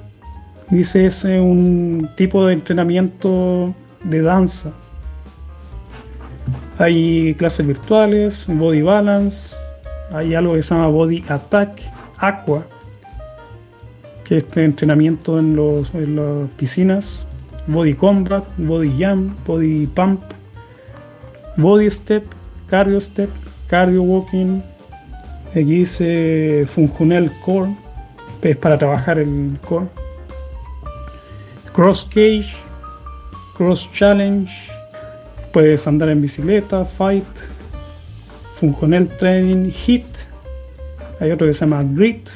Dice 0.69 1.05
ese 1.05 1.39
un 1.39 2.09
tipo 2.15 2.45
de 2.45 2.53
entrenamiento 2.53 3.75
de 4.03 4.21
danza. 4.21 4.71
Hay 6.77 7.35
clases 7.35 7.65
virtuales, 7.65 8.45
body 8.47 8.81
balance, 8.81 9.55
hay 10.11 10.35
algo 10.35 10.53
que 10.53 10.63
se 10.63 10.75
llama 10.75 10.87
body 10.87 11.23
attack, 11.29 11.81
aqua, 12.17 12.65
que 14.23 14.37
es 14.37 14.43
este 14.43 14.65
entrenamiento 14.65 15.39
en, 15.39 15.55
los, 15.55 15.93
en 15.93 16.15
las 16.15 16.49
piscinas, 16.57 17.25
body 17.67 17.93
combat, 17.93 18.43
body 18.57 18.91
jump, 18.99 19.47
body 19.47 19.87
pump, 19.87 20.21
body 21.55 21.89
step, 21.89 22.25
cardio 22.67 22.99
step, 22.99 23.29
cardio 23.67 24.03
walking, 24.03 24.61
Aquí 25.55 25.63
dice 25.63 26.67
Funcional 26.75 27.31
Core, 27.45 27.71
es 28.41 28.57
para 28.57 28.77
trabajar 28.77 29.19
el 29.19 29.57
core. 29.65 29.87
Cross 31.71 32.09
Cage, 32.09 32.53
Cross 33.55 33.89
Challenge, 33.93 34.51
puedes 35.53 35.87
andar 35.87 36.09
en 36.09 36.21
bicicleta, 36.21 36.83
Fight, 36.83 37.25
Funcional 38.59 39.07
Training, 39.17 39.71
Hit, 39.71 40.05
hay 41.21 41.31
otro 41.31 41.47
que 41.47 41.53
se 41.53 41.61
llama 41.61 41.83
Grit, 41.83 42.27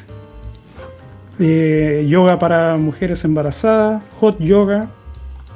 eh, 1.39 2.05
yoga 2.07 2.39
para 2.39 2.77
mujeres 2.77 3.25
embarazadas, 3.25 4.01
Hot 4.21 4.39
Yoga. 4.39 4.87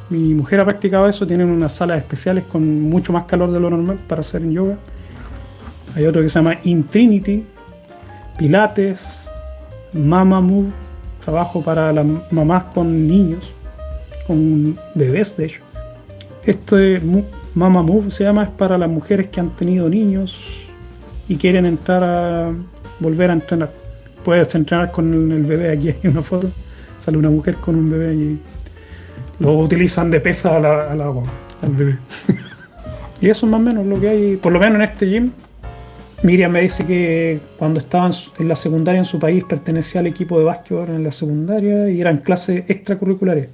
Mi 0.09 0.34
mujer 0.34 0.59
ha 0.59 0.66
practicado 0.66 1.07
eso, 1.07 1.26
tienen 1.26 1.47
unas 1.47 1.72
salas 1.72 1.97
especiales 1.97 2.43
con 2.43 2.82
mucho 2.82 3.14
más 3.14 3.24
calor 3.24 3.51
de 3.51 3.59
lo 3.61 3.70
normal 3.70 3.99
para 4.05 4.20
hacer 4.20 4.47
yoga. 4.49 4.78
Hay 5.95 6.05
otro 6.05 6.22
que 6.22 6.28
se 6.28 6.36
llama 6.39 6.57
Intrinity, 6.64 7.45
pilates, 8.38 9.29
mama 9.93 10.41
move, 10.41 10.71
trabajo 11.23 11.61
para 11.61 11.93
las 11.93 12.05
mamás 12.31 12.65
con 12.73 13.07
niños, 13.07 13.51
con 14.27 14.77
bebés 14.95 15.38
de 15.38 15.45
hecho. 15.45 15.61
Este 16.45 17.01
mama 17.55 17.81
move 17.81 18.11
se 18.11 18.23
llama 18.23 18.43
es 18.43 18.49
para 18.49 18.77
las 18.77 18.89
mujeres 18.89 19.29
que 19.29 19.39
han 19.39 19.49
tenido 19.51 19.88
niños 19.88 20.38
y 21.27 21.38
quieren 21.38 21.65
entrar 21.65 22.03
a 22.03 22.51
volver 22.99 23.29
a 23.29 23.34
entrenar. 23.34 23.71
Puedes 24.23 24.53
entrenar 24.55 24.91
con 24.91 25.31
el 25.31 25.43
bebé, 25.43 25.71
aquí 25.71 25.89
hay 25.89 26.09
una 26.09 26.21
foto, 26.21 26.49
sale 26.99 27.17
una 27.17 27.29
mujer 27.29 27.55
con 27.55 27.75
un 27.75 27.89
bebé 27.89 28.15
y 28.15 28.39
lo 29.39 29.53
utilizan 29.53 30.09
de 30.09 30.19
pesa 30.19 30.57
al 30.57 31.01
agua, 31.01 31.23
al 31.61 31.71
bebé. 31.71 31.97
y 33.21 33.29
eso 33.29 33.45
es 33.45 33.51
más 33.51 33.59
o 33.59 33.63
menos 33.63 33.86
lo 33.86 33.99
que 33.99 34.09
hay, 34.09 34.36
por 34.38 34.51
lo 34.51 34.59
menos 34.59 34.75
en 34.75 34.81
este 34.81 35.05
gym, 35.07 35.31
Miriam 36.24 36.51
me 36.51 36.61
dice 36.61 36.86
que 36.86 37.39
cuando 37.57 37.82
estaba 37.82 38.09
en 38.39 38.47
la 38.47 38.55
secundaria 38.55 38.99
en 38.99 39.05
su 39.05 39.19
país 39.19 39.43
pertenecía 39.43 39.99
al 39.99 40.07
equipo 40.07 40.39
de 40.39 40.45
básquetbol 40.45 40.89
en 40.89 41.03
la 41.03 41.11
secundaria 41.11 41.89
y 41.89 41.99
eran 41.99 42.19
clases 42.19 42.63
extracurriculares. 42.69 43.49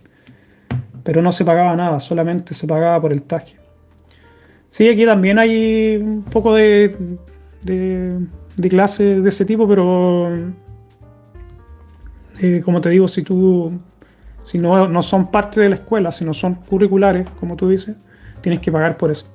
Pero 1.04 1.22
no 1.24 1.32
se 1.32 1.44
pagaba 1.44 1.76
nada, 1.76 2.00
solamente 2.00 2.54
se 2.54 2.68
pagaba 2.68 3.02
por 3.02 3.12
el 3.12 3.24
traje. 3.24 3.58
Sí, 4.70 4.88
aquí 4.88 5.04
también 5.04 5.40
hay 5.40 5.98
un 5.98 6.24
poco 6.24 6.54
de, 6.54 6.96
de, 7.64 8.20
de 8.56 8.70
clases 8.70 9.24
de 9.24 9.30
ese 9.30 9.46
tipo, 9.46 9.68
pero 9.68 10.30
eh, 12.40 12.62
como 12.64 12.82
te 12.82 12.90
digo, 12.90 13.08
si 13.08 13.24
tú 13.24 13.80
si 14.44 14.58
no, 14.58 14.88
no 14.88 15.02
son 15.02 15.32
parte 15.32 15.62
de 15.62 15.70
la 15.70 15.76
escuela, 15.76 16.12
si 16.12 16.24
no 16.26 16.34
son 16.34 16.56
curriculares, 16.56 17.28
como 17.40 17.56
tú 17.56 17.70
dices, 17.70 17.96
tienes 18.42 18.62
que 18.62 18.72
pagar 18.72 18.98
por 18.98 19.12
eso. 19.12 19.26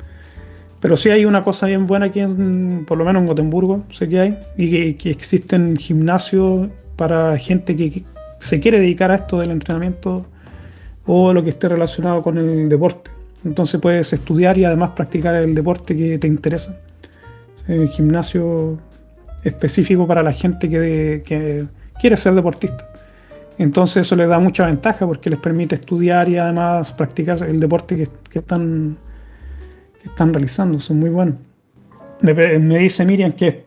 Pero 0.85 0.99
sí 0.99 1.09
hay 1.09 1.25
una 1.25 1.43
cosa 1.43 1.67
bien 1.67 1.87
buena 1.87 2.05
aquí, 2.05 2.21
en, 2.21 2.85
por 2.87 2.99
lo 2.99 3.07
menos 3.07 3.23
en 3.23 3.27
Gotemburgo, 3.27 3.85
sé 3.91 4.07
que 4.07 4.21
hay, 4.21 4.39
y 4.59 4.93
que, 4.93 5.11
existen 5.11 5.79
gimnasios 5.79 6.69
para 6.97 7.39
gente 7.39 7.75
que 7.75 8.05
se 8.39 8.61
quiere 8.61 8.81
dedicar 8.81 9.11
a 9.11 9.15
esto 9.15 9.39
del 9.39 9.51
entrenamiento 9.51 10.27
o 11.07 11.33
lo 11.33 11.43
que 11.43 11.49
esté 11.49 11.71
relacionado 11.71 12.23
con 12.23 12.37
el 12.37 12.69
deporte. 12.69 13.11
Entonces 13.47 13.81
puedes 13.81 14.13
estudiar 14.13 14.59
y 14.59 14.67
además 14.67 14.91
practicar 14.91 15.35
el 15.37 15.55
deporte 15.55 15.97
que 15.97 16.19
te 16.19 16.27
interesa. 16.27 16.79
Un 17.67 17.89
gimnasio 17.89 18.77
específico 19.43 20.07
para 20.07 20.23
la 20.23 20.35
gente 20.35 20.69
que, 20.69 21.23
que 21.25 21.65
quiere 21.99 22.19
ser 22.19 22.35
deportista. 22.35 22.87
Entonces 23.57 24.05
eso 24.05 24.17
les 24.17 24.29
da 24.29 24.39
mucha 24.39 24.67
ventaja 24.67 25.07
porque 25.07 25.31
les 25.31 25.39
permite 25.39 25.77
estudiar 25.77 26.29
y 26.29 26.37
además 26.37 26.93
practicar 26.93 27.43
el 27.43 27.59
deporte 27.59 28.07
que, 28.29 28.39
están, 28.39 28.99
están 30.05 30.33
realizando. 30.33 30.81
Son 30.81 30.99
muy 30.99 31.11
buenos. 31.11 31.37
Me, 32.21 32.79
dice 32.79 33.05
Miriam 33.05 33.33
que 33.33 33.65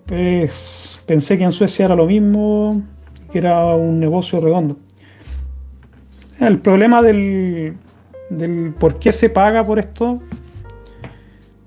pensé 1.06 1.38
que 1.38 1.44
en 1.44 1.52
Suecia 1.52 1.86
era 1.86 1.96
lo 1.96 2.06
mismo, 2.06 2.82
que 3.32 3.38
era 3.40 3.76
un 3.76 4.00
negocio 4.00 4.40
redondo. 4.40 4.78
El 6.40 6.60
problema 6.60 7.02
del, 7.02 7.76
por 8.80 9.00
qué 9.00 9.12
se 9.12 9.30
paga 9.30 9.64
por 9.64 9.80
esto, 9.80 10.22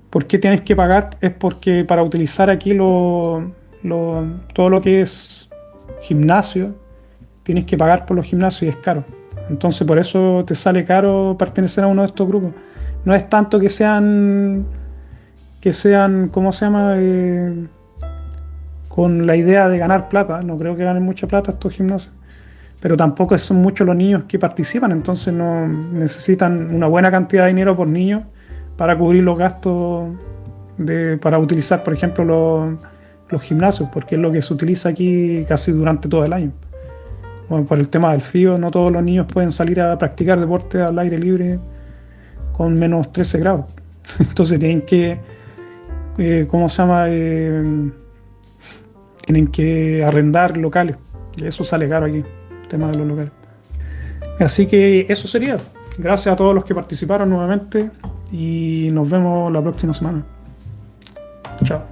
por 0.09 0.25
qué 0.25 0.37
tienes 0.37 0.61
que 0.61 0.75
pagar, 0.75 1.11
es 1.21 1.31
porque 1.31 1.85
para 1.85 2.03
utilizar 2.03 2.49
aquí 2.49 2.75
todo 2.75 3.49
lo 3.83 4.81
que 4.81 5.01
es 5.01 5.49
gimnasio, 6.01 6.75
tienes 7.43 7.65
que 7.65 7.77
pagar 7.77 8.05
por 8.05 8.17
los 8.17 8.25
gimnasios 8.25 8.63
y 8.63 8.67
es 8.69 8.77
caro. 8.77 9.03
Entonces 9.49 9.85
por 9.85 9.99
eso 9.99 10.43
te 10.45 10.55
sale 10.55 10.85
caro 10.85 11.35
pertenecer 11.37 11.83
a 11.83 11.87
uno 11.87 12.01
de 12.01 12.07
estos 12.07 12.27
grupos. 12.27 12.51
No 13.05 13.15
es 13.15 13.29
tanto 13.29 13.59
que 13.59 13.69
sean, 13.69 14.65
que 15.59 15.73
sean, 15.73 16.27
¿cómo 16.27 16.51
se 16.51 16.65
llama? 16.65 16.95
Eh, 16.97 17.67
con 18.87 19.25
la 19.25 19.35
idea 19.35 19.69
de 19.69 19.77
ganar 19.77 20.09
plata. 20.09 20.41
No 20.41 20.57
creo 20.57 20.75
que 20.75 20.83
ganen 20.83 21.03
mucha 21.03 21.27
plata 21.27 21.51
estos 21.51 21.73
gimnasios. 21.73 22.13
Pero 22.79 22.97
tampoco 22.97 23.37
son 23.37 23.57
muchos 23.57 23.85
los 23.85 23.95
niños 23.95 24.23
que 24.27 24.39
participan, 24.39 24.91
entonces 24.91 25.31
no 25.31 25.67
necesitan 25.67 26.73
una 26.73 26.87
buena 26.87 27.11
cantidad 27.11 27.43
de 27.43 27.49
dinero 27.49 27.77
por 27.77 27.87
niño 27.87 28.23
para 28.75 28.97
cubrir 28.97 29.21
los 29.21 29.37
gastos 29.37 30.09
de, 30.77 31.17
para 31.17 31.37
utilizar, 31.37 31.83
por 31.83 31.93
ejemplo, 31.93 32.25
los, 32.25 32.79
los 33.29 33.41
gimnasios, 33.43 33.87
porque 33.93 34.15
es 34.15 34.21
lo 34.21 34.31
que 34.31 34.41
se 34.41 34.51
utiliza 34.51 34.89
aquí 34.89 35.45
casi 35.47 35.71
durante 35.71 36.09
todo 36.09 36.25
el 36.25 36.33
año 36.33 36.51
por 37.67 37.77
el 37.77 37.89
tema 37.89 38.13
del 38.13 38.21
frío, 38.21 38.57
no 38.57 38.71
todos 38.71 38.91
los 38.91 39.03
niños 39.03 39.27
pueden 39.31 39.51
salir 39.51 39.81
a 39.81 39.97
practicar 39.97 40.39
deporte 40.39 40.81
al 40.81 40.97
aire 40.99 41.17
libre 41.17 41.59
con 42.61 42.77
menos 42.77 43.11
13 43.11 43.39
grados. 43.39 43.65
Entonces 44.19 44.59
tienen 44.59 44.83
que, 44.83 45.19
eh, 46.19 46.45
¿cómo 46.47 46.69
se 46.69 46.77
llama? 46.77 47.05
Eh, 47.07 47.91
tienen 49.25 49.47
que 49.47 50.03
arrendar 50.05 50.57
locales. 50.57 50.95
Y 51.35 51.47
eso 51.47 51.63
sale 51.63 51.89
caro 51.89 52.05
aquí, 52.05 52.17
el 52.17 52.67
tema 52.67 52.91
de 52.91 52.99
los 52.99 53.07
locales. 53.07 53.31
Así 54.39 54.67
que 54.67 55.07
eso 55.09 55.27
sería. 55.27 55.57
Gracias 55.97 56.33
a 56.33 56.35
todos 56.35 56.53
los 56.53 56.63
que 56.63 56.75
participaron 56.75 57.31
nuevamente 57.31 57.89
y 58.31 58.89
nos 58.91 59.09
vemos 59.09 59.51
la 59.51 59.61
próxima 59.63 59.93
semana. 59.93 60.23
Chao. 61.63 61.90